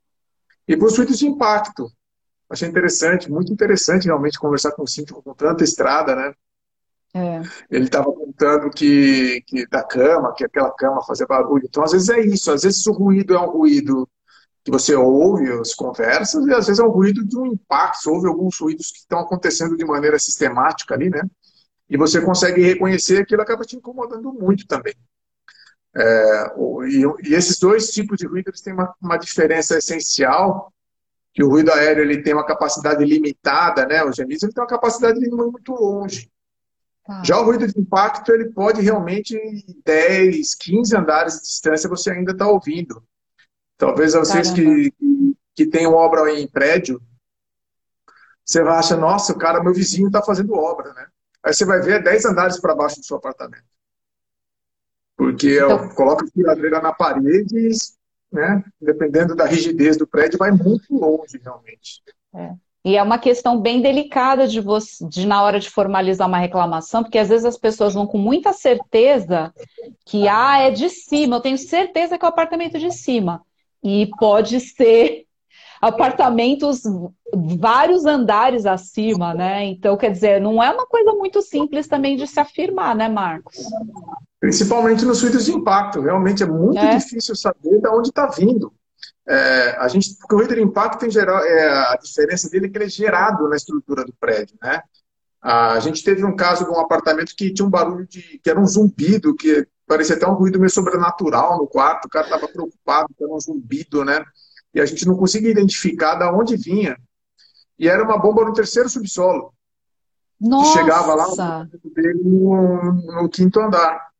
e 0.67 0.77
para 0.77 0.87
os 0.87 0.97
ruídos 0.97 1.19
de 1.19 1.27
impacto. 1.27 1.91
Achei 2.49 2.69
interessante, 2.69 3.31
muito 3.31 3.53
interessante 3.53 4.05
realmente 4.05 4.39
conversar 4.39 4.73
com 4.73 4.83
o 4.83 4.87
síndico 4.87 5.23
com 5.23 5.35
tanta 5.35 5.65
estrada, 5.65 6.15
né? 6.15 6.35
É. 7.15 7.43
Ele 7.71 7.85
estava 7.85 8.11
contando 8.11 8.71
que, 8.71 9.43
que 9.47 9.67
da 9.69 9.83
cama, 9.83 10.33
que 10.35 10.45
aquela 10.45 10.71
cama 10.71 11.05
fazia 11.05 11.27
barulho. 11.27 11.65
Então, 11.67 11.83
às 11.83 11.93
vezes 11.93 12.09
é 12.09 12.21
isso. 12.21 12.51
Às 12.51 12.63
vezes 12.63 12.87
o 12.87 12.93
ruído 12.93 13.35
é 13.35 13.41
um 13.41 13.51
ruído 13.51 14.09
que 14.65 14.71
você 14.71 14.95
ouve 14.95 15.51
as 15.53 15.75
conversas 15.75 16.47
e 16.47 16.55
às 16.55 16.67
vezes 16.67 16.79
é 16.79 16.85
um 16.85 16.91
ruído 16.91 17.25
de 17.25 17.37
um 17.37 17.47
impacto. 17.47 18.03
Você 18.03 18.11
ouve 18.11 18.29
alguns 18.29 18.59
ruídos 18.59 18.91
que 18.91 18.99
estão 18.99 19.19
acontecendo 19.19 19.77
de 19.77 19.85
maneira 19.85 20.19
sistemática 20.19 20.95
ali, 20.95 21.11
né? 21.11 21.23
E 21.89 21.97
você 21.97 22.21
consegue 22.21 22.63
reconhecer 22.63 23.21
aquilo 23.21 23.43
acaba 23.43 23.65
te 23.65 23.77
incomodando 23.77 24.33
muito 24.33 24.67
também. 24.67 24.95
É, 25.95 26.47
e, 26.89 27.29
e, 27.29 27.35
esses 27.35 27.59
dois 27.59 27.91
tipos 27.91 28.17
de 28.17 28.27
ruído 28.27 28.49
eles 28.49 28.63
têm 28.63 28.73
uma, 28.73 28.95
uma 28.99 29.19
diferença 29.19 29.77
essencial 29.77 30.73
que 31.35 31.45
o 31.45 31.49
ruído 31.51 31.71
aéreo 31.71 32.03
ele 32.03 32.23
tem 32.23 32.33
uma 32.33 32.47
capacidade 32.47 33.05
limitada, 33.05 33.87
né? 33.87 34.03
O 34.03 34.13
gemidos 34.13 34.43
ele 34.43 34.53
tem 34.53 34.63
uma 34.63 34.69
capacidade 34.69 35.19
de 35.19 35.27
ir 35.27 35.31
muito 35.31 35.73
longe. 35.73 36.32
Tá. 37.05 37.23
Já 37.25 37.41
o 37.41 37.45
ruído 37.45 37.67
de 37.67 37.79
impacto, 37.79 38.31
ele 38.33 38.51
pode 38.51 38.81
realmente 38.81 39.37
10, 39.85 40.55
15 40.55 40.97
andares 40.97 41.35
de 41.35 41.43
distância 41.43 41.89
você 41.89 42.11
ainda 42.11 42.33
está 42.33 42.47
ouvindo. 42.47 43.03
Talvez 43.77 44.15
vocês 44.15 44.51
que, 44.53 44.93
que 45.55 45.67
tenham 45.67 45.95
obra 45.95 46.33
em 46.33 46.47
prédio, 46.47 47.03
você 48.45 48.63
vai 48.63 48.79
achar, 48.79 48.97
nossa, 48.97 49.33
o 49.33 49.39
cara, 49.39 49.63
meu 49.63 49.73
vizinho 49.73 50.07
está 50.07 50.23
fazendo 50.23 50.55
obra, 50.55 50.93
né? 50.95 51.07
Aí 51.43 51.53
você 51.53 51.65
vai 51.65 51.81
ver 51.81 52.03
10 52.03 52.27
andares 52.27 52.61
para 52.61 52.75
baixo 52.75 53.01
do 53.01 53.05
seu 53.05 53.17
apartamento. 53.17 53.65
Porque 55.17 55.57
então... 55.57 55.89
coloca 55.91 56.25
a 56.25 56.29
furadeira 56.29 56.81
na 56.81 56.93
parede, 56.93 57.71
né? 58.31 58.65
Dependendo 58.81 59.35
da 59.35 59.45
rigidez 59.45 59.97
do 59.97 60.07
prédio, 60.07 60.39
vai 60.39 60.53
muito 60.53 60.95
longe, 60.95 61.39
realmente. 61.43 62.03
É. 62.35 62.55
E 62.85 62.97
é 62.97 63.03
uma 63.03 63.19
questão 63.19 63.61
bem 63.61 63.81
delicada 63.81 64.49
de 64.49 64.61
você, 64.61 65.07
de 65.07 65.25
na 65.25 65.43
hora 65.43 65.61
de 65.61 65.71
formalizar 65.71 66.27
uma 66.27 66.39
reclamação, 66.39 67.03
porque 67.03 67.19
às 67.19 67.29
vezes 67.29 67.45
as 67.45 67.57
pessoas 67.57 67.95
vão 67.95 68.07
com 68.07 68.19
muita 68.19 68.53
certeza 68.53 69.53
que 70.05 70.27
ah, 70.27 70.59
é 70.59 70.71
de 70.71 70.89
cima, 70.89 71.37
eu 71.37 71.41
tenho 71.41 71.57
certeza 71.59 72.19
que 72.19 72.25
é 72.25 72.29
o 72.29 72.31
apartamento 72.31 72.79
de 72.79 72.91
cima. 72.91 73.43
E 73.85 74.11
pode 74.19 74.59
ser 74.59 75.25
apartamentos 75.81 76.83
vários 77.33 78.05
andares 78.05 78.67
acima, 78.67 79.33
né? 79.33 79.65
Então, 79.65 79.97
quer 79.97 80.11
dizer, 80.11 80.41
não 80.41 80.61
é 80.61 80.71
uma 80.71 80.87
coisa 80.87 81.13
muito 81.13 81.41
simples 81.41 81.87
também 81.87 82.17
de 82.17 82.27
se 82.27 82.41
afirmar, 82.41 82.97
né, 82.97 83.09
Marcos? 83.09 83.59
Principalmente 84.41 85.05
nos 85.05 85.19
suítes 85.19 85.45
de 85.45 85.53
impacto. 85.53 86.01
Realmente 86.01 86.43
é 86.43 86.47
muito 86.47 86.79
é. 86.79 86.97
difícil 86.97 87.37
saber 87.37 87.81
de 87.81 87.89
onde 87.89 88.09
está 88.09 88.27
vindo. 88.27 88.73
É, 89.27 89.77
a 89.79 89.87
gente, 89.89 90.17
porque 90.17 90.35
o 90.35 90.49
de 90.49 90.61
impacto, 90.61 91.07
em 91.07 91.11
geral, 91.11 91.39
é, 91.45 91.69
a 91.93 91.97
diferença 92.03 92.51
dele 92.51 92.67
é 92.67 92.69
que 92.69 92.77
ele 92.77 92.87
é 92.87 92.89
gerado 92.89 93.49
na 93.49 93.57
estrutura 93.57 94.05
do 94.05 94.13
prédio, 94.19 94.57
né? 94.61 94.83
A 95.41 95.81
gente 95.81 96.05
teve 96.05 96.25
um 96.25 96.37
caso 96.37 96.65
de 96.65 96.71
um 96.71 96.79
apartamento 96.79 97.35
que 97.37 97.53
tinha 97.53 97.67
um 97.67 97.71
barulho 97.71 98.07
de, 98.07 98.39
que 98.39 98.49
era 98.49 98.61
um 98.61 98.67
zumbido, 98.67 99.35
que 99.35 99.67
parecia 99.87 100.15
até 100.15 100.27
um 100.27 100.35
ruído 100.35 100.59
meio 100.59 100.71
sobrenatural 100.71 101.59
no 101.59 101.67
quarto, 101.67 102.07
o 102.07 102.09
cara 102.09 102.27
estava 102.27 102.47
preocupado, 102.47 103.09
que 103.17 103.25
era 103.25 103.33
um 103.33 103.41
zumbido, 103.41 104.05
né? 104.05 104.25
E 104.73 104.81
a 104.81 104.87
gente 104.87 105.07
não 105.07 105.17
conseguia 105.17 105.51
identificar 105.51 106.15
de 106.15 106.25
onde 106.25 106.57
vinha. 106.57 106.97
E 107.79 107.89
era 107.89 108.05
uma 108.05 108.19
bomba 108.19 108.45
no 108.45 108.53
terceiro 108.53 108.89
subsolo. 108.89 109.53
Nossa! 110.41 110.73
Que 110.73 110.79
chegava 110.79 111.15
lá 111.15 111.27
no, 112.25 112.93
no 112.93 113.29
quinto 113.29 113.61
andar. 113.61 114.12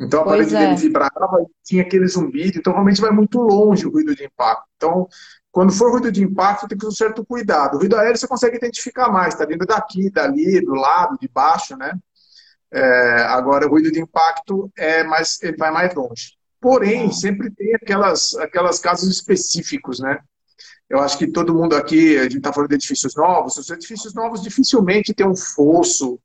Então 0.00 0.20
a 0.20 0.24
pois 0.24 0.36
parede 0.36 0.56
é. 0.56 0.58
dele 0.58 0.76
vibrava 0.76 1.40
e 1.40 1.46
tinha 1.62 1.82
aquele 1.82 2.06
zumbido, 2.06 2.58
então 2.58 2.72
realmente 2.72 3.00
vai 3.00 3.10
muito 3.10 3.40
longe 3.40 3.86
o 3.86 3.90
ruído 3.90 4.14
de 4.14 4.24
impacto. 4.24 4.64
Então, 4.76 5.08
quando 5.52 5.72
for 5.72 5.90
ruído 5.92 6.10
de 6.10 6.22
impacto, 6.22 6.66
tem 6.66 6.76
que 6.76 6.84
ter 6.84 6.88
um 6.88 6.94
certo 6.94 7.24
cuidado. 7.24 7.76
O 7.76 7.78
ruído 7.78 7.96
aéreo 7.96 8.16
você 8.16 8.26
consegue 8.26 8.56
identificar 8.56 9.08
mais, 9.08 9.34
está 9.34 9.46
vindo 9.46 9.64
daqui, 9.64 10.10
dali, 10.10 10.60
do 10.60 10.74
lado, 10.74 11.16
de 11.20 11.28
baixo, 11.28 11.76
né? 11.76 11.96
É, 12.72 13.22
agora, 13.28 13.66
o 13.66 13.70
ruído 13.70 13.92
de 13.92 14.00
impacto 14.00 14.68
é 14.76 15.04
mais, 15.04 15.40
ele 15.42 15.56
vai 15.56 15.70
mais 15.70 15.94
longe. 15.94 16.32
Porém, 16.60 17.12
sempre 17.12 17.50
tem 17.52 17.72
aquelas, 17.76 18.34
aquelas 18.34 18.80
casos 18.80 19.08
específicos, 19.08 20.00
né? 20.00 20.18
Eu 20.90 20.98
acho 20.98 21.16
que 21.16 21.26
todo 21.28 21.54
mundo 21.54 21.76
aqui, 21.76 22.18
a 22.18 22.24
gente 22.24 22.38
está 22.38 22.52
falando 22.52 22.70
de 22.70 22.74
edifícios 22.74 23.14
novos, 23.14 23.56
os 23.56 23.70
edifícios 23.70 24.12
novos 24.12 24.42
dificilmente 24.42 25.14
tem 25.14 25.26
um 25.26 25.36
fosso 25.36 26.18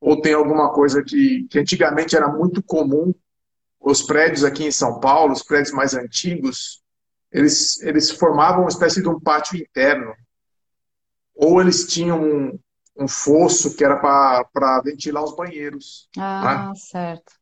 ou 0.00 0.20
tem 0.20 0.34
alguma 0.34 0.72
coisa 0.72 1.02
que, 1.02 1.46
que 1.50 1.58
antigamente 1.58 2.16
era 2.16 2.28
muito 2.28 2.62
comum. 2.62 3.14
Os 3.80 4.02
prédios 4.02 4.44
aqui 4.44 4.64
em 4.64 4.70
São 4.70 5.00
Paulo, 5.00 5.32
os 5.32 5.42
prédios 5.42 5.72
mais 5.72 5.94
antigos, 5.94 6.82
eles, 7.30 7.80
eles 7.82 8.10
formavam 8.10 8.62
uma 8.62 8.68
espécie 8.68 9.02
de 9.02 9.08
um 9.08 9.20
pátio 9.20 9.58
interno. 9.58 10.14
Ou 11.34 11.60
eles 11.60 11.86
tinham 11.86 12.22
um, 12.22 12.58
um 12.96 13.08
fosso 13.08 13.74
que 13.76 13.84
era 13.84 13.96
para 13.96 14.80
ventilar 14.82 15.24
os 15.24 15.34
banheiros. 15.34 16.08
Ah, 16.16 16.68
né? 16.68 16.72
certo. 16.76 17.32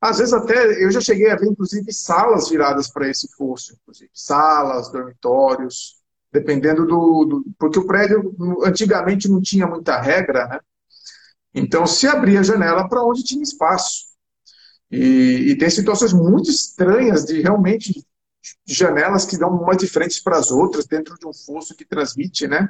Às 0.00 0.18
vezes 0.18 0.32
até 0.32 0.82
eu 0.82 0.90
já 0.90 1.00
cheguei 1.00 1.30
a 1.30 1.36
ver, 1.36 1.46
inclusive, 1.46 1.92
salas 1.92 2.48
viradas 2.48 2.88
para 2.88 3.08
esse 3.08 3.28
fosso, 3.36 3.74
inclusive. 3.74 4.10
Salas, 4.14 4.90
dormitórios, 4.90 6.00
dependendo 6.32 6.86
do, 6.86 7.24
do, 7.24 7.44
Porque 7.58 7.78
o 7.78 7.86
prédio 7.86 8.34
antigamente 8.64 9.28
não 9.28 9.42
tinha 9.42 9.66
muita 9.66 10.00
regra, 10.00 10.46
né? 10.48 10.60
Então, 11.54 11.86
se 11.86 12.06
abria 12.06 12.40
a 12.40 12.44
janela 12.44 12.88
para 12.88 13.04
onde 13.04 13.24
tinha 13.24 13.42
espaço. 13.42 14.10
E, 14.90 15.50
e, 15.50 15.58
tem 15.58 15.70
situações 15.70 16.12
muito 16.12 16.50
estranhas 16.50 17.24
de 17.24 17.40
realmente 17.40 18.04
janelas 18.66 19.24
que 19.24 19.38
dão 19.38 19.50
umas 19.50 19.76
de 19.76 19.86
frente 19.86 20.22
para 20.22 20.36
as 20.36 20.50
outras, 20.50 20.86
dentro 20.86 21.16
de 21.16 21.26
um 21.26 21.32
fosso 21.32 21.76
que 21.76 21.84
transmite, 21.84 22.48
né? 22.48 22.68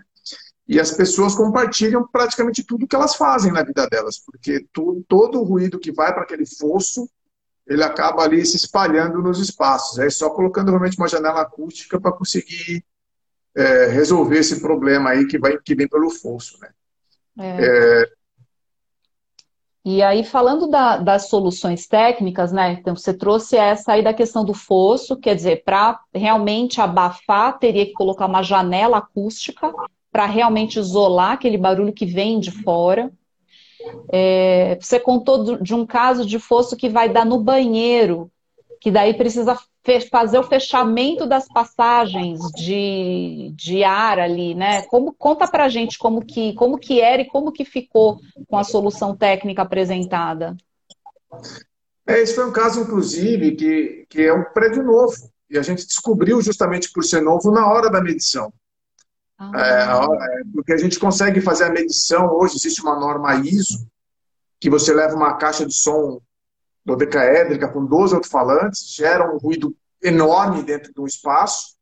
E 0.68 0.78
as 0.78 0.90
pessoas 0.90 1.34
compartilham 1.34 2.06
praticamente 2.06 2.62
tudo 2.62 2.86
que 2.86 2.94
elas 2.94 3.16
fazem 3.16 3.52
na 3.52 3.62
vida 3.62 3.88
delas, 3.88 4.18
porque 4.18 4.66
tu, 4.72 5.04
todo 5.08 5.40
o 5.40 5.44
ruído 5.44 5.78
que 5.78 5.90
vai 5.90 6.12
para 6.12 6.22
aquele 6.22 6.46
fosso, 6.46 7.08
ele 7.66 7.82
acaba 7.82 8.22
ali 8.22 8.44
se 8.44 8.56
espalhando 8.56 9.22
nos 9.22 9.38
espaços. 9.40 9.98
É 9.98 10.10
só 10.10 10.30
colocando 10.30 10.68
realmente 10.68 10.98
uma 10.98 11.08
janela 11.08 11.40
acústica 11.40 12.00
para 12.00 12.12
conseguir 12.12 12.84
é, 13.54 13.86
resolver 13.86 14.38
esse 14.38 14.60
problema 14.60 15.10
aí 15.10 15.26
que, 15.26 15.38
vai, 15.38 15.58
que 15.58 15.74
vem 15.74 15.88
pelo 15.88 16.10
fosso, 16.10 16.59
né? 16.61 16.70
É. 17.38 18.02
É, 18.02 18.12
e 19.85 20.03
aí, 20.03 20.22
falando 20.22 20.66
da, 20.66 20.99
das 20.99 21.28
soluções 21.28 21.87
técnicas, 21.87 22.53
né? 22.53 22.72
Então, 22.72 22.95
você 22.95 23.14
trouxe 23.14 23.57
essa 23.57 23.93
aí 23.93 24.03
da 24.03 24.12
questão 24.12 24.45
do 24.45 24.53
fosso, 24.53 25.16
quer 25.16 25.35
dizer, 25.35 25.64
para 25.64 25.99
realmente 26.14 26.81
abafar, 26.81 27.59
teria 27.59 27.87
que 27.87 27.93
colocar 27.93 28.26
uma 28.26 28.43
janela 28.43 28.99
acústica 28.99 29.72
para 30.12 30.26
realmente 30.26 30.78
isolar 30.78 31.33
aquele 31.33 31.57
barulho 31.57 31.95
que 31.95 32.05
vem 32.05 32.39
de 32.39 32.51
fora. 32.51 33.11
É, 34.12 34.76
você 34.78 35.01
contou 35.01 35.57
de 35.57 35.74
um 35.74 35.87
caso 35.87 36.26
de 36.26 36.39
fosso 36.39 36.76
que 36.76 36.89
vai 36.89 37.09
dar 37.09 37.24
no 37.24 37.41
banheiro, 37.41 38.31
que 38.81 38.91
daí 38.91 39.14
precisa 39.14 39.59
fazer 40.11 40.39
o 40.39 40.43
fechamento 40.43 41.26
das 41.26 41.49
passagens 41.49 42.39
de, 42.55 43.53
de 43.55 43.83
ar 43.83 44.18
ali, 44.18 44.55
né? 44.55 44.83
Como, 44.83 45.12
conta 45.12 45.49
pra 45.49 45.68
gente 45.68 45.99
como 45.99 46.24
que, 46.24 46.53
como 46.55 46.78
que 46.78 47.01
era 47.01 47.22
e 47.22 47.28
como 47.28 47.51
que 47.51 47.64
ficou 47.64 48.20
com 48.47 48.59
a 48.59 48.64
solução 48.64 49.16
técnica 49.16 49.62
apresentada. 49.62 50.57
É, 52.07 52.20
esse 52.20 52.35
foi 52.35 52.47
um 52.47 52.53
caso, 52.53 52.81
inclusive, 52.81 53.53
que, 53.53 54.07
que 54.09 54.22
é 54.22 54.35
um 54.35 54.45
prédio 54.53 54.83
novo. 54.83 55.14
E 55.49 55.59
a 55.59 55.62
gente 55.62 55.87
descobriu 55.87 56.41
justamente 56.43 56.93
por 56.93 57.03
ser 57.03 57.22
novo 57.22 57.51
na 57.51 57.66
hora 57.66 57.91
da 57.91 58.03
medição. 58.03 58.53
Ah. 59.39 60.07
É, 60.12 60.43
porque 60.53 60.72
a 60.72 60.76
gente 60.76 60.99
consegue 60.99 61.41
fazer 61.41 61.64
a 61.64 61.70
medição, 61.70 62.31
hoje 62.31 62.57
existe 62.57 62.83
uma 62.83 62.99
norma 62.99 63.37
ISO, 63.37 63.87
que 64.61 64.68
você 64.68 64.93
leva 64.93 65.16
uma 65.16 65.35
caixa 65.39 65.64
de 65.64 65.74
som 65.74 66.20
dodecaédrica 66.85 67.68
com 67.68 67.85
12 67.85 68.14
alto-falantes, 68.14 68.93
gera 68.95 69.33
um 69.33 69.39
ruído 69.39 69.74
enorme 70.03 70.62
dentro 70.62 70.93
de 70.93 71.01
um 71.01 71.07
espaço, 71.07 71.76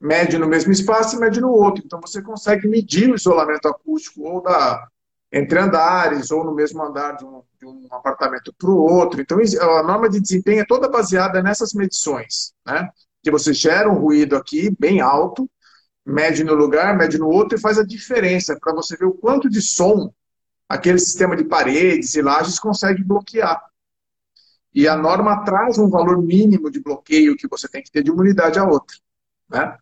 mede 0.00 0.38
no 0.38 0.46
mesmo 0.46 0.72
espaço 0.72 1.16
e 1.16 1.18
mede 1.18 1.40
no 1.40 1.50
outro. 1.50 1.82
Então 1.84 2.00
você 2.00 2.22
consegue 2.22 2.68
medir 2.68 3.10
o 3.10 3.14
isolamento 3.14 3.66
acústico 3.68 4.22
ou 4.22 4.42
da 4.42 4.86
entre 5.32 5.58
andares 5.58 6.30
ou 6.30 6.44
no 6.44 6.54
mesmo 6.54 6.82
andar 6.82 7.16
de 7.16 7.24
um, 7.24 7.42
de 7.58 7.66
um 7.66 7.88
apartamento 7.90 8.54
para 8.56 8.70
o 8.70 8.78
outro. 8.78 9.20
Então 9.20 9.38
a 9.60 9.82
norma 9.82 10.08
de 10.08 10.20
desempenho 10.20 10.60
é 10.60 10.64
toda 10.64 10.88
baseada 10.88 11.42
nessas 11.42 11.74
medições, 11.74 12.52
né? 12.64 12.88
Que 13.22 13.30
você 13.30 13.52
gera 13.52 13.90
um 13.90 13.98
ruído 13.98 14.36
aqui 14.36 14.74
bem 14.78 15.00
alto, 15.00 15.50
mede 16.04 16.44
no 16.44 16.54
lugar, 16.54 16.96
mede 16.96 17.18
no 17.18 17.28
outro 17.28 17.58
e 17.58 17.60
faz 17.60 17.78
a 17.78 17.84
diferença 17.84 18.56
para 18.60 18.72
você 18.72 18.96
ver 18.96 19.06
o 19.06 19.14
quanto 19.14 19.50
de 19.50 19.60
som 19.60 20.12
aquele 20.68 20.98
sistema 20.98 21.36
de 21.36 21.44
paredes 21.44 22.14
e 22.14 22.22
lajes 22.22 22.58
consegue 22.58 23.02
bloquear. 23.02 23.60
E 24.76 24.86
a 24.86 24.94
norma 24.94 25.42
traz 25.42 25.78
um 25.78 25.88
valor 25.88 26.22
mínimo 26.22 26.70
de 26.70 26.80
bloqueio 26.80 27.34
que 27.34 27.48
você 27.48 27.66
tem 27.66 27.82
que 27.82 27.90
ter 27.90 28.02
de 28.02 28.10
uma 28.10 28.20
unidade 28.20 28.58
a 28.58 28.64
outra. 28.64 28.94
Né? 29.48 29.74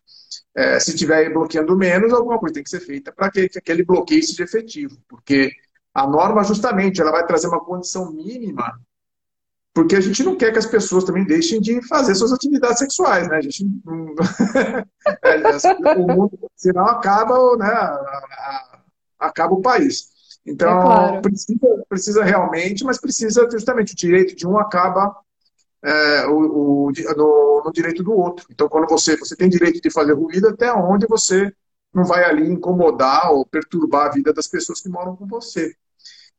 É, 0.55 0.79
se 0.79 0.91
estiver 0.91 1.33
bloqueando 1.33 1.75
menos, 1.75 2.13
alguma 2.13 2.39
coisa 2.39 2.55
tem 2.55 2.63
que 2.63 2.69
ser 2.69 2.79
feita 2.79 3.11
para 3.11 3.29
que, 3.29 3.49
que 3.49 3.59
aquele 3.59 3.83
bloqueio 3.83 4.23
seja 4.23 4.45
efetivo. 4.45 4.97
Porque 5.05 5.51
a 5.93 6.07
norma, 6.07 6.45
justamente, 6.45 7.01
ela 7.01 7.11
vai 7.11 7.25
trazer 7.27 7.47
uma 7.49 7.59
condição 7.59 8.09
mínima 8.13 8.79
porque 9.73 9.97
a 9.97 9.99
gente 9.99 10.23
não 10.23 10.37
quer 10.37 10.53
que 10.53 10.59
as 10.59 10.65
pessoas 10.65 11.03
também 11.03 11.25
deixem 11.25 11.59
de 11.59 11.85
fazer 11.85 12.15
suas 12.15 12.31
atividades 12.31 12.79
sexuais, 12.79 13.27
né? 13.27 13.35
A 13.35 13.41
gente 13.41 13.69
não... 13.83 14.15
É, 15.21 15.99
o 15.99 16.07
mundo, 16.07 16.39
senão 16.55 16.85
acaba, 16.85 17.57
né? 17.57 17.67
acaba 19.19 19.53
o 19.53 19.61
país. 19.61 20.14
Então, 20.45 20.69
é 20.69 20.83
claro. 20.83 21.21
precisa, 21.21 21.85
precisa 21.89 22.23
realmente, 22.23 22.83
mas 22.83 22.99
precisa 22.99 23.47
justamente 23.51 23.93
o 23.93 23.95
direito 23.95 24.35
de 24.35 24.45
um 24.47 24.57
acaba 24.57 25.15
é, 25.83 26.27
o, 26.27 26.87
o 26.87 26.91
no, 27.15 27.63
no, 27.65 27.71
direito 27.71 28.03
do 28.03 28.13
outro. 28.13 28.45
Então, 28.51 28.69
quando 28.69 28.87
você, 28.87 29.17
você 29.17 29.35
tem 29.35 29.49
direito 29.49 29.81
de 29.81 29.89
fazer 29.89 30.13
ruído, 30.13 30.49
até 30.49 30.71
onde 30.71 31.07
você 31.07 31.51
não 31.93 32.03
vai 32.03 32.25
ali 32.25 32.47
incomodar 32.47 33.31
ou 33.31 33.45
perturbar 33.45 34.07
a 34.07 34.11
vida 34.11 34.33
das 34.33 34.47
pessoas 34.47 34.81
que 34.81 34.89
moram 34.89 35.15
com 35.15 35.25
você. 35.25 35.73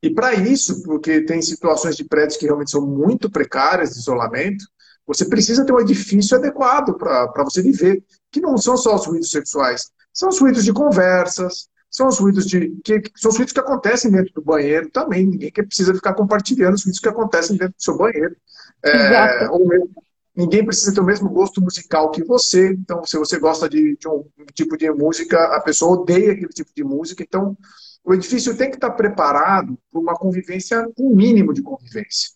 E 0.01 0.09
para 0.09 0.35
isso, 0.35 0.83
porque 0.83 1.21
tem 1.21 1.41
situações 1.41 1.95
de 1.95 2.03
prédios 2.03 2.37
que 2.37 2.45
realmente 2.45 2.71
são 2.71 2.85
muito 2.85 3.29
precárias 3.29 3.93
de 3.93 3.99
isolamento, 3.99 4.63
você 5.05 5.25
precisa 5.25 5.65
ter 5.65 5.73
um 5.73 5.79
edifício 5.79 6.37
adequado 6.37 6.95
para 6.97 7.43
você 7.43 7.61
viver, 7.61 8.03
que 8.31 8.41
não 8.41 8.57
são 8.57 8.77
só 8.77 8.95
os 8.95 9.05
ruídos 9.05 9.31
sexuais, 9.31 9.89
são 10.13 10.29
os 10.29 10.39
ruídos 10.39 10.63
de 10.63 10.73
conversas, 10.73 11.69
são 11.89 12.07
os 12.07 12.19
ruídos 12.19 12.45
de 12.45 12.69
que, 12.83 13.01
são 13.15 13.29
os 13.29 13.37
ruídos 13.37 13.53
que 13.53 13.59
acontecem 13.59 14.11
dentro 14.11 14.33
do 14.33 14.41
banheiro 14.41 14.89
também. 14.89 15.25
Ninguém 15.25 15.51
que 15.51 15.63
precisa 15.63 15.93
ficar 15.93 16.13
compartilhando 16.13 16.75
os 16.75 16.83
ruídos 16.83 16.99
que 16.99 17.09
acontecem 17.09 17.57
dentro 17.57 17.75
do 17.75 17.83
seu 17.83 17.97
banheiro. 17.97 18.35
É, 18.83 19.49
ou 19.49 19.67
mesmo, 19.67 19.89
ninguém 20.35 20.63
precisa 20.63 20.93
ter 20.93 20.99
o 20.99 21.05
mesmo 21.05 21.29
gosto 21.29 21.61
musical 21.61 22.11
que 22.11 22.23
você. 22.23 22.69
Então, 22.69 23.03
se 23.03 23.17
você 23.17 23.39
gosta 23.39 23.67
de, 23.67 23.97
de 23.97 24.07
um, 24.07 24.23
tipo 24.53 24.77
de 24.77 24.89
música, 24.91 25.55
a 25.55 25.61
pessoa 25.61 25.99
odeia 25.99 26.33
aquele 26.33 26.49
tipo 26.49 26.71
de 26.75 26.83
música. 26.83 27.23
Então, 27.23 27.57
o 28.03 28.13
edifício 28.13 28.55
tem 28.55 28.69
que 28.69 28.77
estar 28.77 28.91
preparado 28.91 29.77
para 29.91 29.99
uma 29.99 30.13
convivência, 30.13 30.87
um 30.97 31.15
mínimo 31.15 31.53
de 31.53 31.61
convivência. 31.61 32.29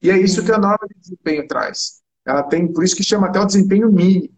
E 0.00 0.10
é 0.10 0.16
isso 0.16 0.44
que 0.44 0.52
a 0.52 0.58
norma 0.58 0.86
de 0.88 1.00
desempenho 1.00 1.46
traz. 1.48 2.00
Ela 2.24 2.42
tem, 2.44 2.72
por 2.72 2.84
isso 2.84 2.94
que 2.94 3.02
chama 3.02 3.26
até 3.26 3.40
o 3.40 3.44
desempenho 3.44 3.90
mínimo. 3.90 4.37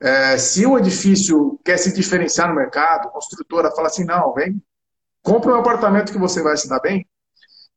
É, 0.00 0.36
se 0.36 0.66
o 0.66 0.78
edifício 0.78 1.58
quer 1.64 1.78
se 1.78 1.92
diferenciar 1.92 2.48
no 2.48 2.54
mercado, 2.54 3.08
a 3.08 3.10
construtora 3.10 3.70
fala 3.70 3.88
assim, 3.88 4.04
não, 4.04 4.34
vem, 4.34 4.62
compra 5.22 5.52
um 5.52 5.58
apartamento 5.58 6.12
que 6.12 6.18
você 6.18 6.42
vai 6.42 6.56
se 6.56 6.68
dar 6.68 6.80
bem, 6.80 7.06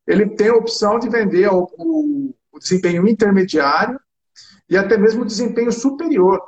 ele 0.05 0.30
tem 0.36 0.49
a 0.49 0.55
opção 0.55 0.99
de 0.99 1.09
vender 1.09 1.47
o, 1.47 1.70
o, 1.78 2.36
o 2.51 2.59
desempenho 2.59 3.07
intermediário 3.07 3.99
e 4.70 4.78
até 4.78 4.97
mesmo 4.97 5.22
o 5.22 5.26
desempenho 5.26 5.72
superior, 5.72 6.41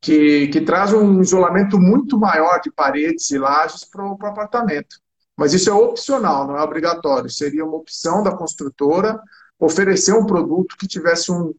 que, 0.00 0.48
que 0.48 0.60
traz 0.60 0.92
um 0.92 1.20
isolamento 1.20 1.78
muito 1.78 2.18
maior 2.18 2.60
de 2.60 2.72
paredes 2.72 3.30
e 3.30 3.38
lajes 3.38 3.84
para 3.84 4.04
o 4.04 4.12
apartamento. 4.14 4.96
Mas 5.36 5.54
isso 5.54 5.70
é 5.70 5.72
opcional, 5.72 6.46
não 6.46 6.56
é 6.56 6.62
obrigatório. 6.62 7.30
Seria 7.30 7.64
uma 7.64 7.76
opção 7.76 8.22
da 8.22 8.36
construtora 8.36 9.18
oferecer 9.58 10.12
um 10.12 10.26
produto 10.26 10.76
que 10.76 10.88
tivesse 10.88 11.30
um, 11.30 11.54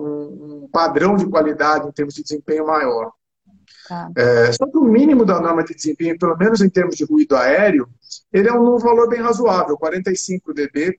um, 0.00 0.64
um 0.64 0.68
padrão 0.68 1.16
de 1.16 1.26
qualidade 1.26 1.88
em 1.88 1.92
termos 1.92 2.14
de 2.14 2.22
desempenho 2.22 2.66
maior. 2.66 3.12
Tá. 3.88 4.10
É, 4.16 4.52
só 4.52 4.66
que 4.66 4.76
o 4.76 4.84
mínimo 4.84 5.24
da 5.24 5.40
norma 5.40 5.64
de 5.64 5.74
desempenho, 5.74 6.18
pelo 6.18 6.36
menos 6.36 6.60
em 6.60 6.68
termos 6.68 6.96
de 6.96 7.04
ruído 7.04 7.36
aéreo, 7.36 7.88
ele 8.32 8.48
é 8.48 8.52
um 8.52 8.78
valor 8.78 9.08
bem 9.08 9.20
razoável, 9.20 9.76
45 9.76 10.52
dB. 10.52 10.98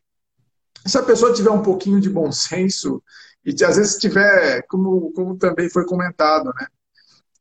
Se 0.86 0.98
a 0.98 1.04
pessoa 1.04 1.34
tiver 1.34 1.52
um 1.52 1.62
pouquinho 1.62 2.00
de 2.00 2.10
bom 2.10 2.32
senso, 2.32 3.04
e 3.46 3.52
às 3.64 3.78
vezes 3.78 3.98
tiver, 3.98 4.64
como, 4.68 5.12
como 5.14 5.38
também 5.38 5.70
foi 5.70 5.86
comentado, 5.86 6.46
né? 6.46 6.68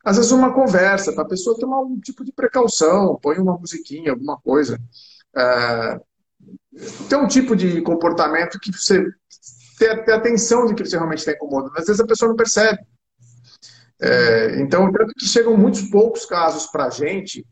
Às 0.05 0.17
vezes 0.17 0.33
uma 0.33 0.53
conversa, 0.55 1.13
para 1.13 1.23
a 1.23 1.29
pessoa 1.29 1.59
tomar 1.59 1.81
um 1.81 1.99
tipo 1.99 2.25
de 2.25 2.33
precaução, 2.33 3.19
põe 3.21 3.39
uma 3.39 3.59
musiquinha, 3.59 4.13
alguma 4.13 4.39
coisa. 4.39 4.81
É, 5.37 6.01
tem 7.09 7.19
um 7.19 7.27
tipo 7.27 7.57
de 7.57 7.83
comportamento 7.83 8.59
que 8.61 8.71
você 8.71 9.05
ter, 9.79 10.05
ter 10.05 10.13
atenção 10.13 10.67
de 10.67 10.75
que 10.75 10.85
você 10.85 10.97
realmente 10.97 11.21
está 11.21 11.33
incomodando. 11.33 11.77
Às 11.77 11.87
vezes 11.87 12.01
a 12.01 12.07
pessoa 12.07 12.29
não 12.29 12.37
percebe. 12.37 12.79
É, 14.01 14.61
então, 14.61 14.91
tanto 14.93 15.13
que 15.15 15.27
chegam 15.27 15.57
muitos 15.57 15.83
poucos 15.83 16.25
casos 16.25 16.67
para 16.67 16.87
a 16.87 16.91
gente 16.91 17.47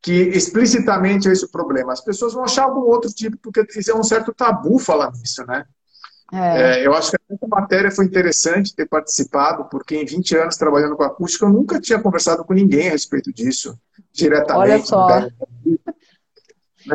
que 0.00 0.12
explicitamente 0.12 1.28
é 1.28 1.32
esse 1.32 1.44
o 1.44 1.50
problema. 1.50 1.92
As 1.92 2.00
pessoas 2.00 2.32
vão 2.32 2.44
achar 2.44 2.64
algum 2.64 2.82
outro 2.82 3.10
tipo, 3.10 3.36
porque 3.38 3.60
é 3.60 3.94
um 3.94 4.02
certo 4.02 4.32
tabu 4.32 4.78
falar 4.78 5.10
nisso, 5.12 5.44
né? 5.46 5.64
É. 6.32 6.80
É, 6.80 6.86
eu 6.86 6.94
acho 6.94 7.10
que 7.10 7.16
essa 7.30 7.46
matéria 7.48 7.90
foi 7.90 8.04
interessante 8.04 8.74
ter 8.74 8.86
participado, 8.86 9.64
porque 9.70 9.96
em 9.96 10.04
20 10.04 10.36
anos 10.36 10.56
trabalhando 10.56 10.94
com 10.94 11.02
acústica, 11.02 11.46
eu 11.46 11.50
nunca 11.50 11.80
tinha 11.80 12.00
conversado 12.00 12.44
com 12.44 12.52
ninguém 12.52 12.88
a 12.88 12.92
respeito 12.92 13.32
disso, 13.32 13.78
diretamente. 14.12 14.72
Olha 14.72 14.84
só. 14.84 15.08
Né? 15.20 15.30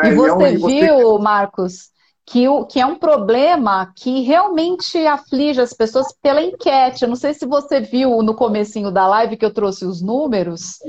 E 0.05 0.15
você, 0.15 0.27
e 0.27 0.29
é 0.29 0.33
um, 0.33 0.67
viu, 0.67 1.19
Marcos, 1.19 1.89
que, 2.25 2.47
o, 2.47 2.65
que 2.65 2.79
é 2.79 2.85
um 2.85 2.95
problema 2.95 3.91
que 3.95 4.21
realmente 4.21 4.97
aflige 5.05 5.61
as 5.61 5.73
pessoas 5.73 6.13
pela 6.21 6.41
enquete. 6.41 7.03
Eu 7.03 7.09
não 7.09 7.15
sei 7.15 7.33
se 7.33 7.45
você 7.45 7.79
viu 7.79 8.21
no 8.21 8.33
comecinho 8.33 8.91
da 8.91 9.07
live 9.07 9.37
que 9.37 9.45
eu 9.45 9.53
trouxe 9.53 9.85
os 9.85 10.01
números. 10.01 10.79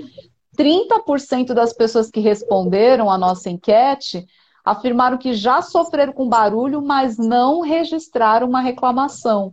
30% 0.57 1.53
das 1.53 1.73
pessoas 1.73 2.11
que 2.11 2.21
responderam 2.21 3.11
a 3.11 3.19
nossa 3.19 3.51
enquete 3.51 4.25
afirmaram 4.65 5.19
que 5.19 5.35
já 5.35 5.61
sofreram 5.61 6.13
com 6.13 6.29
barulho, 6.29 6.81
mas 6.81 7.19
não 7.19 7.61
registraram 7.61 8.49
uma 8.49 8.61
reclamação. 8.61 9.53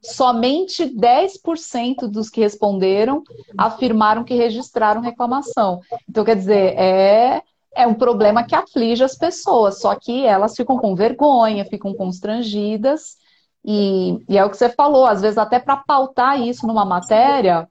Somente 0.00 0.84
10% 0.84 2.08
dos 2.08 2.30
que 2.30 2.40
responderam 2.40 3.22
afirmaram 3.58 4.24
que 4.24 4.34
registraram 4.34 5.00
reclamação. 5.00 5.80
Então, 6.08 6.24
quer 6.24 6.36
dizer, 6.36 6.78
é 6.78 7.42
é 7.76 7.86
um 7.86 7.94
problema 7.94 8.42
que 8.42 8.54
aflige 8.54 9.04
as 9.04 9.14
pessoas, 9.14 9.80
só 9.80 9.94
que 9.94 10.24
elas 10.24 10.56
ficam 10.56 10.78
com 10.78 10.94
vergonha, 10.94 11.64
ficam 11.64 11.94
constrangidas. 11.94 13.16
E, 13.64 14.18
e 14.28 14.38
é 14.38 14.44
o 14.44 14.50
que 14.50 14.56
você 14.56 14.68
falou, 14.68 15.06
às 15.06 15.20
vezes 15.20 15.36
até 15.36 15.58
para 15.58 15.76
pautar 15.76 16.40
isso 16.40 16.66
numa 16.66 16.84
matéria, 16.84 17.68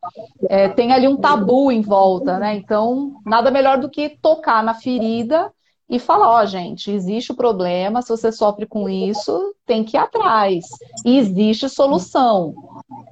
é, 0.50 0.68
tem 0.68 0.92
ali 0.92 1.08
um 1.08 1.16
tabu 1.16 1.72
em 1.72 1.82
volta, 1.82 2.38
né? 2.38 2.54
Então, 2.56 3.14
nada 3.26 3.50
melhor 3.50 3.80
do 3.80 3.90
que 3.90 4.18
tocar 4.22 4.62
na 4.62 4.74
ferida 4.74 5.50
e 5.90 5.98
falar, 5.98 6.30
ó, 6.30 6.44
oh, 6.44 6.46
gente, 6.46 6.92
existe 6.92 7.32
o 7.32 7.36
problema, 7.36 8.02
se 8.02 8.10
você 8.10 8.32
sofre 8.32 8.66
com 8.66 8.90
isso, 8.90 9.56
tem 9.66 9.84
que 9.84 9.96
ir 9.96 10.00
atrás. 10.00 10.66
E 11.06 11.18
existe 11.18 11.70
solução, 11.70 12.54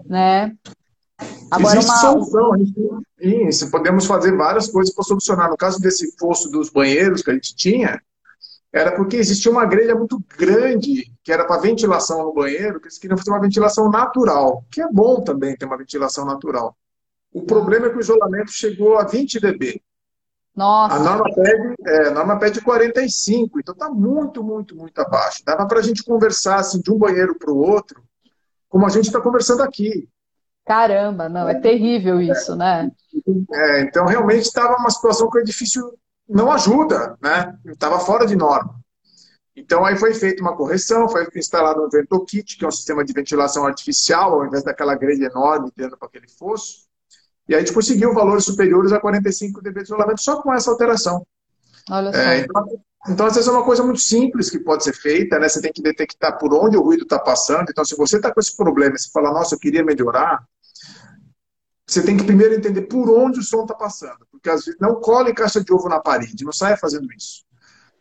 né? 0.05 0.51
Agora, 1.49 1.77
Existe 1.77 1.91
uma... 1.91 1.97
solução. 1.97 2.51
Isso, 3.19 3.71
podemos 3.71 4.05
fazer 4.05 4.35
várias 4.35 4.67
coisas 4.67 4.93
para 4.93 5.03
solucionar. 5.03 5.49
No 5.49 5.57
caso 5.57 5.79
desse 5.79 6.15
fosso 6.17 6.49
dos 6.49 6.69
banheiros 6.69 7.21
que 7.21 7.31
a 7.31 7.33
gente 7.33 7.55
tinha, 7.55 8.01
era 8.71 8.91
porque 8.91 9.17
existia 9.17 9.51
uma 9.51 9.65
grelha 9.65 9.95
muito 9.95 10.21
grande, 10.37 11.11
que 11.23 11.31
era 11.31 11.45
para 11.45 11.61
ventilação 11.61 12.23
no 12.23 12.33
banheiro, 12.33 12.79
que 12.79 12.87
eles 12.87 12.97
queriam 12.97 13.17
fazer 13.17 13.29
uma 13.29 13.41
ventilação 13.41 13.89
natural, 13.89 14.65
que 14.71 14.81
é 14.81 14.87
bom 14.91 15.21
também 15.21 15.55
ter 15.55 15.65
uma 15.65 15.77
ventilação 15.77 16.25
natural. 16.25 16.75
O 17.31 17.43
problema 17.43 17.87
é 17.87 17.89
que 17.89 17.97
o 17.97 18.01
isolamento 18.01 18.51
chegou 18.51 18.97
a 18.97 19.03
20 19.03 19.39
dB. 19.39 19.81
Nossa. 20.55 20.95
A 20.95 20.99
norma 20.99 21.25
pede, 21.33 21.75
é, 21.85 22.07
a 22.07 22.11
norma 22.11 22.39
pede 22.39 22.61
45, 22.61 23.59
então 23.59 23.73
está 23.73 23.89
muito, 23.89 24.43
muito, 24.43 24.75
muito 24.75 24.99
abaixo. 24.99 25.43
Dava 25.45 25.65
para 25.67 25.79
a 25.79 25.81
gente 25.81 26.03
conversar 26.03 26.57
assim, 26.57 26.79
de 26.79 26.91
um 26.91 26.97
banheiro 26.97 27.35
para 27.37 27.51
o 27.51 27.57
outro, 27.57 28.03
como 28.69 28.85
a 28.85 28.89
gente 28.89 29.05
está 29.05 29.19
conversando 29.19 29.63
aqui. 29.63 30.07
Caramba, 30.65 31.27
não, 31.27 31.47
é 31.47 31.59
terrível 31.59 32.21
isso, 32.21 32.55
né? 32.55 32.89
É, 33.53 33.81
então, 33.81 34.05
realmente 34.05 34.43
estava 34.43 34.77
uma 34.77 34.89
situação 34.89 35.29
que 35.29 35.37
o 35.37 35.41
edifício 35.41 35.93
não 36.27 36.51
ajuda, 36.51 37.17
né? 37.21 37.57
Estava 37.65 37.99
fora 37.99 38.25
de 38.25 38.35
norma. 38.35 38.79
Então, 39.55 39.85
aí 39.85 39.95
foi 39.97 40.13
feita 40.13 40.41
uma 40.41 40.55
correção, 40.55 41.07
foi 41.07 41.27
instalado 41.35 41.85
um 41.85 41.89
ventokit, 41.89 42.57
que 42.57 42.65
é 42.65 42.67
um 42.67 42.71
sistema 42.71 43.03
de 43.03 43.13
ventilação 43.13 43.65
artificial, 43.65 44.33
ao 44.33 44.45
invés 44.47 44.63
daquela 44.63 44.95
grelha 44.95 45.27
enorme 45.27 45.71
dentro 45.75 45.97
para 45.97 46.07
aquele 46.07 46.27
fosso. 46.27 46.87
E 47.47 47.53
a 47.53 47.59
gente 47.59 47.73
conseguiu 47.73 48.13
valores 48.13 48.45
superiores 48.45 48.91
a 48.91 48.99
45 48.99 49.61
dB 49.61 49.81
de 49.81 49.85
isolamento 49.85 50.21
só 50.21 50.41
com 50.41 50.53
essa 50.53 50.71
alteração. 50.71 51.25
Olha 51.89 52.11
só. 52.11 52.19
É, 52.19 52.39
então, 52.39 52.65
então, 53.07 53.25
às 53.25 53.33
vezes 53.33 53.49
é 53.49 53.51
uma 53.51 53.65
coisa 53.65 53.83
muito 53.83 53.99
simples 53.99 54.49
que 54.49 54.59
pode 54.59 54.83
ser 54.83 54.93
feita, 54.93 55.37
né? 55.37 55.49
Você 55.49 55.61
tem 55.61 55.73
que 55.73 55.81
detectar 55.81 56.37
por 56.37 56.53
onde 56.53 56.77
o 56.77 56.81
ruído 56.81 57.03
está 57.03 57.19
passando. 57.19 57.69
Então, 57.69 57.83
se 57.83 57.97
você 57.97 58.15
está 58.15 58.33
com 58.33 58.39
esse 58.39 58.55
problema, 58.55 58.97
você 58.97 59.09
fala, 59.11 59.31
nossa, 59.31 59.55
eu 59.55 59.59
queria 59.59 59.83
melhorar, 59.83 60.41
você 61.85 62.01
tem 62.01 62.15
que 62.15 62.23
primeiro 62.23 62.55
entender 62.55 62.83
por 62.83 63.09
onde 63.09 63.39
o 63.39 63.43
som 63.43 63.63
está 63.63 63.75
passando. 63.75 64.25
Porque 64.31 64.49
às 64.49 64.65
vezes 64.65 64.79
não 64.79 65.01
cole 65.01 65.33
caixa 65.33 65.61
de 65.61 65.73
ovo 65.73 65.89
na 65.89 65.99
parede, 65.99 66.45
não 66.45 66.53
saia 66.53 66.77
fazendo 66.77 67.11
isso. 67.13 67.43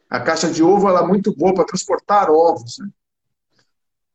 A 0.08 0.20
caixa 0.20 0.50
de 0.50 0.62
ovo 0.62 0.88
ela 0.88 1.00
é 1.00 1.06
muito 1.06 1.34
boa 1.34 1.52
para 1.54 1.64
transportar 1.64 2.30
ovos. 2.30 2.78
Né? 2.78 2.88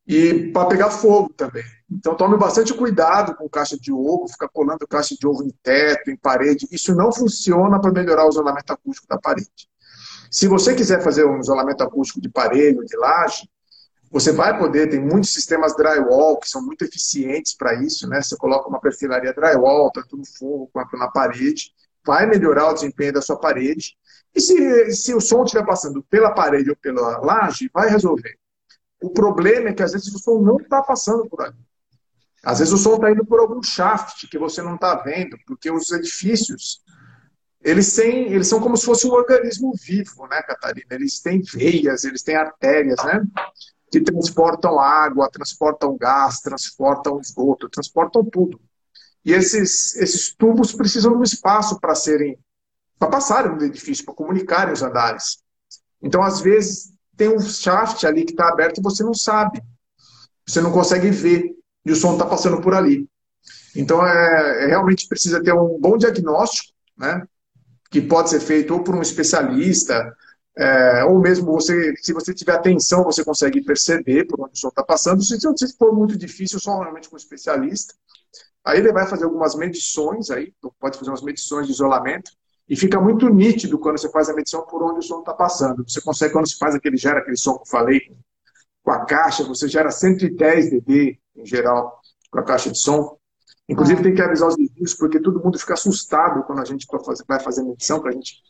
E 0.07 0.51
para 0.51 0.69
pegar 0.69 0.89
fogo 0.89 1.33
também. 1.33 1.65
Então 1.91 2.15
tome 2.15 2.37
bastante 2.37 2.73
cuidado 2.73 3.35
com 3.35 3.49
caixa 3.49 3.77
de 3.77 3.91
ovo, 3.91 4.27
ficar 4.29 4.47
colando 4.47 4.87
caixa 4.87 5.15
de 5.19 5.27
ovo 5.27 5.43
em 5.43 5.51
teto, 5.61 6.09
em 6.09 6.15
parede. 6.15 6.65
Isso 6.71 6.95
não 6.95 7.11
funciona 7.11 7.79
para 7.79 7.91
melhorar 7.91 8.25
o 8.25 8.29
isolamento 8.29 8.71
acústico 8.71 9.07
da 9.07 9.19
parede. 9.19 9.69
Se 10.29 10.47
você 10.47 10.75
quiser 10.75 11.01
fazer 11.01 11.25
um 11.25 11.39
isolamento 11.39 11.83
acústico 11.83 12.21
de 12.21 12.29
parede 12.29 12.77
ou 12.77 12.85
de 12.85 12.97
laje, 12.97 13.49
você 14.09 14.31
vai 14.31 14.57
poder, 14.57 14.89
tem 14.89 15.01
muitos 15.01 15.33
sistemas 15.33 15.75
drywall 15.75 16.37
que 16.39 16.49
são 16.49 16.61
muito 16.61 16.83
eficientes 16.83 17.55
para 17.55 17.73
isso, 17.75 18.07
né? 18.07 18.21
Você 18.21 18.37
coloca 18.37 18.69
uma 18.69 18.79
perfilaria 18.79 19.33
drywall, 19.33 19.91
tanto 19.91 20.15
no 20.15 20.25
forro 20.25 20.69
quanto 20.71 20.95
na 20.97 21.09
parede, 21.09 21.73
vai 22.05 22.25
melhorar 22.25 22.69
o 22.69 22.73
desempenho 22.73 23.13
da 23.13 23.21
sua 23.21 23.37
parede. 23.37 23.97
E 24.33 24.39
se, 24.39 24.91
se 24.91 25.13
o 25.13 25.19
som 25.19 25.43
estiver 25.43 25.65
passando 25.65 26.01
pela 26.03 26.31
parede 26.31 26.69
ou 26.69 26.75
pela 26.75 27.17
laje, 27.19 27.69
vai 27.73 27.89
resolver. 27.89 28.37
O 29.01 29.09
problema 29.09 29.69
é 29.69 29.73
que 29.73 29.83
às 29.83 29.91
vezes 29.91 30.13
o 30.13 30.19
som 30.19 30.39
não 30.39 30.57
está 30.57 30.81
passando 30.81 31.27
por 31.27 31.41
ali. 31.41 31.57
Às 32.43 32.59
vezes 32.59 32.73
o 32.73 32.77
som 32.77 32.95
está 32.95 33.11
indo 33.11 33.25
por 33.25 33.39
algum 33.39 33.61
shaft 33.61 34.27
que 34.29 34.37
você 34.37 34.61
não 34.61 34.75
está 34.75 34.95
vendo, 34.95 35.37
porque 35.45 35.69
os 35.69 35.91
edifícios 35.91 36.81
eles 37.61 37.95
têm, 37.95 38.31
eles 38.31 38.47
são 38.47 38.59
como 38.59 38.77
se 38.77 38.85
fosse 38.85 39.07
um 39.07 39.11
organismo 39.11 39.73
vivo, 39.75 40.27
né, 40.27 40.41
Catarina? 40.41 40.87
Eles 40.91 41.19
têm 41.19 41.41
veias, 41.41 42.03
eles 42.03 42.23
têm 42.23 42.35
artérias, 42.35 43.03
né? 43.03 43.23
Que 43.91 44.01
transportam 44.01 44.79
água, 44.79 45.29
transportam 45.29 45.97
gás, 45.97 46.39
transportam 46.39 47.19
esgoto, 47.19 47.69
transportam 47.69 48.23
tudo. 48.23 48.59
E 49.25 49.33
esses, 49.33 49.95
esses 49.95 50.33
tubos 50.35 50.71
precisam 50.73 51.11
de 51.11 51.17
um 51.17 51.23
espaço 51.23 51.79
para 51.79 51.95
serem, 51.95 52.37
para 52.97 53.09
passarem 53.09 53.55
no 53.55 53.63
edifício, 53.63 54.05
para 54.05 54.13
comunicarem 54.13 54.73
os 54.73 54.81
andares. 54.81 55.39
Então, 56.01 56.21
às 56.21 56.39
vezes, 56.39 56.93
tem 57.15 57.27
um 57.27 57.39
shaft 57.39 58.05
ali 58.05 58.23
que 58.23 58.31
está 58.31 58.47
aberto 58.47 58.77
e 58.77 58.83
você 58.83 59.03
não 59.03 59.13
sabe. 59.13 59.61
Você 60.47 60.61
não 60.61 60.71
consegue 60.71 61.09
ver. 61.09 61.55
E 61.85 61.91
o 61.91 61.95
som 61.95 62.13
está 62.13 62.25
passando 62.25 62.61
por 62.61 62.73
ali. 62.73 63.07
Então, 63.75 64.05
é, 64.05 64.63
é, 64.63 64.67
realmente 64.67 65.07
precisa 65.07 65.41
ter 65.41 65.53
um 65.53 65.79
bom 65.79 65.97
diagnóstico, 65.97 66.73
né? 66.97 67.25
Que 67.89 68.01
pode 68.01 68.29
ser 68.29 68.39
feito 68.39 68.73
ou 68.73 68.83
por 68.83 68.95
um 68.95 69.01
especialista, 69.01 70.15
é, 70.57 71.03
ou 71.05 71.19
mesmo 71.19 71.51
você, 71.51 71.93
se 71.97 72.11
você 72.11 72.33
tiver 72.33 72.53
atenção, 72.53 73.03
você 73.03 73.23
consegue 73.23 73.63
perceber 73.63 74.25
por 74.25 74.41
onde 74.41 74.53
o 74.53 74.57
som 74.57 74.69
está 74.69 74.83
passando. 74.83 75.21
Se, 75.21 75.37
se 75.39 75.77
for 75.77 75.93
muito 75.93 76.17
difícil, 76.17 76.59
só 76.59 76.79
realmente 76.79 77.09
com 77.09 77.15
um 77.15 77.17
especialista. 77.17 77.93
Aí 78.65 78.79
ele 78.79 78.91
vai 78.91 79.07
fazer 79.07 79.25
algumas 79.25 79.55
medições, 79.55 80.29
aí, 80.29 80.53
pode 80.79 80.97
fazer 80.97 81.11
umas 81.11 81.21
medições 81.21 81.67
de 81.67 81.73
isolamento, 81.73 82.31
e 82.67 82.75
fica 82.75 82.99
muito 82.99 83.29
nítido 83.29 83.79
quando 83.79 83.97
você 83.97 84.09
faz 84.09 84.29
a 84.29 84.33
medição 84.33 84.65
por 84.65 84.83
onde 84.83 84.99
o 84.99 85.01
som 85.01 85.19
está 85.19 85.33
passando. 85.33 85.87
Você 85.87 86.01
consegue, 86.01 86.33
quando 86.33 86.49
se 86.49 86.57
faz 86.57 86.75
aquele, 86.75 86.97
gera 86.97 87.19
aquele 87.19 87.37
som 87.37 87.53
que 87.53 87.61
eu 87.61 87.71
falei, 87.71 88.01
com 88.83 88.91
a 88.91 89.05
caixa, 89.05 89.43
você 89.43 89.67
gera 89.67 89.89
110 89.89 90.71
dB 90.71 91.19
em 91.35 91.45
geral 91.45 92.01
com 92.29 92.39
a 92.39 92.43
caixa 92.43 92.69
de 92.69 92.79
som. 92.79 93.17
Inclusive, 93.69 94.03
tem 94.03 94.13
que 94.13 94.21
avisar 94.21 94.49
os 94.49 94.57
vizinhos, 94.87 94.93
porque 94.93 95.19
todo 95.19 95.43
mundo 95.43 95.59
fica 95.59 95.73
assustado 95.73 96.43
quando 96.43 96.61
a 96.61 96.65
gente 96.65 96.87
vai 97.27 97.39
fazer 97.39 97.63
medição, 97.63 97.99
para 97.99 98.11
a 98.11 98.13
gente. 98.13 98.41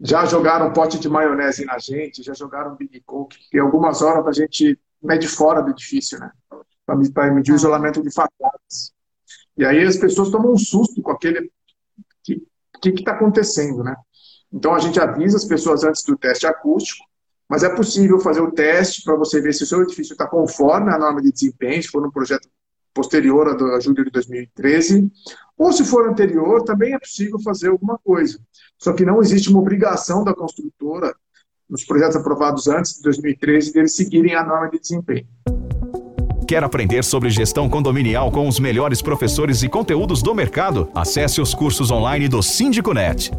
Já 0.00 0.24
jogaram 0.26 0.68
um 0.68 0.72
pote 0.72 0.98
de 0.98 1.08
maionese 1.08 1.64
na 1.64 1.78
gente, 1.78 2.22
já 2.22 2.34
jogaram 2.34 2.72
um 2.72 2.76
Big 2.76 3.00
Coke, 3.00 3.38
que 3.50 3.58
algumas 3.58 4.02
horas 4.02 4.26
a 4.26 4.32
gente 4.32 4.78
mede 5.02 5.28
fora 5.28 5.60
do 5.62 5.70
edifício, 5.70 6.18
né? 6.18 6.30
Para 6.86 7.32
medir 7.32 7.52
o 7.52 7.56
isolamento 7.56 8.02
de 8.02 8.10
fachadas. 8.12 8.92
E 9.56 9.64
aí 9.64 9.82
as 9.82 9.96
pessoas 9.96 10.30
tomam 10.30 10.52
um 10.52 10.58
susto 10.58 11.02
com 11.02 11.10
aquele. 11.10 11.50
O 12.76 12.80
que 12.80 12.90
está 12.90 13.12
acontecendo, 13.12 13.82
né? 13.82 13.96
Então 14.52 14.72
a 14.72 14.78
gente 14.78 15.00
avisa 15.00 15.36
as 15.36 15.44
pessoas 15.44 15.82
antes 15.82 16.04
do 16.04 16.16
teste 16.16 16.46
acústico, 16.46 17.04
mas 17.48 17.64
é 17.64 17.74
possível 17.74 18.20
fazer 18.20 18.40
o 18.40 18.52
teste 18.52 19.02
para 19.02 19.16
você 19.16 19.40
ver 19.40 19.52
se 19.52 19.64
o 19.64 19.66
seu 19.66 19.82
edifício 19.82 20.12
está 20.12 20.28
conforme 20.28 20.92
a 20.92 20.98
norma 20.98 21.20
de 21.20 21.32
desempenho, 21.32 21.82
se 21.82 21.88
for 21.88 22.06
um 22.06 22.10
projeto 22.10 22.48
posterior 22.94 23.48
a 23.48 23.80
julho 23.80 24.04
de 24.04 24.10
2013, 24.10 25.10
ou 25.56 25.72
se 25.72 25.84
for 25.84 26.08
anterior, 26.08 26.62
também 26.62 26.94
é 26.94 26.98
possível 26.98 27.38
fazer 27.40 27.68
alguma 27.68 27.98
coisa. 27.98 28.38
Só 28.78 28.92
que 28.92 29.04
não 29.04 29.20
existe 29.20 29.50
uma 29.50 29.60
obrigação 29.60 30.24
da 30.24 30.34
construtora, 30.34 31.14
nos 31.68 31.84
projetos 31.84 32.16
aprovados 32.16 32.66
antes 32.66 32.94
de 32.94 33.02
2013, 33.02 33.72
deles 33.72 33.94
seguirem 33.94 34.34
a 34.34 34.44
norma 34.44 34.70
de 34.70 34.78
desempenho. 34.78 35.26
Quer 36.46 36.64
aprender 36.64 37.04
sobre 37.04 37.28
gestão 37.28 37.68
condominial 37.68 38.32
com 38.32 38.48
os 38.48 38.58
melhores 38.58 39.02
professores 39.02 39.62
e 39.62 39.68
conteúdos 39.68 40.22
do 40.22 40.34
mercado? 40.34 40.88
Acesse 40.94 41.42
os 41.42 41.54
cursos 41.54 41.90
online 41.90 42.26
do 42.26 42.42
SíndicoNet. 42.42 43.30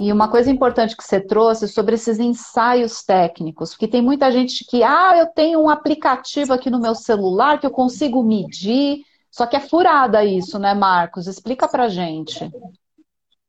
E 0.00 0.12
uma 0.12 0.30
coisa 0.30 0.48
importante 0.48 0.96
que 0.96 1.02
você 1.02 1.20
trouxe 1.20 1.66
sobre 1.66 1.96
esses 1.96 2.20
ensaios 2.20 3.02
técnicos, 3.02 3.70
porque 3.70 3.88
tem 3.88 4.00
muita 4.00 4.30
gente 4.30 4.64
que, 4.64 4.82
ah, 4.84 5.16
eu 5.18 5.26
tenho 5.26 5.60
um 5.60 5.68
aplicativo 5.68 6.52
aqui 6.52 6.70
no 6.70 6.80
meu 6.80 6.94
celular 6.94 7.58
que 7.58 7.66
eu 7.66 7.70
consigo 7.70 8.22
medir, 8.22 9.02
só 9.30 9.44
que 9.44 9.56
é 9.56 9.60
furada 9.60 10.24
isso, 10.24 10.58
né, 10.58 10.72
Marcos? 10.72 11.26
Explica 11.26 11.66
pra 11.66 11.88
gente. 11.88 12.48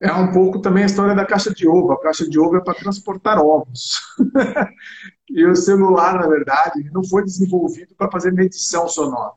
É 0.02 0.12
um 0.14 0.32
pouco 0.32 0.60
também 0.60 0.84
a 0.84 0.86
história 0.88 1.14
da 1.14 1.26
caixa 1.26 1.54
de 1.54 1.68
ovo. 1.68 1.92
A 1.92 2.02
caixa 2.02 2.28
de 2.28 2.40
ovo 2.40 2.58
é 2.58 2.64
para 2.64 2.74
transportar 2.74 3.38
ovos. 3.38 4.00
e 5.30 5.46
o 5.46 5.56
celular, 5.56 6.16
na 6.16 6.28
verdade, 6.28 6.90
não 6.92 7.04
foi 7.04 7.24
desenvolvido 7.24 7.94
para 7.96 8.10
fazer 8.10 8.32
medição 8.32 8.88
sonora. 8.88 9.34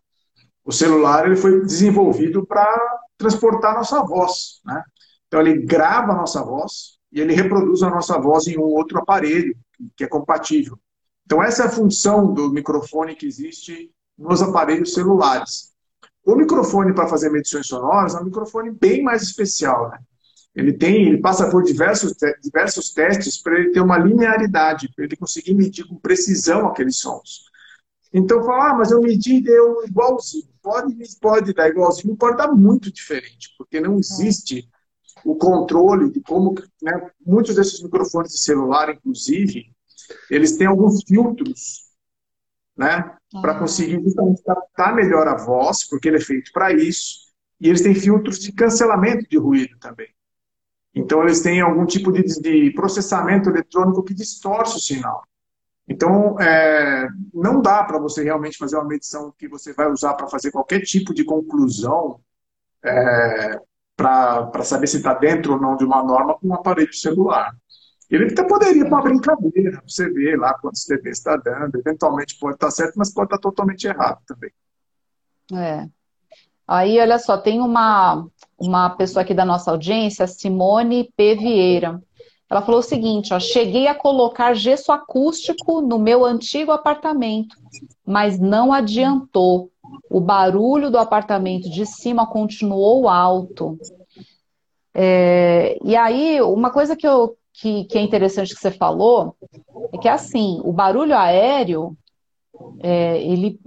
O 0.65 0.73
celular 0.73 1.27
ele 1.27 1.37
foi 1.37 1.61
desenvolvido 1.61 2.47
para 2.47 2.73
transportar 3.19 3.75
nossa 3.75 4.03
voz, 4.03 4.61
né? 4.65 4.83
Então 5.27 5.41
ele 5.41 5.65
grava 5.65 6.13
a 6.13 6.17
nossa 6.17 6.43
voz 6.45 6.92
e 7.13 7.21
ele 7.21 7.35
reproduz 7.35 7.83
a 7.83 7.91
nossa 7.91 8.19
voz 8.19 8.47
em 8.47 8.59
um 8.59 8.63
outro 8.63 8.99
aparelho 8.99 9.55
que 9.97 10.05
é 10.05 10.07
compatível. 10.07 10.79
Então, 11.27 11.43
essa 11.43 11.65
é 11.65 11.67
a 11.67 11.71
função 11.71 12.33
do 12.33 12.51
microfone 12.51 13.15
que 13.15 13.27
existe 13.27 13.91
nos 14.19 14.43
aparelhos 14.43 14.95
celulares. 14.95 15.73
O 16.25 16.35
microfone 16.35 16.95
para 16.95 17.09
fazer 17.09 17.31
medições 17.31 17.67
sonoras 17.67 18.15
é 18.15 18.21
um 18.21 18.25
microfone 18.25 18.71
bem 18.71 19.03
mais 19.03 19.23
especial. 19.23 19.91
Né? 19.91 19.99
Ele 20.55 20.73
tem, 20.73 21.09
ele 21.09 21.21
passa 21.21 21.51
por 21.51 21.63
diversos, 21.63 22.15
diversos 22.43 22.91
testes 22.91 23.41
para 23.41 23.59
ele 23.59 23.71
ter 23.71 23.81
uma 23.81 23.99
linearidade, 23.99 24.91
para 24.95 25.05
ele 25.05 25.17
conseguir 25.17 25.55
medir 25.55 25.87
com 25.87 25.97
precisão 25.97 26.67
aqueles 26.67 26.99
sons. 26.99 27.45
Então, 28.13 28.45
falar, 28.45 28.71
ah, 28.71 28.75
mas 28.75 28.91
eu 28.91 29.01
medi 29.01 29.37
e 29.37 29.43
deu 29.43 29.85
igualzinho. 29.85 30.49
Pode, 30.63 30.95
pode 31.21 31.53
dar 31.55 31.69
igualzinho, 31.69 32.17
pode 32.17 32.37
dar 32.37 32.53
muito 32.53 32.93
diferente, 32.93 33.55
porque 33.59 33.81
não 33.81 33.99
existe 33.99 34.69
o 35.25 35.37
controle 35.37 36.11
de 36.11 36.21
como, 36.21 36.55
né, 36.83 37.11
muitos 37.25 37.55
desses 37.55 37.83
microfones 37.83 38.33
de 38.33 38.39
celular, 38.39 38.91
inclusive, 38.91 39.73
eles 40.31 40.57
têm 40.57 40.67
alguns 40.67 41.03
filtros, 41.07 41.91
né, 42.77 43.17
para 43.41 43.53
ah. 43.53 43.59
conseguir 43.59 44.03
justamente 44.03 44.43
captar 44.43 44.95
melhor 44.95 45.29
a 45.29 45.37
voz, 45.37 45.89
porque 45.89 46.09
ele 46.09 46.19
é 46.19 46.21
feito 46.21 46.51
para 46.53 46.73
isso, 46.73 47.33
e 47.61 47.69
eles 47.69 47.83
têm 47.83 47.95
filtros 47.95 48.39
de 48.39 48.53
cancelamento 48.53 49.29
de 49.29 49.39
ruído 49.39 49.79
também. 49.79 50.09
Então, 50.95 51.23
eles 51.23 51.41
têm 51.41 51.61
algum 51.61 51.87
tipo 51.87 52.13
de, 52.13 52.23
de 52.23 52.71
processamento 52.73 53.49
eletrônico 53.49 54.03
que 54.03 54.13
distorce 54.13 54.77
o 54.77 54.81
sinal. 54.81 55.23
Então, 55.89 56.39
é, 56.41 57.09
não 57.33 57.61
dá 57.61 57.83
para 57.85 57.99
você 57.99 58.23
realmente 58.23 58.59
fazer 58.59 58.77
uma 58.77 58.89
medição 58.89 59.33
que 59.37 59.49
você 59.49 59.73
vai 59.73 59.91
usar 59.91 60.15
para 60.15 60.29
fazer 60.29 60.51
qualquer 60.51 60.81
tipo 60.81 61.15
de 61.15 61.25
conclusão 61.25 62.21
é, 62.85 63.61
para 63.97 64.63
saber 64.63 64.87
se 64.87 64.99
está 64.99 65.15
dentro 65.15 65.55
ou 65.55 65.61
não 65.61 65.77
de 65.77 65.85
uma 65.85 66.03
norma 66.03 66.39
com 66.39 66.49
um 66.49 66.55
aparelho 66.55 66.93
celular. 66.93 67.55
Ele 68.11 68.27
até 68.27 68.45
poderia 68.45 68.85
para 68.85 68.95
uma 68.95 69.03
brincadeira, 69.03 69.83
você 69.87 70.11
ver 70.11 70.39
lá 70.39 70.53
quantos 70.55 70.85
TV 70.85 71.11
está 71.11 71.37
dando, 71.37 71.77
eventualmente 71.77 72.39
pode 72.39 72.57
estar 72.57 72.67
tá 72.67 72.71
certo, 72.71 72.95
mas 72.97 73.13
pode 73.13 73.27
estar 73.27 73.39
tá 73.39 73.43
totalmente 73.43 73.87
errado 73.87 74.19
também. 74.27 74.51
É. 75.55 75.89
Aí, 76.69 77.01
olha 77.01 77.19
só, 77.19 77.39
tem 77.39 77.61
uma, 77.61 78.27
uma 78.59 78.91
pessoa 78.91 79.23
aqui 79.23 79.33
da 79.33 79.47
nossa 79.47 79.71
audiência, 79.71 80.27
Simone 80.27 81.11
P. 81.17 81.37
Vieira. 81.37 82.03
Ela 82.53 82.61
falou 82.61 82.81
o 82.81 82.85
seguinte: 82.85 83.33
ó, 83.33 83.41
cheguei 83.41 83.89
a 83.89 83.95
colocar 83.95 84.53
gesso 84.53 84.93
acústico 84.93 85.81
no 85.81 85.99
meu 85.99 86.23
antigo 86.23 86.71
apartamento, 86.71 87.57
mas 88.05 88.39
não 88.39 88.75
adiantou. 88.75 89.72
O 90.09 90.21
barulho 90.21 90.91
do 90.91 90.99
apartamento 90.99 91.69
de 91.69 91.85
cima 91.87 92.27
continuou 92.27 93.09
alto. 93.09 93.79
É, 94.95 95.79
e 95.83 95.97
aí, 95.97 96.41
uma 96.43 96.71
coisa 96.71 96.95
que, 96.95 97.07
eu, 97.07 97.37
que, 97.53 97.85
que 97.85 97.99
é 97.99 98.03
interessante 98.03 98.55
que 98.55 98.61
você 98.61 98.71
falou 98.71 99.37
é 99.93 99.99
que, 99.99 100.09
assim, 100.09 100.61
o 100.65 100.73
barulho 100.73 101.17
aéreo, 101.17 101.97
é, 102.81 103.21
ele, 103.23 103.59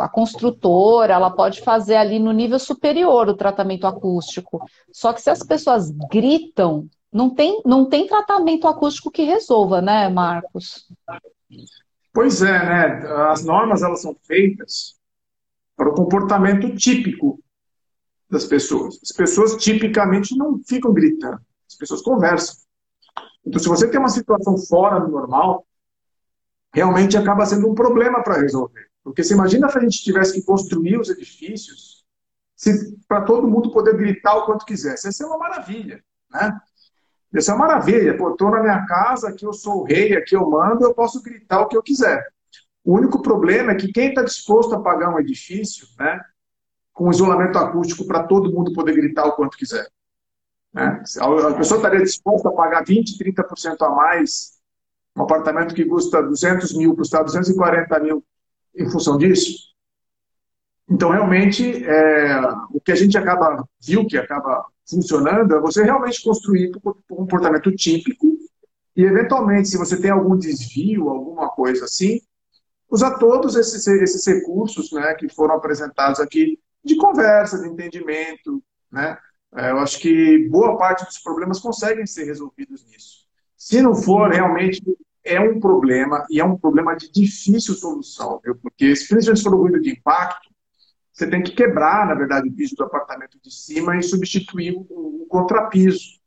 a 0.00 0.08
construtora, 0.08 1.14
ela 1.14 1.30
pode 1.30 1.62
fazer 1.62 1.96
ali 1.96 2.18
no 2.18 2.32
nível 2.32 2.58
superior 2.58 3.28
o 3.28 3.36
tratamento 3.36 3.86
acústico. 3.86 4.64
Só 4.92 5.12
que 5.12 5.20
se 5.20 5.30
as 5.30 5.42
pessoas 5.42 5.90
gritam, 6.10 6.86
não 7.12 7.30
tem, 7.30 7.62
não 7.64 7.88
tem 7.88 8.06
tratamento 8.06 8.68
acústico 8.68 9.10
que 9.10 9.22
resolva, 9.22 9.80
né, 9.80 10.08
Marcos? 10.08 10.86
Pois 12.12 12.42
é, 12.42 12.52
né? 12.52 13.06
As 13.30 13.44
normas 13.44 13.82
elas 13.82 14.02
são 14.02 14.14
feitas 14.26 14.95
para 15.76 15.90
o 15.90 15.94
comportamento 15.94 16.74
típico 16.74 17.38
das 18.28 18.44
pessoas. 18.44 18.98
As 19.02 19.12
pessoas 19.12 19.56
tipicamente 19.56 20.36
não 20.36 20.58
ficam 20.66 20.92
gritando, 20.92 21.40
as 21.68 21.76
pessoas 21.76 22.02
conversam. 22.02 22.56
Então, 23.44 23.60
se 23.60 23.68
você 23.68 23.88
tem 23.88 24.00
uma 24.00 24.08
situação 24.08 24.56
fora 24.58 24.98
do 24.98 25.08
normal, 25.08 25.64
realmente 26.74 27.16
acaba 27.16 27.46
sendo 27.46 27.70
um 27.70 27.74
problema 27.74 28.22
para 28.22 28.40
resolver. 28.40 28.88
Porque 29.04 29.22
você 29.22 29.34
imagina 29.34 29.68
se 29.68 29.78
a 29.78 29.80
gente 29.80 30.02
tivesse 30.02 30.32
que 30.34 30.42
construir 30.44 30.98
os 30.98 31.08
edifícios 31.08 32.04
para 33.06 33.20
todo 33.22 33.46
mundo 33.46 33.70
poder 33.70 33.96
gritar 33.96 34.34
o 34.34 34.46
quanto 34.46 34.66
quisesse. 34.66 35.08
Isso 35.08 35.22
é 35.22 35.26
uma 35.26 35.38
maravilha, 35.38 36.02
né? 36.30 36.58
Isso 37.32 37.50
é 37.50 37.54
uma 37.54 37.66
maravilha. 37.66 38.16
Pô, 38.16 38.30
estou 38.30 38.50
na 38.50 38.60
minha 38.60 38.84
casa, 38.86 39.28
aqui 39.28 39.46
eu 39.46 39.52
sou 39.52 39.82
o 39.82 39.84
rei, 39.84 40.16
aqui 40.16 40.34
eu 40.34 40.48
mando, 40.48 40.84
eu 40.84 40.94
posso 40.94 41.22
gritar 41.22 41.60
o 41.60 41.68
que 41.68 41.76
eu 41.76 41.82
quiser. 41.82 42.26
O 42.86 42.94
único 42.94 43.20
problema 43.20 43.72
é 43.72 43.74
que 43.74 43.92
quem 43.92 44.10
está 44.10 44.22
disposto 44.22 44.72
a 44.72 44.80
pagar 44.80 45.12
um 45.12 45.18
edifício, 45.18 45.88
né, 45.98 46.20
com 46.92 47.10
isolamento 47.10 47.58
acústico 47.58 48.06
para 48.06 48.22
todo 48.22 48.52
mundo 48.52 48.72
poder 48.72 48.94
gritar 48.94 49.26
o 49.26 49.32
quanto 49.32 49.56
quiser. 49.56 49.88
Né? 50.72 51.02
A 51.20 51.54
pessoa 51.54 51.78
estaria 51.78 52.00
disposta 52.00 52.48
a 52.48 52.52
pagar 52.52 52.84
20%, 52.84 53.18
30% 53.18 53.82
a 53.82 53.90
mais, 53.90 54.52
um 55.16 55.22
apartamento 55.22 55.74
que 55.74 55.84
custa 55.84 56.22
200 56.22 56.74
mil, 56.74 56.94
custar 56.94 57.24
240 57.24 57.98
mil 57.98 58.24
em 58.72 58.88
função 58.88 59.18
disso? 59.18 59.74
Então, 60.88 61.10
realmente, 61.10 61.84
é, 61.84 62.40
o 62.70 62.80
que 62.80 62.92
a 62.92 62.94
gente 62.94 63.18
acaba 63.18 63.68
viu 63.82 64.06
que 64.06 64.16
acaba 64.16 64.64
funcionando 64.88 65.56
é 65.56 65.60
você 65.60 65.82
realmente 65.82 66.22
construir 66.22 66.70
um 66.76 67.16
comportamento 67.16 67.74
típico 67.74 68.28
e, 68.94 69.02
eventualmente, 69.02 69.66
se 69.66 69.76
você 69.76 70.00
tem 70.00 70.12
algum 70.12 70.36
desvio, 70.38 71.08
alguma 71.08 71.48
coisa 71.48 71.86
assim, 71.86 72.20
usar 72.90 73.18
todos 73.18 73.56
esses, 73.56 73.86
esses 73.86 74.26
recursos 74.26 74.92
né, 74.92 75.14
que 75.14 75.28
foram 75.28 75.54
apresentados 75.54 76.20
aqui 76.20 76.58
de 76.84 76.96
conversa, 76.96 77.58
de 77.58 77.68
entendimento, 77.68 78.62
né? 78.90 79.18
É, 79.54 79.70
eu 79.70 79.78
acho 79.78 79.98
que 79.98 80.48
boa 80.48 80.76
parte 80.76 81.04
dos 81.04 81.18
problemas 81.18 81.58
conseguem 81.60 82.06
ser 82.06 82.24
resolvidos 82.24 82.84
nisso. 82.86 83.26
Se 83.56 83.80
não 83.80 83.94
for, 83.94 84.30
realmente 84.30 84.82
é 85.24 85.40
um 85.40 85.58
problema, 85.58 86.24
e 86.30 86.38
é 86.40 86.44
um 86.44 86.56
problema 86.56 86.94
de 86.94 87.10
difícil 87.10 87.74
solução, 87.74 88.40
viu? 88.44 88.54
porque 88.56 88.86
principalmente 88.86 89.38
se 89.38 89.42
for 89.42 89.56
ruído 89.56 89.80
de 89.80 89.90
impacto, 89.90 90.48
você 91.12 91.26
tem 91.26 91.42
que 91.42 91.52
quebrar, 91.52 92.06
na 92.06 92.14
verdade, 92.14 92.48
o 92.48 92.52
piso 92.52 92.76
do 92.76 92.84
apartamento 92.84 93.38
de 93.42 93.50
cima 93.50 93.96
e 93.96 94.02
substituir 94.02 94.76
o, 94.76 95.22
o 95.22 95.26
contrapiso. 95.26 96.20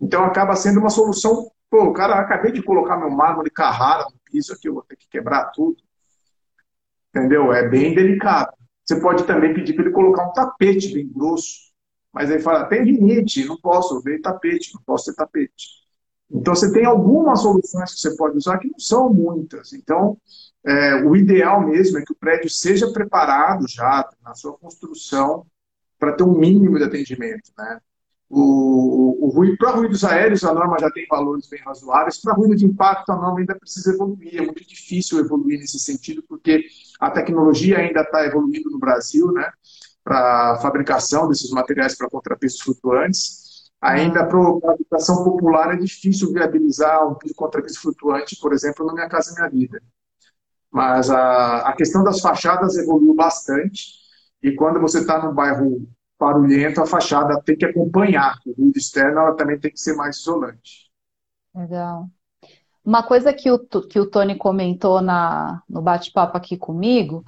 Então 0.00 0.24
acaba 0.24 0.56
sendo 0.56 0.80
uma 0.80 0.88
solução. 0.88 1.50
Pô, 1.68 1.92
cara, 1.92 2.18
acabei 2.18 2.50
de 2.50 2.62
colocar 2.62 2.96
meu 2.96 3.10
mármore 3.10 3.50
Carrara 3.50 4.04
no 4.04 4.18
piso 4.24 4.54
aqui, 4.54 4.68
eu 4.68 4.74
vou 4.74 4.82
ter 4.82 4.96
que 4.96 5.06
quebrar 5.08 5.50
tudo. 5.52 5.81
Entendeu? 7.14 7.52
É 7.52 7.68
bem 7.68 7.94
delicado. 7.94 8.52
Você 8.84 9.00
pode 9.00 9.24
também 9.24 9.54
pedir 9.54 9.74
para 9.74 9.84
ele 9.84 9.94
colocar 9.94 10.28
um 10.28 10.32
tapete 10.32 10.92
bem 10.92 11.08
grosso. 11.08 11.72
Mas 12.12 12.30
aí 12.30 12.40
fala, 12.40 12.66
tem 12.66 12.84
limite, 12.84 13.44
não 13.44 13.58
posso 13.60 14.00
ver 14.02 14.20
tapete, 14.20 14.74
não 14.74 14.82
posso 14.82 15.06
ter 15.06 15.14
tapete. 15.14 15.82
Então 16.30 16.54
você 16.54 16.72
tem 16.72 16.84
algumas 16.84 17.40
soluções 17.40 17.94
que 17.94 18.00
você 18.00 18.16
pode 18.16 18.36
usar 18.36 18.58
que 18.58 18.68
não 18.68 18.78
são 18.78 19.12
muitas. 19.12 19.72
Então, 19.72 20.18
é, 20.64 20.96
o 21.04 21.14
ideal 21.14 21.66
mesmo 21.66 21.98
é 21.98 22.04
que 22.04 22.12
o 22.12 22.16
prédio 22.16 22.48
seja 22.48 22.90
preparado 22.92 23.68
já 23.68 24.08
na 24.22 24.34
sua 24.34 24.56
construção 24.56 25.46
para 25.98 26.12
ter 26.12 26.22
um 26.22 26.36
mínimo 26.36 26.78
de 26.78 26.84
atendimento. 26.84 27.50
Né? 27.56 27.80
O, 28.34 28.40
o, 28.40 29.26
o 29.26 29.28
ruído, 29.28 29.58
para 29.58 29.72
ruídos 29.72 30.02
aéreos, 30.04 30.42
a 30.42 30.54
norma 30.54 30.78
já 30.80 30.90
tem 30.90 31.06
valores 31.06 31.46
bem 31.46 31.60
razoáveis. 31.60 32.18
Para 32.18 32.32
ruído 32.32 32.56
de 32.56 32.64
impacto, 32.64 33.12
a 33.12 33.16
norma 33.16 33.40
ainda 33.40 33.54
precisa 33.54 33.92
evoluir. 33.92 34.38
É 34.38 34.40
muito 34.40 34.66
difícil 34.66 35.20
evoluir 35.20 35.58
nesse 35.58 35.78
sentido, 35.78 36.22
porque 36.26 36.64
a 36.98 37.10
tecnologia 37.10 37.76
ainda 37.76 38.00
está 38.00 38.24
evoluindo 38.24 38.70
no 38.70 38.78
Brasil, 38.78 39.30
né? 39.32 39.52
Para 40.02 40.58
fabricação 40.62 41.28
desses 41.28 41.50
materiais 41.50 41.94
para 41.94 42.08
contrapesos 42.08 42.62
flutuantes. 42.62 43.70
Ainda 43.82 44.24
para 44.24 44.38
a 44.38 44.72
habitação 44.72 45.24
popular 45.24 45.74
é 45.74 45.76
difícil 45.76 46.32
viabilizar 46.32 47.06
um 47.06 47.14
piso 47.14 47.34
contrapeso 47.34 47.80
flutuante, 47.82 48.38
por 48.40 48.54
exemplo, 48.54 48.86
na 48.86 48.94
Minha 48.94 49.08
Casa 49.10 49.34
Minha 49.34 49.50
Vida. 49.50 49.82
Mas 50.70 51.10
a, 51.10 51.68
a 51.68 51.72
questão 51.74 52.02
das 52.02 52.18
fachadas 52.20 52.78
evoluiu 52.78 53.14
bastante. 53.14 53.92
E 54.42 54.52
quando 54.52 54.80
você 54.80 55.00
está 55.00 55.22
num 55.22 55.34
bairro 55.34 55.86
barulhento, 56.22 56.80
a 56.80 56.86
fachada 56.86 57.40
tem 57.44 57.56
que 57.56 57.64
acompanhar. 57.64 58.38
O 58.46 58.52
ruído 58.52 58.78
externo 58.78 59.20
ela 59.20 59.34
também 59.34 59.58
tem 59.58 59.70
que 59.70 59.80
ser 59.80 59.94
mais 59.94 60.16
isolante. 60.18 60.90
Legal. 61.54 62.08
Uma 62.84 63.02
coisa 63.02 63.32
que 63.32 63.50
o, 63.50 63.58
que 63.58 64.00
o 64.00 64.10
Tony 64.10 64.36
comentou 64.36 65.00
na, 65.00 65.62
no 65.68 65.82
bate-papo 65.82 66.36
aqui 66.36 66.56
comigo 66.56 67.24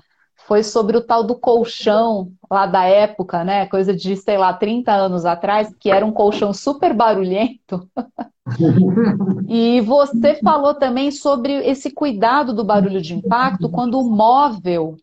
foi 0.47 0.63
sobre 0.63 0.97
o 0.97 1.01
tal 1.01 1.25
do 1.25 1.39
colchão 1.39 2.33
lá 2.51 2.67
da 2.67 2.85
época, 2.85 3.45
né? 3.45 3.67
Coisa 3.67 3.95
de, 3.95 4.17
sei 4.17 4.37
lá, 4.37 4.53
30 4.53 4.93
anos 4.93 5.25
atrás, 5.25 5.75
que 5.79 5.91
era 5.91 6.05
um 6.05 6.13
colchão 6.13 6.53
super 6.53 6.93
barulhento. 6.93 7.89
e 9.49 9.81
você 9.81 10.35
falou 10.43 10.75
também 10.75 11.11
sobre 11.11 11.53
esse 11.67 11.91
cuidado 11.91 12.53
do 12.53 12.65
barulho 12.65 13.01
de 13.01 13.15
impacto 13.15 13.71
quando 13.71 13.99
o 13.99 14.11
móvel 14.11 14.97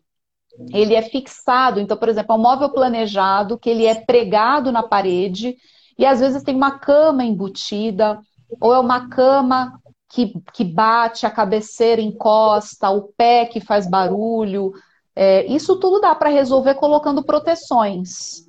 ele 0.72 0.94
é 0.94 1.02
fixado. 1.02 1.80
Então, 1.80 1.96
por 1.96 2.08
exemplo, 2.08 2.34
é 2.34 2.38
um 2.38 2.42
móvel 2.42 2.70
planejado 2.70 3.58
que 3.58 3.70
ele 3.70 3.86
é 3.86 3.94
pregado 3.94 4.70
na 4.70 4.82
parede 4.82 5.56
e 5.98 6.06
às 6.06 6.20
vezes 6.20 6.42
tem 6.42 6.54
uma 6.54 6.78
cama 6.78 7.24
embutida 7.24 8.20
ou 8.60 8.74
é 8.74 8.78
uma 8.78 9.08
cama 9.08 9.80
que, 10.08 10.34
que 10.52 10.64
bate, 10.64 11.24
a 11.24 11.30
cabeceira 11.30 12.00
encosta, 12.00 12.90
o 12.90 13.12
pé 13.16 13.46
que 13.46 13.60
faz 13.60 13.88
barulho. 13.88 14.72
É, 15.16 15.46
isso 15.46 15.78
tudo 15.78 16.00
dá 16.00 16.14
para 16.14 16.30
resolver 16.30 16.74
colocando 16.74 17.24
proteções. 17.24 18.46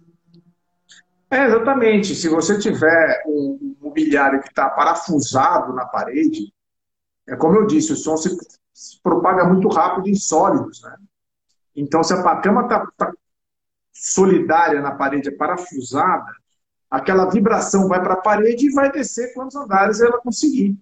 É, 1.32 1.45
exatamente. 1.45 2.16
Se 2.16 2.30
você 2.30 2.60
tiver 2.60 3.24
um 3.26 3.76
mobiliário 3.82 4.41
que 4.41 4.49
está 4.49 4.70
parafusado 4.70 5.74
na 5.74 5.86
parede, 5.86 6.54
é 7.28 7.36
como 7.36 7.56
eu 7.56 7.66
disse, 7.66 7.93
o 7.93 7.95
som 7.95 8.18
se, 8.18 8.30
se 8.74 9.01
propaga 9.01 9.45
muito 9.45 9.68
rápido 9.70 10.10
em 10.10 10.16
sólidos, 10.16 10.82
né? 10.82 10.95
Então, 11.76 12.03
se 12.03 12.13
a 12.13 12.36
cama 12.38 12.63
está 12.63 12.86
tá 12.97 13.11
solidária 13.91 14.82
na 14.82 14.91
parede, 14.91 15.30
é 15.30 15.32
parafusada, 15.32 16.32
aquela 16.89 17.30
vibração 17.30 17.88
vai 17.88 18.01
para 18.01 18.13
a 18.13 18.21
parede 18.21 18.67
e 18.67 18.74
vai 18.74 18.91
descer 18.91 19.34
quantos 19.34 19.55
andares 19.55 20.01
ela 20.01 20.19
conseguir. 20.19 20.78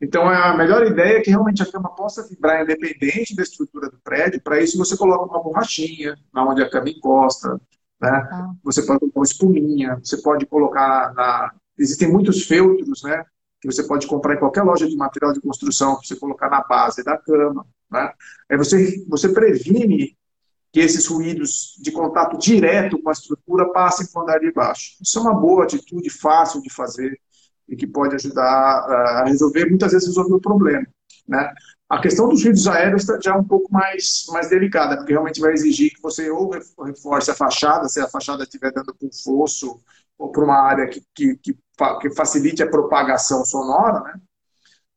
Então, 0.00 0.28
a 0.28 0.56
melhor 0.56 0.86
ideia 0.86 1.18
é 1.18 1.20
que 1.20 1.30
realmente 1.30 1.62
a 1.62 1.70
cama 1.70 1.88
possa 1.94 2.26
vibrar 2.28 2.62
independente 2.62 3.34
da 3.34 3.42
estrutura 3.42 3.88
do 3.88 3.98
prédio. 3.98 4.40
Para 4.42 4.60
isso, 4.60 4.76
você 4.76 4.96
coloca 4.96 5.24
uma 5.24 5.42
borrachinha 5.42 6.16
na 6.32 6.46
onde 6.46 6.62
a 6.62 6.68
cama 6.68 6.90
encosta. 6.90 7.60
Né? 8.00 8.10
Ah. 8.10 8.52
Você 8.62 8.82
pode 8.82 9.00
colocar 9.00 9.18
uma 9.18 9.24
espuminha, 9.24 10.00
você 10.02 10.20
pode 10.20 10.46
colocar 10.46 11.14
na... 11.14 11.54
Existem 11.78 12.10
muitos 12.10 12.44
feltros, 12.44 13.02
né? 13.02 13.24
Que 13.64 13.72
você 13.72 13.82
pode 13.82 14.06
comprar 14.06 14.34
em 14.34 14.38
qualquer 14.38 14.62
loja 14.62 14.86
de 14.86 14.94
material 14.94 15.32
de 15.32 15.40
construção, 15.40 15.94
para 15.94 16.04
você 16.04 16.16
colocar 16.16 16.50
na 16.50 16.62
base 16.62 17.02
da 17.02 17.16
cama. 17.16 17.66
Né? 17.90 18.12
Aí 18.50 18.58
você, 18.58 19.02
você 19.08 19.30
previne 19.30 20.14
que 20.70 20.80
esses 20.80 21.06
ruídos 21.06 21.80
de 21.80 21.90
contato 21.90 22.36
direto 22.36 23.00
com 23.00 23.08
a 23.08 23.12
estrutura 23.12 23.72
passem 23.72 24.06
para 24.06 24.20
o 24.20 24.22
andar 24.22 24.38
de 24.38 24.52
baixo. 24.52 24.96
Isso 25.00 25.18
é 25.18 25.22
uma 25.22 25.32
boa 25.32 25.64
atitude, 25.64 26.10
fácil 26.10 26.60
de 26.60 26.70
fazer 26.70 27.18
e 27.66 27.74
que 27.74 27.86
pode 27.86 28.16
ajudar 28.16 28.42
a 28.42 29.24
resolver, 29.24 29.64
muitas 29.64 29.92
vezes, 29.92 30.08
resolver 30.08 30.34
o 30.34 30.40
problema. 30.40 30.86
Né? 31.26 31.50
A 31.88 32.02
questão 32.02 32.28
dos 32.28 32.42
ruídos 32.42 32.68
aéreos 32.68 33.06
já 33.22 33.32
é 33.32 33.34
um 33.34 33.44
pouco 33.44 33.72
mais, 33.72 34.26
mais 34.28 34.50
delicada, 34.50 34.98
porque 34.98 35.12
realmente 35.12 35.40
vai 35.40 35.54
exigir 35.54 35.90
que 35.94 36.02
você 36.02 36.30
ou 36.30 36.50
reforce 36.84 37.30
a 37.30 37.34
fachada, 37.34 37.88
se 37.88 37.98
a 37.98 38.08
fachada 38.08 38.42
estiver 38.42 38.72
dando 38.72 38.94
para 38.94 39.08
um 39.08 39.12
fosso 39.12 39.80
ou 40.18 40.30
para 40.30 40.44
uma 40.44 40.60
área 40.60 40.86
que, 40.86 41.02
que, 41.14 41.36
que, 41.36 41.56
que, 42.00 42.10
facilite 42.14 42.62
a 42.62 42.70
propagação 42.70 43.44
sonora, 43.44 44.00
né? 44.00 44.20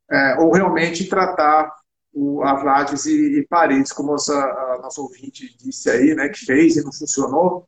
É, 0.10 0.40
ou 0.40 0.54
realmente 0.54 1.10
tratar 1.10 1.70
o, 2.14 2.42
as 2.42 2.64
lajes 2.64 3.06
e, 3.06 3.40
e, 3.40 3.48
paredes, 3.48 3.92
como 3.92 4.16
essa, 4.16 4.34
a 4.34 4.80
nossa 4.82 5.02
ouvinte 5.02 5.56
disse 5.58 5.90
aí, 5.90 6.16
né, 6.16 6.30
que 6.30 6.46
fez 6.46 6.78
e 6.78 6.84
não 6.84 6.94
funcionou. 6.94 7.68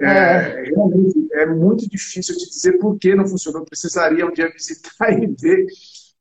É, 0.00 0.06
é. 0.06 0.62
Realmente 0.62 1.28
é 1.32 1.46
muito 1.46 1.88
difícil 1.88 2.36
te 2.36 2.48
dizer 2.48 2.78
por 2.78 2.98
que 2.98 3.14
não 3.14 3.26
funcionou. 3.26 3.60
Eu 3.60 3.66
precisaria 3.66 4.26
um 4.26 4.32
dia 4.32 4.50
visitar 4.50 5.12
e 5.12 5.26
ver 5.26 5.66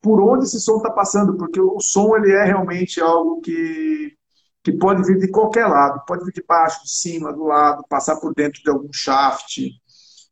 por 0.01 0.21
onde 0.21 0.43
esse 0.43 0.59
som 0.59 0.77
está 0.77 0.91
passando, 0.91 1.37
porque 1.37 1.61
o 1.61 1.79
som 1.79 2.15
ele 2.17 2.33
é 2.33 2.43
realmente 2.43 2.99
algo 3.01 3.39
que 3.41 4.17
que 4.63 4.71
pode 4.71 5.03
vir 5.03 5.17
de 5.17 5.27
qualquer 5.27 5.67
lado, 5.67 6.01
pode 6.07 6.23
vir 6.23 6.31
de 6.31 6.43
baixo, 6.47 6.83
de 6.83 6.89
cima, 6.89 7.33
do 7.33 7.43
lado, 7.43 7.83
passar 7.89 8.15
por 8.15 8.33
dentro 8.33 8.63
de 8.63 8.69
algum 8.69 8.91
shaft. 8.93 9.59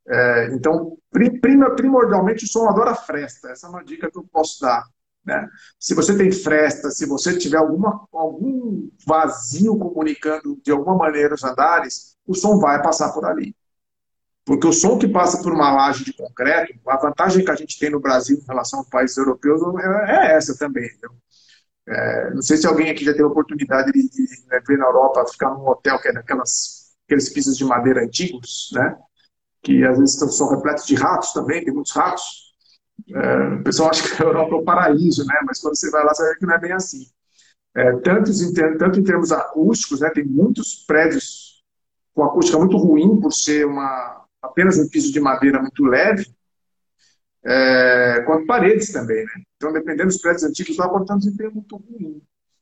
É, 0.08 0.50
então, 0.54 0.98
primordialmente, 1.12 2.46
o 2.46 2.48
som 2.48 2.68
adora 2.68 2.96
fresta. 2.96 3.50
Essa 3.50 3.68
é 3.68 3.70
uma 3.70 3.84
dica 3.84 4.10
que 4.10 4.18
eu 4.18 4.26
posso 4.32 4.60
dar. 4.62 4.84
Né? 5.26 5.48
Se 5.80 5.94
você 5.94 6.18
tem 6.18 6.32
fresta, 6.32 6.90
se 6.90 7.06
você 7.06 7.38
tiver 7.38 7.58
alguma, 7.58 8.08
algum 8.12 8.90
vazio 9.06 9.78
comunicando 9.78 10.60
de 10.64 10.72
alguma 10.72 10.96
maneira 10.96 11.36
os 11.36 11.44
andares, 11.44 12.18
o 12.26 12.34
som 12.34 12.60
vai 12.60 12.82
passar 12.82 13.12
por 13.12 13.26
ali. 13.26 13.56
Porque 14.44 14.68
o 14.68 14.74
som 14.74 14.98
que 14.98 15.08
passa 15.08 15.42
por 15.42 15.54
uma 15.54 15.72
laje 15.72 16.04
de 16.04 16.14
concreto, 16.14 16.74
a 16.88 16.98
vantagem 16.98 17.46
que 17.46 17.52
a 17.52 17.56
gente 17.56 17.78
tem 17.78 17.92
no 17.92 18.00
Brasil 18.00 18.38
em 18.38 18.48
relação 18.48 18.80
aos 18.80 18.90
países 18.90 19.16
europeus 19.16 19.62
é, 20.08 20.12
é 20.12 20.36
essa 20.36 20.58
também. 20.58 20.90
É, 21.88 22.34
não 22.34 22.42
sei 22.42 22.58
se 22.58 22.66
alguém 22.66 22.90
aqui 22.90 23.06
já 23.06 23.12
teve 23.12 23.24
a 23.24 23.28
oportunidade 23.28 23.92
de, 23.92 24.10
de 24.10 24.48
né, 24.48 24.60
ver 24.68 24.78
na 24.78 24.86
Europa, 24.86 25.26
ficar 25.28 25.52
num 25.52 25.68
hotel 25.68 26.00
que 26.00 26.08
é 26.08 26.14
daquelas, 26.14 26.94
aqueles 27.06 27.30
pisos 27.30 27.56
de 27.56 27.66
madeira 27.66 28.04
antigos, 28.04 28.70
né? 28.74 28.98
Que 29.62 29.86
às 29.86 29.98
vezes 29.98 30.16
são 30.16 30.50
repletos 30.50 30.86
de 30.86 30.96
ratos 30.96 31.34
também, 31.34 31.64
tem 31.64 31.74
muitos 31.74 31.92
ratos. 31.92 32.52
É, 33.14 33.48
o 33.56 33.64
pessoal 33.64 33.90
acha 33.90 34.16
que 34.16 34.22
a 34.22 34.26
Europa 34.26 34.56
é 34.56 34.58
o 34.58 34.64
paraíso, 34.64 35.26
né? 35.26 35.40
mas 35.46 35.60
quando 35.60 35.76
você 35.76 35.90
vai 35.90 36.04
lá, 36.04 36.14
você 36.14 36.28
vê 36.28 36.40
que 36.40 36.46
não 36.46 36.54
é 36.54 36.60
bem 36.60 36.72
assim. 36.72 37.06
É, 37.76 37.96
tanto, 37.98 38.32
em, 38.32 38.78
tanto 38.78 39.00
em 39.00 39.04
termos 39.04 39.32
acústicos, 39.32 40.02
né? 40.02 40.10
tem 40.10 40.26
muitos 40.26 40.86
prédios 40.86 41.64
com 42.14 42.24
acústica 42.24 42.58
muito 42.58 42.78
ruim, 42.78 43.20
por 43.20 43.32
ser 43.32 43.66
uma, 43.66 44.26
apenas 44.42 44.78
um 44.78 44.90
piso 44.90 45.12
de 45.12 45.20
madeira 45.20 45.62
muito 45.62 45.84
leve, 45.84 46.28
é, 47.44 48.22
quanto 48.26 48.46
paredes 48.46 48.92
também. 48.92 49.24
Né? 49.24 49.44
Então, 49.56 49.72
dependendo 49.72 50.08
dos 50.08 50.18
prédios 50.18 50.44
antigos, 50.44 50.78
lá 50.78 50.88
ter 50.90 51.14
um 51.14 51.18
desempenho 51.18 51.52
muito 51.54 51.78
ruim. 51.78 52.22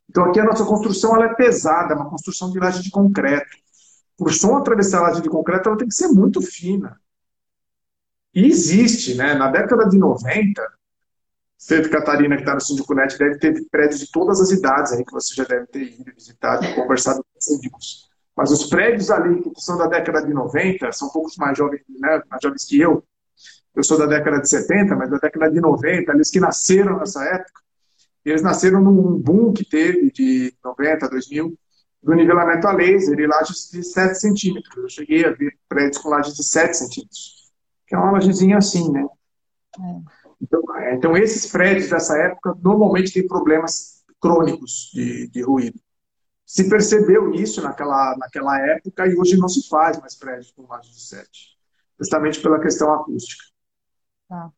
Então, 0.10 0.26
aqui 0.26 0.40
a 0.40 0.46
nossa 0.46 0.66
construção 0.66 1.16
ela 1.16 1.26
é 1.26 1.34
pesada, 1.36 1.94
é 1.94 1.98
uma 1.98 2.10
construção 2.10 2.52
de 2.52 2.60
laje 2.60 2.82
de 2.82 2.90
concreto. 2.90 3.58
O 4.20 4.30
som 4.30 4.58
atravessar 4.58 5.00
a 5.00 5.02
laje 5.04 5.22
de 5.22 5.30
concreto, 5.30 5.70
ela 5.70 5.78
tem 5.78 5.88
que 5.88 5.96
ser 5.96 6.10
muito 6.10 6.42
fina. 6.42 7.00
E 8.34 8.46
existe, 8.46 9.16
né? 9.16 9.34
Na 9.34 9.50
década 9.50 9.88
de 9.88 9.98
90, 9.98 10.62
Santa 11.58 11.90
Catarina, 11.90 12.36
que 12.36 12.42
está 12.42 12.54
no 12.54 12.62
Síndico 12.62 12.94
Net, 12.94 13.18
deve 13.18 13.38
ter 13.38 13.66
prédios 13.72 14.00
de 14.00 14.12
todas 14.12 14.40
as 14.40 14.52
idades 14.52 14.94
aí, 14.94 15.04
que 15.04 15.12
você 15.12 15.34
já 15.36 15.44
deve 15.44 15.68
ter 15.68 15.84
ido 15.84 16.12
visitado 16.14 16.74
conversado 16.76 17.24
com 17.24 17.40
os 17.40 17.46
síndicos. 17.46 18.10
Mas 18.36 18.52
os 18.52 18.66
prédios 18.70 19.10
ali, 19.10 19.42
que 19.42 19.62
são 19.62 19.78
da 19.78 19.88
década 19.88 20.26
de 20.26 20.34
90, 20.34 20.92
são 20.92 21.10
poucos 21.10 21.36
mais 21.38 21.58
jovens, 21.58 21.82
né, 22.00 22.22
mais 22.30 22.42
jovens 22.42 22.66
que 22.66 22.80
eu, 22.80 23.04
eu 23.76 23.84
sou 23.84 23.98
da 23.98 24.06
década 24.06 24.40
de 24.40 24.48
70, 24.48 24.96
mas 24.96 25.10
da 25.10 25.18
década 25.18 25.52
de 25.52 25.60
90, 25.60 26.14
eles 26.14 26.30
que 26.30 26.40
nasceram 26.40 26.98
nessa 26.98 27.24
época, 27.26 27.62
eles 28.24 28.42
nasceram 28.42 28.82
num 28.82 29.18
boom 29.18 29.54
que 29.54 29.66
teve 29.66 30.12
de 30.12 30.54
90, 30.64 31.10
2000, 31.10 31.58
do 32.02 32.14
nivelamento 32.14 32.68
a 32.68 32.72
laser 32.72 33.20
e 33.20 33.28
lajes 33.28 33.70
de 33.72 33.84
7 33.84 34.16
centímetros. 34.16 34.76
Eu 34.76 34.90
cheguei 34.90 35.26
a 35.26 35.32
ver 35.32 35.58
prédios 35.68 35.98
com 35.98 36.10
lajes 36.10 36.36
de 36.36 36.44
7 36.44 36.76
centímetros, 36.76 37.52
que 37.88 37.96
é 37.96 37.98
uma 37.98 38.12
lajezinha 38.12 38.58
assim, 38.58 38.92
né? 38.92 39.06
É. 39.78 40.20
Então, 40.42 40.78
é, 40.78 40.96
então, 40.96 41.18
esses 41.18 41.52
prédios 41.52 41.90
dessa 41.90 42.18
época 42.18 42.56
normalmente 42.62 43.14
têm 43.14 43.28
problemas 43.28 44.04
crônicos 44.22 44.90
de, 44.94 45.28
de 45.28 45.42
ruído. 45.42 45.80
Se 46.46 46.68
percebeu 46.68 47.34
isso 47.34 47.62
naquela, 47.62 48.16
naquela 48.18 48.60
época 48.60 49.06
e 49.08 49.16
hoje 49.16 49.38
não 49.38 49.48
se 49.48 49.68
faz 49.70 50.00
mais 50.00 50.16
prédios 50.16 50.52
com 50.52 50.66
lajes 50.68 50.96
de 50.96 51.02
7, 51.02 51.30
justamente 52.00 52.42
pela 52.42 52.60
questão 52.60 52.92
acústica. 52.94 53.44
Tá. 54.28 54.50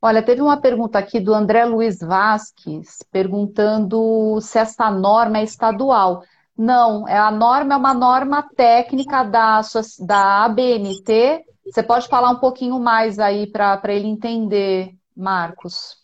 Olha, 0.00 0.22
teve 0.22 0.40
uma 0.40 0.60
pergunta 0.60 0.98
aqui 0.98 1.18
do 1.18 1.34
André 1.34 1.64
Luiz 1.64 1.98
Vasques, 1.98 2.98
perguntando 3.10 4.40
se 4.40 4.58
essa 4.58 4.90
norma 4.90 5.38
é 5.38 5.42
estadual. 5.42 6.22
Não, 6.58 7.06
é 7.06 7.16
a 7.16 7.30
norma 7.30 7.74
é 7.74 7.76
uma 7.76 7.94
norma 7.94 8.42
técnica 8.42 9.22
da, 9.22 9.60
da 10.00 10.44
ABNT. 10.44 11.44
Você 11.64 11.84
pode 11.84 12.08
falar 12.08 12.30
um 12.30 12.40
pouquinho 12.40 12.80
mais 12.80 13.20
aí 13.20 13.46
para 13.46 13.80
ele 13.86 14.08
entender, 14.08 14.92
Marcos? 15.16 15.96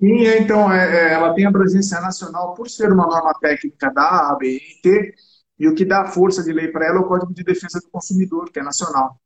Sim, 0.00 0.26
é, 0.26 0.40
então, 0.40 0.72
é, 0.72 1.10
é, 1.10 1.12
ela 1.12 1.32
tem 1.32 1.46
a 1.46 1.52
presença 1.52 2.00
nacional 2.00 2.54
por 2.54 2.68
ser 2.68 2.90
uma 2.90 3.06
norma 3.06 3.32
técnica 3.40 3.92
da 3.92 4.30
ABNT, 4.30 5.14
e 5.58 5.68
o 5.68 5.74
que 5.74 5.84
dá 5.84 6.06
força 6.06 6.42
de 6.42 6.52
lei 6.52 6.68
para 6.68 6.86
ela 6.86 6.96
é 6.96 7.00
o 7.00 7.06
Código 7.06 7.32
de 7.32 7.44
Defesa 7.44 7.78
do 7.78 7.90
Consumidor, 7.90 8.50
que 8.50 8.58
é 8.58 8.62
nacional. 8.62 9.20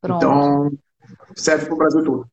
Pronto. 0.00 0.18
Então, 0.18 0.70
serve 1.34 1.64
para 1.64 1.74
o 1.74 1.78
Brasil 1.78 2.04
todo. 2.04 2.28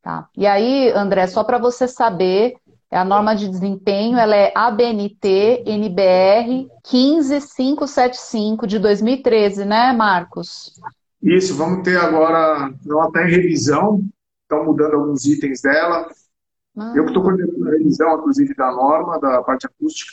Tá. 0.00 0.28
E 0.36 0.46
aí, 0.46 0.90
André, 0.92 1.26
só 1.26 1.42
para 1.42 1.58
você 1.58 1.88
saber, 1.88 2.54
a 2.96 3.04
norma 3.04 3.34
de 3.34 3.48
desempenho 3.48 4.18
ela 4.18 4.34
é 4.34 4.52
ABNT 4.54 5.64
NBR 5.66 6.68
15575 6.84 8.66
de 8.66 8.78
2013, 8.78 9.64
né, 9.64 9.92
Marcos? 9.92 10.72
Isso, 11.22 11.56
vamos 11.56 11.82
ter 11.82 11.98
agora, 11.98 12.72
ela 12.88 13.06
está 13.06 13.22
em 13.26 13.30
revisão, 13.30 14.02
estão 14.42 14.64
mudando 14.64 14.94
alguns 14.94 15.24
itens 15.24 15.60
dela. 15.60 16.08
Ah. 16.76 16.92
Eu 16.94 17.04
que 17.04 17.10
estou 17.10 17.22
coordenando 17.22 17.68
a 17.68 17.72
revisão, 17.72 18.18
inclusive, 18.18 18.54
da 18.54 18.70
norma, 18.70 19.18
da 19.18 19.42
parte 19.42 19.66
acústica, 19.66 20.12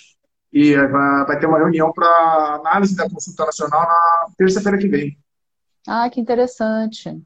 e 0.51 0.75
vai, 0.75 1.25
vai 1.25 1.39
ter 1.39 1.45
uma 1.45 1.57
reunião 1.57 1.91
para 1.91 2.59
análise 2.61 2.95
da 2.95 3.09
consulta 3.09 3.45
nacional 3.45 3.81
na 3.81 4.27
terça-feira 4.37 4.77
que 4.77 4.87
vem. 4.87 5.17
Ah, 5.87 6.09
que 6.09 6.19
interessante 6.19 7.21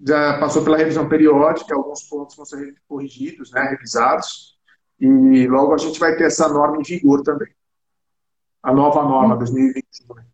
já 0.00 0.38
passou 0.38 0.62
pela 0.62 0.76
revisão 0.76 1.08
periódica, 1.08 1.74
alguns 1.74 2.02
pontos 2.02 2.36
vão 2.36 2.44
ser 2.44 2.74
corrigidos, 2.86 3.50
né, 3.50 3.62
revisados, 3.62 4.55
e 5.00 5.46
logo 5.46 5.74
a 5.74 5.78
gente 5.78 6.00
vai 6.00 6.16
ter 6.16 6.24
essa 6.24 6.48
norma 6.48 6.78
em 6.78 6.82
vigor 6.82 7.22
também. 7.22 7.52
A 8.62 8.72
nova 8.72 9.02
norma 9.02 9.34
hum. 9.34 9.38
2021. 9.38 10.14
Né. 10.14 10.24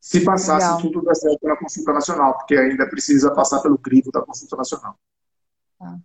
Se 0.00 0.24
passasse 0.24 0.66
Legal. 0.66 0.80
tudo 0.82 1.04
der 1.04 1.14
certo 1.14 1.46
na 1.46 1.56
consulta 1.56 1.92
nacional, 1.92 2.34
porque 2.34 2.56
ainda 2.56 2.88
precisa 2.88 3.32
passar 3.32 3.60
pelo 3.60 3.78
crivo 3.78 4.10
da 4.10 4.20
consulta 4.20 4.56
nacional. 4.56 4.96
Tá. 5.78 5.98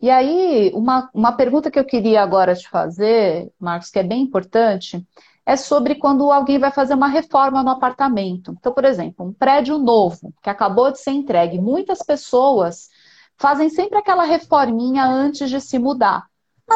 E 0.00 0.10
aí, 0.10 0.70
uma, 0.74 1.10
uma 1.14 1.32
pergunta 1.32 1.70
que 1.70 1.78
eu 1.78 1.84
queria 1.84 2.22
agora 2.22 2.54
te 2.54 2.68
fazer, 2.68 3.52
Marcos, 3.58 3.90
que 3.90 3.98
é 3.98 4.02
bem 4.02 4.22
importante, 4.22 5.06
é 5.44 5.56
sobre 5.56 5.96
quando 5.96 6.30
alguém 6.30 6.58
vai 6.58 6.72
fazer 6.72 6.94
uma 6.94 7.08
reforma 7.08 7.62
no 7.62 7.70
apartamento. 7.70 8.54
Então, 8.58 8.72
por 8.72 8.84
exemplo, 8.84 9.26
um 9.26 9.32
prédio 9.32 9.78
novo 9.78 10.32
que 10.42 10.50
acabou 10.50 10.90
de 10.90 11.00
ser 11.00 11.12
entregue. 11.12 11.60
Muitas 11.60 12.00
pessoas 12.00 12.88
fazem 13.36 13.68
sempre 13.68 13.98
aquela 13.98 14.24
reforminha 14.24 15.04
antes 15.04 15.50
de 15.50 15.60
se 15.60 15.78
mudar. 15.78 16.26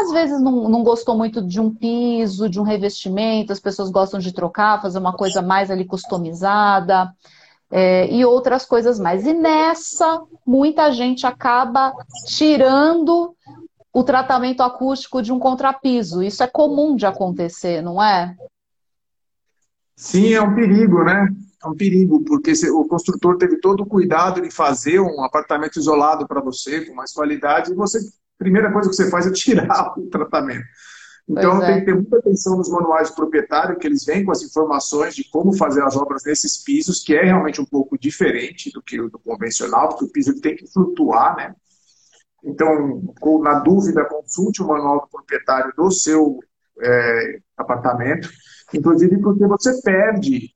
Às 0.03 0.13
vezes 0.13 0.41
não, 0.41 0.69
não 0.69 0.83
gostou 0.83 1.17
muito 1.17 1.43
de 1.43 1.61
um 1.61 1.75
piso, 1.75 2.49
de 2.49 2.61
um 2.61 2.63
revestimento, 2.63 3.53
as 3.53 3.61
pessoas 3.61 3.91
gostam 3.91 4.21
de 4.21 4.33
trocar, 4.33 4.81
fazer 4.83 4.99
uma 4.99 5.13
coisa 5.13 5.41
mais 5.41 5.71
ali 5.71 5.85
customizada. 5.85 7.13
É, 7.69 8.09
e 8.13 8.25
outras 8.25 8.65
coisas 8.65 8.99
mais. 8.99 9.27
E 9.27 9.33
nessa, 9.33 10.23
muita 10.47 10.93
gente 10.93 11.27
acaba 11.27 11.93
tirando 12.27 13.35
o 13.93 14.05
tratamento 14.05 14.63
acústico 14.63 15.23
de 15.23 15.33
um 15.33 15.39
contrapiso. 15.39 16.23
Isso 16.23 16.43
é 16.43 16.47
comum 16.47 16.95
de 16.95 17.07
acontecer, 17.07 17.83
não 17.83 18.01
é? 18.01 18.37
Sim, 19.97 20.35
é 20.35 20.43
um 20.43 20.55
perigo, 20.55 21.03
né? 21.03 21.27
É 21.65 21.67
um 21.67 21.75
perigo, 21.75 22.23
porque 22.23 22.53
o 22.71 22.85
construtor 22.85 23.39
teve 23.39 23.59
todo 23.59 23.83
o 23.83 23.87
cuidado 23.87 24.43
de 24.43 24.51
fazer 24.51 25.01
um 25.01 25.25
apartamento 25.25 25.79
isolado 25.79 26.29
para 26.29 26.43
você, 26.43 26.85
com 26.85 26.95
mais 26.95 27.13
qualidade, 27.13 27.73
e 27.73 27.75
você, 27.75 27.99
primeira 28.39 28.73
coisa 28.73 28.89
que 28.89 28.97
você 28.97 29.11
faz 29.11 29.27
é 29.27 29.33
tirar 29.33 29.95
o 29.99 30.09
tratamento. 30.09 30.65
Então 31.29 31.61
é. 31.63 31.67
tem 31.67 31.81
que 31.81 31.87
ter 31.87 31.95
muita 31.95 32.19
atenção 32.19 32.57
nos 32.57 32.71
manuais 32.71 33.11
do 33.11 33.17
proprietário, 33.17 33.77
que 33.79 33.87
eles 33.87 34.05
vêm 34.05 34.25
com 34.25 34.31
as 34.31 34.43
informações 34.43 35.15
de 35.15 35.29
como 35.29 35.57
fazer 35.57 35.83
as 35.83 35.97
obras 35.97 36.23
nesses 36.25 36.63
pisos, 36.63 37.03
que 37.03 37.15
é 37.17 37.25
realmente 37.25 37.61
um 37.61 37.65
pouco 37.65 37.99
diferente 37.99 38.71
do 38.73 38.81
que 38.81 39.01
o 39.01 39.11
do 39.11 39.19
convencional, 39.19 39.89
porque 39.89 40.05
o 40.05 40.13
piso 40.13 40.41
tem 40.41 40.55
que 40.55 40.67
flutuar, 40.73 41.37
né? 41.37 41.55
Então, 42.45 43.03
na 43.43 43.59
dúvida, 43.59 44.05
consulte 44.05 44.63
o 44.63 44.69
manual 44.69 45.01
do 45.01 45.09
proprietário 45.09 45.73
do 45.77 45.91
seu 45.91 46.39
é, 46.81 47.41
apartamento 47.57 48.29
inclusive 48.73 49.21
porque 49.21 49.47
você 49.47 49.81
perde 49.83 50.51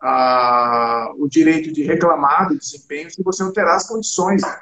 ah, 0.00 1.12
o 1.16 1.28
direito 1.28 1.72
de 1.72 1.82
reclamar 1.82 2.48
do 2.48 2.58
desempenho 2.58 3.10
se 3.10 3.22
você 3.22 3.42
alterar 3.42 3.76
as 3.76 3.88
condições. 3.88 4.42
Né? 4.42 4.60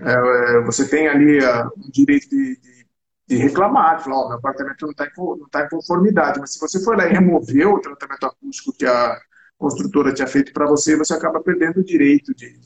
É, 0.00 0.60
você 0.62 0.88
tem 0.88 1.08
ali 1.08 1.44
ah, 1.44 1.68
um 1.76 1.90
direito 1.90 2.28
de, 2.28 2.60
de, 2.60 2.86
de, 3.28 3.36
reclamar, 3.36 3.96
de 3.96 4.04
falar, 4.04 4.24
oh, 4.24 4.28
meu 4.28 4.38
apartamento 4.38 4.82
não 4.82 4.90
está 4.90 5.06
em, 5.06 5.10
tá 5.50 5.64
em 5.64 5.68
conformidade, 5.68 6.40
mas 6.40 6.54
se 6.54 6.60
você 6.60 6.82
for 6.82 6.96
lá 6.96 7.06
e 7.06 7.12
remover 7.12 7.68
o 7.68 7.80
tratamento 7.80 8.26
acústico 8.26 8.72
que 8.76 8.86
a 8.86 9.18
construtora 9.56 10.12
tinha 10.12 10.26
feito 10.26 10.52
para 10.52 10.66
você, 10.66 10.96
você 10.96 11.14
acaba 11.14 11.40
perdendo 11.40 11.80
o 11.80 11.84
direito 11.84 12.34
de, 12.34 12.58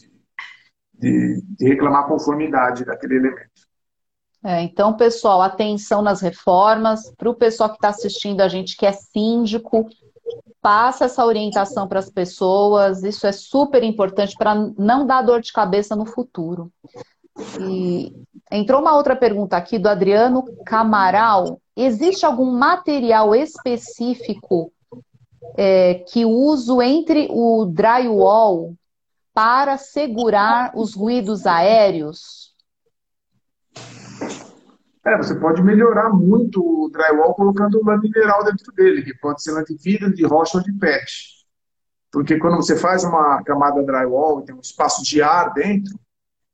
de, 0.95 1.43
de 1.43 1.64
reclamar 1.66 2.05
a 2.05 2.09
conformidade 2.09 2.85
daquele 2.85 3.16
elemento. 3.16 3.68
É, 4.45 4.62
então, 4.62 4.97
pessoal, 4.97 5.43
atenção 5.43 6.01
nas 6.01 6.20
reformas. 6.20 7.12
Para 7.16 7.29
o 7.29 7.35
pessoal 7.35 7.70
que 7.70 7.76
está 7.76 7.89
assistindo 7.89 8.41
a 8.41 8.49
gente 8.49 8.76
que 8.76 8.87
é 8.87 8.93
síndico, 8.93 9.89
passa 10.61 11.07
essa 11.07 11.24
orientação 11.24 11.89
para 11.89 11.99
as 11.99 12.11
pessoas. 12.11 13.03
Isso 13.03 13.26
é 13.26 13.33
super 13.33 13.83
importante 13.83 14.35
para 14.37 14.55
não 14.76 15.07
dar 15.07 15.22
dor 15.22 15.41
de 15.41 15.53
cabeça 15.53 15.97
no 15.97 16.07
futuro. 16.07 16.72
E 17.61 18.12
entrou 18.51 18.80
uma 18.80 18.97
outra 18.97 19.14
pergunta 19.14 19.57
aqui 19.57 19.78
do 19.78 19.89
Adriano 19.89 20.45
Camaral. 20.64 21.61
Existe 21.76 22.26
algum 22.26 22.51
material 22.51 23.34
específico 23.34 24.72
é, 25.57 25.95
que 25.95 26.24
uso 26.24 26.82
entre 26.82 27.28
o 27.30 27.64
drywall 27.66 28.74
para 29.32 29.78
segurar 29.78 30.72
os 30.74 30.95
ruídos 30.95 31.47
aéreos? 31.47 32.55
É, 35.07 35.16
você 35.16 35.34
pode 35.36 35.62
melhorar 35.62 36.11
muito 36.11 36.61
o 36.61 36.91
drywall 36.91 37.34
colocando 37.34 37.82
lã 37.84 37.97
mineral 37.99 38.45
dentro 38.45 38.72
dele, 38.72 39.03
que 39.03 39.14
pode 39.14 39.43
ser 39.43 39.53
lã 39.53 39.62
de 39.62 39.76
vidro, 39.76 40.12
de 40.12 40.26
rocha 40.26 40.59
ou 40.59 40.64
de 40.64 40.72
PET. 40.72 41.39
Porque 42.11 42.39
quando 42.39 42.57
você 42.57 42.76
faz 42.76 43.05
uma 43.05 43.43
camada 43.43 43.82
drywall 43.82 44.41
e 44.41 44.45
tem 44.45 44.55
um 44.55 44.61
espaço 44.61 45.03
de 45.03 45.22
ar 45.22 45.53
dentro, 45.55 45.99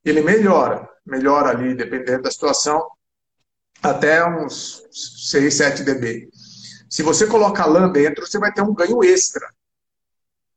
ele 0.04 0.22
melhora. 0.22 0.88
Melhora 1.04 1.50
ali, 1.50 1.74
dependendo 1.74 2.22
da 2.22 2.30
situação, 2.30 2.86
até 3.82 4.24
uns 4.26 4.82
6, 5.30 5.54
7 5.54 5.82
dB. 5.82 6.28
Se 6.88 7.02
você 7.02 7.26
colocar 7.26 7.66
lã 7.66 7.90
dentro, 7.90 8.26
você 8.26 8.38
vai 8.38 8.52
ter 8.52 8.62
um 8.62 8.74
ganho 8.74 9.02
extra. 9.02 9.46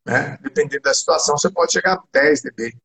Né? 0.06 0.38
Dependendo 0.40 0.82
da 0.82 0.94
situação, 0.94 1.36
você 1.36 1.50
pode 1.50 1.72
chegar 1.72 1.94
a 1.94 2.02
10 2.12 2.42
dB, 2.42 2.76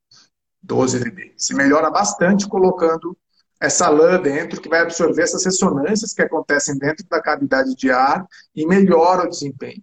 12 0.61 0.99
dB. 0.99 1.33
Se 1.37 1.53
melhora 1.53 1.89
bastante 1.89 2.47
colocando 2.47 3.17
essa 3.61 3.87
lã 3.87 4.19
dentro, 4.21 4.59
que 4.59 4.67
vai 4.67 4.81
absorver 4.81 5.21
essas 5.23 5.45
ressonâncias 5.45 6.13
que 6.13 6.21
acontecem 6.21 6.77
dentro 6.77 7.07
da 7.07 7.21
cavidade 7.21 7.73
de 7.75 7.89
ar 7.91 8.27
e 8.53 8.65
melhora 8.65 9.23
o 9.23 9.29
desempenho. 9.29 9.81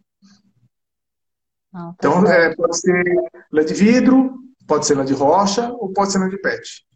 Ah, 1.72 1.94
tá 1.98 2.08
então, 2.08 2.26
é, 2.26 2.54
pode 2.54 2.76
ser 2.78 3.04
lã 3.50 3.64
de 3.64 3.72
vidro, 3.72 4.34
pode 4.70 4.86
ser 4.86 4.94
lã 4.94 5.04
de 5.04 5.14
rocha 5.14 5.68
ou 5.72 5.92
pode 5.92 6.12
ser 6.12 6.20
lã 6.20 6.28
de 6.28 6.38
PET. 6.38 6.86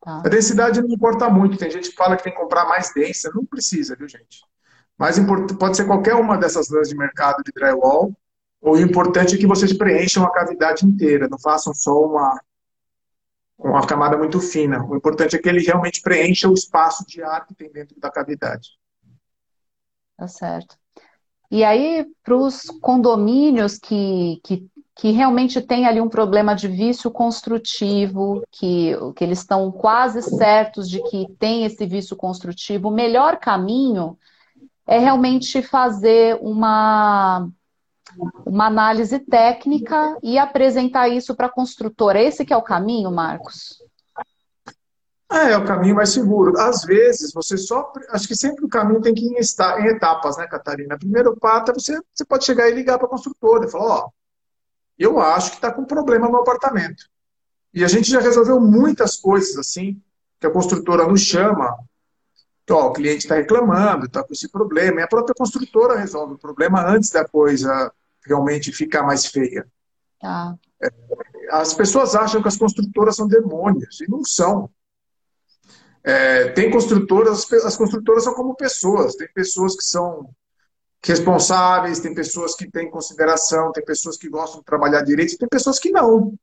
Tá. 0.00 0.22
A 0.24 0.28
densidade 0.28 0.80
não 0.80 0.88
importa 0.88 1.28
muito. 1.28 1.58
Tem 1.58 1.68
gente 1.68 1.90
que 1.90 1.96
fala 1.96 2.16
que 2.16 2.22
tem 2.22 2.32
que 2.32 2.38
comprar 2.38 2.64
mais 2.66 2.94
densa. 2.94 3.28
Não 3.34 3.44
precisa, 3.44 3.96
viu, 3.96 4.08
gente? 4.08 4.44
Mas 4.96 5.18
pode 5.58 5.76
ser 5.76 5.84
qualquer 5.84 6.14
uma 6.14 6.38
dessas 6.38 6.68
lãs 6.70 6.88
de 6.88 6.96
mercado 6.96 7.42
de 7.42 7.50
drywall. 7.52 8.14
O 8.60 8.78
importante 8.78 9.34
é 9.34 9.38
que 9.38 9.48
vocês 9.48 9.72
preencham 9.72 10.24
a 10.24 10.30
cavidade 10.30 10.86
inteira, 10.86 11.28
não 11.28 11.38
façam 11.38 11.74
só 11.74 11.92
uma, 12.00 12.40
uma 13.58 13.84
camada 13.84 14.16
muito 14.16 14.40
fina. 14.40 14.84
O 14.84 14.96
importante 14.96 15.34
é 15.34 15.38
que 15.40 15.48
ele 15.48 15.60
realmente 15.60 16.00
preencha 16.02 16.48
o 16.48 16.54
espaço 16.54 17.04
de 17.04 17.20
ar 17.20 17.44
que 17.46 17.54
tem 17.54 17.70
dentro 17.72 17.98
da 17.98 18.10
cavidade. 18.10 18.78
Tá 20.16 20.28
certo. 20.28 20.78
E 21.50 21.64
aí, 21.64 22.06
para 22.22 22.36
os 22.36 22.62
condomínios 22.80 23.76
que, 23.76 24.40
que, 24.44 24.68
que 24.96 25.10
realmente 25.10 25.60
tem 25.60 25.86
ali 25.86 26.00
um 26.00 26.08
problema 26.08 26.54
de 26.54 26.68
vício 26.68 27.10
construtivo, 27.10 28.42
que, 28.50 28.92
que 29.16 29.24
eles 29.24 29.40
estão 29.40 29.70
quase 29.72 30.22
certos 30.22 30.88
de 30.88 31.02
que 31.02 31.26
tem 31.38 31.64
esse 31.64 31.84
vício 31.84 32.16
construtivo, 32.16 32.88
o 32.88 32.94
melhor 32.94 33.38
caminho 33.38 34.16
é 34.86 34.98
realmente 34.98 35.62
fazer 35.62 36.38
uma, 36.40 37.48
uma 38.46 38.66
análise 38.66 39.18
técnica 39.18 40.16
e 40.22 40.38
apresentar 40.38 41.08
isso 41.08 41.34
para 41.34 41.46
a 41.46 41.52
construtora. 41.52 42.22
Esse 42.22 42.44
que 42.44 42.52
é 42.52 42.56
o 42.56 42.62
caminho, 42.62 43.10
Marcos? 43.10 43.82
É, 45.32 45.52
é 45.52 45.58
o 45.58 45.64
caminho 45.64 45.96
mais 45.96 46.10
seguro. 46.10 46.56
Às 46.60 46.84
vezes, 46.84 47.32
você 47.32 47.56
só. 47.56 47.92
Acho 48.10 48.28
que 48.28 48.36
sempre 48.36 48.64
o 48.64 48.68
caminho 48.68 49.00
tem 49.00 49.14
que 49.14 49.24
ir 49.24 49.32
em 49.32 49.86
etapas, 49.88 50.36
né, 50.36 50.46
Catarina? 50.46 50.98
Primeiro 50.98 51.36
passo 51.36 51.72
é 51.72 51.74
você, 51.74 52.00
você 52.14 52.24
pode 52.24 52.44
chegar 52.44 52.68
e 52.68 52.74
ligar 52.74 52.98
para 52.98 53.06
a 53.06 53.10
construtora 53.10 53.66
e 53.66 53.70
falar: 53.70 54.04
Ó, 54.04 54.10
eu 54.98 55.20
acho 55.20 55.50
que 55.50 55.56
está 55.56 55.72
com 55.72 55.84
problema 55.84 56.28
no 56.28 56.38
apartamento. 56.38 57.04
E 57.72 57.84
a 57.84 57.88
gente 57.88 58.10
já 58.10 58.20
resolveu 58.20 58.60
muitas 58.60 59.16
coisas 59.16 59.56
assim, 59.56 60.00
que 60.40 60.46
a 60.46 60.50
construtora 60.50 61.06
nos 61.06 61.20
chama. 61.20 61.76
Então, 62.62 62.76
ó, 62.76 62.88
o 62.88 62.92
cliente 62.92 63.24
está 63.24 63.34
reclamando, 63.34 64.06
está 64.06 64.22
com 64.22 64.32
esse 64.32 64.48
problema, 64.48 65.00
e 65.00 65.02
a 65.02 65.08
própria 65.08 65.34
construtora 65.34 65.98
resolve 65.98 66.34
o 66.34 66.38
problema 66.38 66.86
antes 66.86 67.10
da 67.10 67.26
coisa 67.26 67.92
realmente 68.24 68.72
ficar 68.72 69.02
mais 69.02 69.26
feia. 69.26 69.66
Tá. 70.20 70.56
As 71.50 71.74
pessoas 71.74 72.14
acham 72.14 72.40
que 72.40 72.48
as 72.48 72.56
construtoras 72.56 73.16
são 73.16 73.28
demônios, 73.28 74.00
e 74.00 74.08
não 74.08 74.24
são. 74.24 74.70
É, 76.02 76.48
tem 76.50 76.70
construtoras, 76.70 77.50
as 77.52 77.76
construtoras 77.76 78.24
são 78.24 78.34
como 78.34 78.54
pessoas, 78.54 79.14
tem 79.16 79.28
pessoas 79.34 79.74
que 79.74 79.84
são 79.84 80.30
responsáveis, 81.12 82.00
tem 82.00 82.14
pessoas 82.14 82.54
que 82.54 82.70
têm 82.70 82.90
consideração, 82.90 83.72
tem 83.72 83.84
pessoas 83.84 84.16
que 84.16 84.28
gostam 84.28 84.60
de 84.60 84.64
trabalhar 84.64 85.02
direito, 85.02 85.36
tem 85.36 85.48
pessoas 85.48 85.78
que 85.78 85.90
não. 85.90 86.34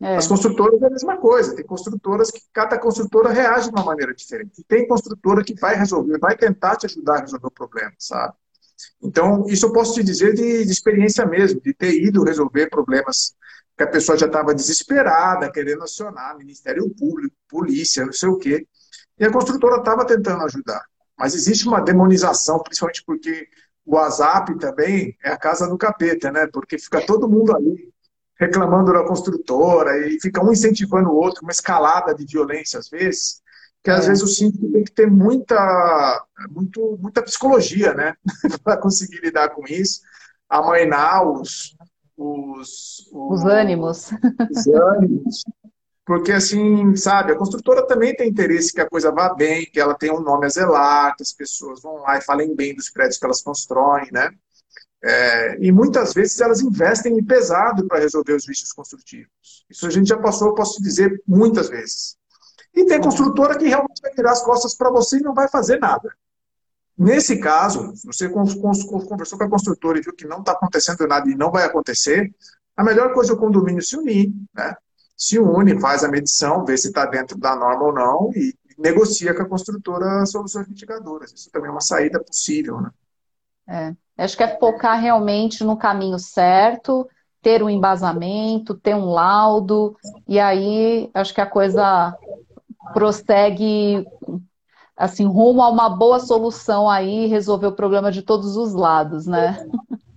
É. 0.00 0.16
As 0.16 0.28
construtoras 0.28 0.80
é 0.80 0.86
a 0.86 0.90
mesma 0.90 1.16
coisa, 1.16 1.56
tem 1.56 1.64
construtoras 1.64 2.30
que 2.30 2.40
cada 2.52 2.78
construtora 2.78 3.30
reage 3.30 3.68
de 3.68 3.74
uma 3.74 3.84
maneira 3.84 4.14
diferente. 4.14 4.60
E 4.60 4.64
tem 4.64 4.86
construtora 4.86 5.42
que 5.42 5.54
vai 5.54 5.74
resolver, 5.74 6.18
vai 6.18 6.36
tentar 6.36 6.76
te 6.76 6.86
ajudar 6.86 7.16
a 7.16 7.20
resolver 7.20 7.46
o 7.46 7.50
problema, 7.50 7.92
sabe? 7.98 8.34
Então, 9.02 9.44
isso 9.48 9.66
eu 9.66 9.72
posso 9.72 9.94
te 9.94 10.04
dizer 10.04 10.34
de, 10.34 10.64
de 10.64 10.70
experiência 10.70 11.26
mesmo, 11.26 11.60
de 11.60 11.74
ter 11.74 11.92
ido 12.00 12.22
resolver 12.22 12.68
problemas 12.68 13.34
que 13.76 13.82
a 13.82 13.88
pessoa 13.88 14.16
já 14.16 14.26
estava 14.26 14.54
desesperada, 14.54 15.50
querendo 15.50 15.82
acionar 15.82 16.36
Ministério 16.36 16.88
Público, 16.90 17.34
polícia, 17.48 18.04
não 18.04 18.12
sei 18.12 18.28
o 18.28 18.36
quê. 18.36 18.66
E 19.18 19.24
a 19.24 19.32
construtora 19.32 19.78
estava 19.78 20.04
tentando 20.04 20.44
ajudar. 20.44 20.84
Mas 21.18 21.34
existe 21.34 21.66
uma 21.66 21.80
demonização, 21.80 22.60
principalmente 22.60 23.02
porque 23.04 23.48
o 23.88 23.94
WhatsApp 23.94 24.58
também 24.58 25.16
é 25.24 25.30
a 25.30 25.38
casa 25.38 25.66
do 25.66 25.78
capeta, 25.78 26.30
né? 26.30 26.46
Porque 26.52 26.78
fica 26.78 27.04
todo 27.06 27.28
mundo 27.28 27.56
ali 27.56 27.90
reclamando 28.38 28.92
da 28.92 29.02
construtora 29.02 30.06
e 30.06 30.20
fica 30.20 30.44
um 30.44 30.52
incentivando 30.52 31.08
o 31.08 31.16
outro, 31.16 31.42
uma 31.42 31.50
escalada 31.50 32.14
de 32.14 32.26
violência 32.26 32.78
às 32.78 32.90
vezes, 32.90 33.40
que 33.82 33.90
às 33.90 34.04
é. 34.04 34.08
vezes 34.08 34.22
o 34.22 34.28
síndico 34.28 34.70
tem 34.70 34.84
que 34.84 34.92
ter 34.92 35.10
muita, 35.10 36.26
muito, 36.50 36.98
muita 37.00 37.22
psicologia, 37.22 37.94
né? 37.94 38.14
para 38.62 38.76
conseguir 38.76 39.20
lidar 39.22 39.48
com 39.54 39.64
isso, 39.66 40.02
amainar 40.50 41.26
os, 41.26 41.74
os, 42.14 43.08
os, 43.10 43.40
os 43.40 43.44
ânimos. 43.46 44.10
Os 44.50 44.66
ânimos 44.66 45.44
porque, 46.08 46.32
assim, 46.32 46.96
sabe, 46.96 47.32
a 47.32 47.36
construtora 47.36 47.86
também 47.86 48.16
tem 48.16 48.30
interesse 48.30 48.72
que 48.72 48.80
a 48.80 48.88
coisa 48.88 49.12
vá 49.12 49.34
bem, 49.34 49.66
que 49.66 49.78
ela 49.78 49.92
tenha 49.92 50.14
um 50.14 50.22
nome 50.22 50.46
a 50.46 50.48
zelar, 50.48 51.14
que 51.14 51.22
as 51.22 51.34
pessoas 51.34 51.82
vão 51.82 51.96
lá 51.96 52.16
e 52.16 52.22
falem 52.22 52.56
bem 52.56 52.74
dos 52.74 52.88
prédios 52.88 53.18
que 53.18 53.26
elas 53.26 53.42
constroem, 53.42 54.08
né? 54.10 54.30
É, 55.04 55.58
e 55.62 55.70
muitas 55.70 56.14
vezes 56.14 56.40
elas 56.40 56.62
investem 56.62 57.18
em 57.18 57.22
pesado 57.22 57.86
para 57.86 57.98
resolver 57.98 58.32
os 58.32 58.46
vícios 58.46 58.72
construtivos. 58.72 59.66
Isso 59.68 59.86
a 59.86 59.90
gente 59.90 60.08
já 60.08 60.16
passou, 60.16 60.54
posso 60.54 60.82
dizer, 60.82 61.22
muitas 61.28 61.68
vezes. 61.68 62.16
E 62.74 62.86
tem 62.86 63.02
construtora 63.02 63.58
que 63.58 63.68
realmente 63.68 64.00
vai 64.00 64.14
virar 64.14 64.32
as 64.32 64.42
costas 64.42 64.74
para 64.74 64.88
você 64.88 65.18
e 65.18 65.22
não 65.22 65.34
vai 65.34 65.46
fazer 65.46 65.78
nada. 65.78 66.10
Nesse 66.96 67.38
caso, 67.38 67.94
se 67.94 68.06
você 68.06 68.30
conversou 68.30 69.36
com 69.36 69.44
a 69.44 69.50
construtora 69.50 69.98
e 69.98 70.00
viu 70.00 70.14
que 70.14 70.26
não 70.26 70.40
está 70.40 70.52
acontecendo 70.52 71.06
nada 71.06 71.28
e 71.28 71.34
não 71.34 71.52
vai 71.52 71.64
acontecer, 71.64 72.34
a 72.74 72.82
melhor 72.82 73.12
coisa 73.12 73.32
é 73.32 73.34
o 73.34 73.38
condomínio 73.38 73.82
se 73.82 73.94
unir, 73.94 74.32
né? 74.54 74.74
Se 75.18 75.36
une, 75.36 75.80
faz 75.80 76.04
a 76.04 76.08
medição, 76.08 76.64
vê 76.64 76.78
se 76.78 76.88
está 76.88 77.04
dentro 77.04 77.36
da 77.36 77.56
norma 77.56 77.84
ou 77.84 77.92
não 77.92 78.30
e 78.36 78.54
negocia 78.78 79.34
com 79.34 79.42
a 79.42 79.48
construtora 79.48 80.24
soluções 80.24 80.68
mitigadoras. 80.68 81.32
Isso 81.32 81.50
também 81.50 81.68
é 81.68 81.72
uma 81.72 81.80
saída 81.80 82.22
possível, 82.22 82.80
né? 82.80 82.90
É. 83.68 84.22
Acho 84.22 84.36
que 84.36 84.44
é 84.44 84.58
focar 84.58 85.00
realmente 85.00 85.64
no 85.64 85.76
caminho 85.76 86.18
certo, 86.20 87.08
ter 87.42 87.62
um 87.62 87.68
embasamento, 87.68 88.74
ter 88.74 88.94
um 88.94 89.10
laudo, 89.10 89.96
e 90.26 90.38
aí 90.38 91.10
acho 91.12 91.34
que 91.34 91.40
a 91.40 91.46
coisa 91.46 92.16
prossegue 92.92 94.06
assim 94.96 95.26
rumo 95.26 95.62
a 95.62 95.68
uma 95.68 95.88
boa 95.88 96.18
solução 96.20 96.88
aí, 96.88 97.26
resolver 97.26 97.66
o 97.66 97.76
problema 97.76 98.10
de 98.10 98.22
todos 98.22 98.56
os 98.56 98.72
lados, 98.72 99.26
né? 99.26 99.66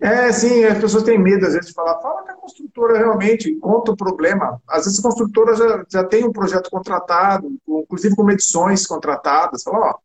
É, 0.00 0.32
sim, 0.32 0.64
as 0.64 0.78
pessoas 0.78 1.04
têm 1.04 1.18
medo 1.18 1.46
às 1.46 1.52
vezes 1.52 1.68
de 1.68 1.74
falar, 1.74 2.00
fala 2.00 2.22
com 2.22 2.30
a 2.30 2.34
construtora 2.34 2.96
realmente, 2.98 3.54
conta 3.56 3.92
o 3.92 3.96
problema. 3.96 4.60
Às 4.66 4.86
vezes 4.86 4.98
a 4.98 5.02
construtora 5.02 5.54
já, 5.54 5.84
já 5.90 6.04
tem 6.04 6.24
um 6.24 6.32
projeto 6.32 6.70
contratado, 6.70 7.54
inclusive 7.68 8.16
com 8.16 8.24
medições 8.24 8.86
contratadas, 8.86 9.62
fala, 9.62 9.90
ó, 9.90 9.98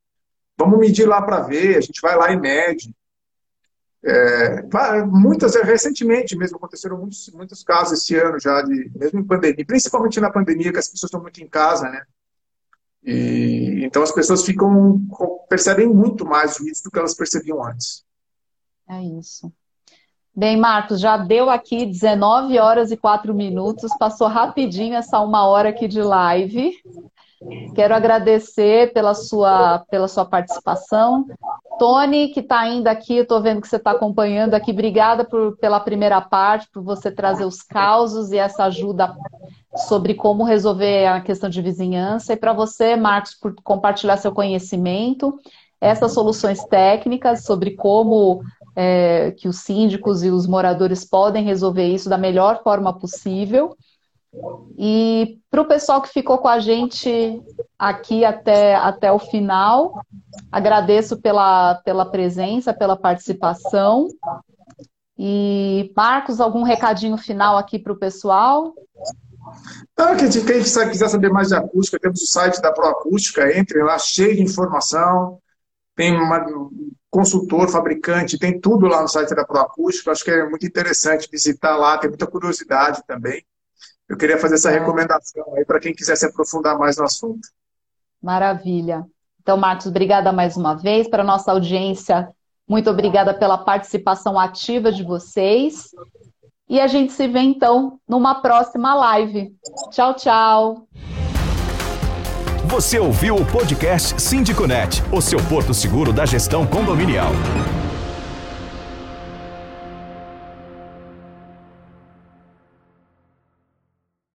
vamos 0.58 0.80
medir 0.80 1.08
lá 1.08 1.22
para 1.22 1.40
ver, 1.40 1.78
a 1.78 1.82
gente 1.82 2.02
vai 2.02 2.18
lá 2.18 2.30
e 2.30 2.38
mede. 2.38 2.94
É, 4.04 4.62
muitas, 5.06 5.56
recentemente 5.56 6.38
mesmo, 6.38 6.58
aconteceram 6.58 6.98
muitos, 6.98 7.32
muitos 7.34 7.64
casos 7.64 8.00
esse 8.00 8.16
ano 8.16 8.38
já, 8.38 8.62
de, 8.62 8.92
mesmo 8.96 9.20
em 9.22 9.24
pandemia, 9.24 9.66
principalmente 9.66 10.20
na 10.20 10.30
pandemia, 10.30 10.74
que 10.74 10.78
as 10.78 10.90
pessoas 10.90 11.08
estão 11.08 11.22
muito 11.22 11.42
em 11.42 11.48
casa, 11.48 11.90
né? 11.90 12.04
E, 13.02 13.84
então 13.86 14.04
as 14.04 14.12
pessoas 14.12 14.44
ficam, 14.44 15.00
percebem 15.48 15.88
muito 15.88 16.26
mais 16.26 16.60
isso 16.60 16.84
do 16.84 16.92
que 16.92 17.00
elas 17.00 17.14
percebiam 17.14 17.64
antes. 17.64 18.04
É 18.90 19.02
isso. 19.02 19.52
Bem, 20.38 20.58
Marcos, 20.58 21.00
já 21.00 21.16
deu 21.16 21.50
aqui 21.50 21.86
19 21.86 22.60
horas 22.60 22.92
e 22.92 22.98
4 22.98 23.34
minutos, 23.34 23.90
passou 23.98 24.28
rapidinho 24.28 24.96
essa 24.96 25.22
uma 25.22 25.48
hora 25.48 25.70
aqui 25.70 25.88
de 25.88 26.02
live. 26.02 26.74
Quero 27.74 27.96
agradecer 27.96 28.92
pela 28.92 29.14
sua, 29.14 29.80
pela 29.90 30.10
sua 30.10 30.26
participação. 30.26 31.26
Tony, 31.80 32.30
que 32.30 32.42
está 32.42 32.60
ainda 32.60 32.92
aqui, 32.92 33.20
estou 33.20 33.42
vendo 33.42 33.62
que 33.62 33.68
você 33.70 33.78
está 33.78 33.92
acompanhando 33.92 34.56
aqui, 34.56 34.72
obrigada 34.72 35.24
por, 35.24 35.56
pela 35.56 35.80
primeira 35.80 36.20
parte, 36.20 36.68
por 36.70 36.84
você 36.84 37.10
trazer 37.10 37.46
os 37.46 37.62
causos 37.62 38.34
e 38.34 38.38
essa 38.38 38.66
ajuda 38.66 39.16
sobre 39.88 40.16
como 40.16 40.44
resolver 40.44 41.06
a 41.06 41.22
questão 41.22 41.50
de 41.50 41.62
vizinhança. 41.62 42.34
E 42.34 42.38
para 42.38 42.52
você, 42.52 42.98
Marcos, 42.98 43.36
por 43.36 43.56
compartilhar 43.64 44.18
seu 44.18 44.34
conhecimento, 44.34 45.40
essas 45.80 46.14
soluções 46.14 46.64
técnicas 46.66 47.44
sobre 47.44 47.72
como 47.72 48.42
é, 48.76 49.32
que 49.32 49.48
os 49.48 49.60
síndicos 49.60 50.24
e 50.24 50.30
os 50.30 50.46
moradores 50.46 51.06
podem 51.06 51.44
resolver 51.44 51.88
isso 51.88 52.10
da 52.10 52.18
melhor 52.18 52.62
forma 52.62 52.98
possível. 52.98 53.76
E 54.78 55.40
para 55.50 55.62
o 55.62 55.68
pessoal 55.68 56.02
que 56.02 56.10
ficou 56.10 56.38
com 56.38 56.50
a 56.50 56.60
gente 56.60 57.42
aqui 57.80 58.26
até, 58.26 58.76
até 58.76 59.12
o 59.12 59.20
final, 59.20 60.02
agradeço 60.52 61.22
pela, 61.22 61.76
pela 61.86 62.06
presença, 62.06 62.74
pela 62.74 62.98
participação. 62.98 64.08
E, 65.18 65.94
Marcos, 65.96 66.42
algum 66.42 66.64
recadinho 66.64 67.18
final 67.18 67.58
aqui 67.58 67.80
para 67.80 67.94
o 67.94 67.98
pessoal? 67.98 68.74
Então, 69.94 70.18
quem, 70.18 70.30
quem 70.30 70.62
quiser 70.62 71.08
saber 71.08 71.30
mais 71.30 71.50
de 71.50 71.56
acústica, 71.56 72.00
temos 72.00 72.22
o 72.22 72.26
site 72.26 72.62
da 72.62 72.74
Proacústica, 72.74 73.58
entre 73.58 73.82
lá, 73.82 73.98
cheio 73.98 74.36
de 74.36 74.42
informação. 74.42 75.40
Tem 75.96 76.14
uma, 76.14 76.46
consultor, 77.16 77.70
fabricante, 77.70 78.38
tem 78.38 78.60
tudo 78.60 78.88
lá 78.88 79.02
no 79.02 79.08
site 79.08 79.34
da 79.34 79.46
Proacústica. 79.46 80.12
Acho 80.12 80.26
que 80.26 80.32
é 80.32 80.50
muito 80.50 80.66
interessante 80.66 81.30
visitar 81.32 81.78
lá, 81.78 81.98
tem 81.98 82.10
muita 82.10 82.28
curiosidade 82.28 83.02
também. 83.08 83.42
Eu 84.08 84.18
queria 84.18 84.38
fazer 84.38 84.56
essa 84.56 84.70
é. 84.70 84.80
recomendação 84.80 85.56
aí 85.56 85.64
para 85.64 85.80
quem 85.80 85.96
quiser 85.96 86.18
se 86.18 86.26
aprofundar 86.26 86.78
mais 86.78 86.98
no 86.98 87.06
assunto. 87.06 87.48
Maravilha. 88.22 89.06
Então, 89.42 89.56
Marcos, 89.56 89.86
obrigada 89.86 90.34
mais 90.34 90.58
uma 90.58 90.76
vez. 90.76 91.08
Para 91.08 91.24
a 91.24 91.26
nossa 91.26 91.54
audiência, 91.54 92.28
muito 92.68 92.90
obrigada 92.90 93.34
pela 93.34 93.60
participação 93.60 94.38
ativa 94.38 94.92
de 94.92 95.04
vocês. 95.04 95.92
E 96.68 96.82
a 96.82 96.88
gente 96.88 97.14
se 97.14 97.30
vê 97.30 97.40
então 97.40 97.98
numa 98.06 98.42
próxima 98.42 98.94
live. 98.94 99.56
Tchau, 99.90 100.14
tchau. 100.16 100.88
Você 102.68 102.98
ouviu 102.98 103.36
o 103.36 103.46
podcast 103.46 104.20
Síndico 104.20 104.66
Net, 104.66 105.04
o 105.12 105.22
seu 105.22 105.38
porto 105.40 105.72
seguro 105.72 106.12
da 106.12 106.26
gestão 106.26 106.66
condominial. 106.66 107.32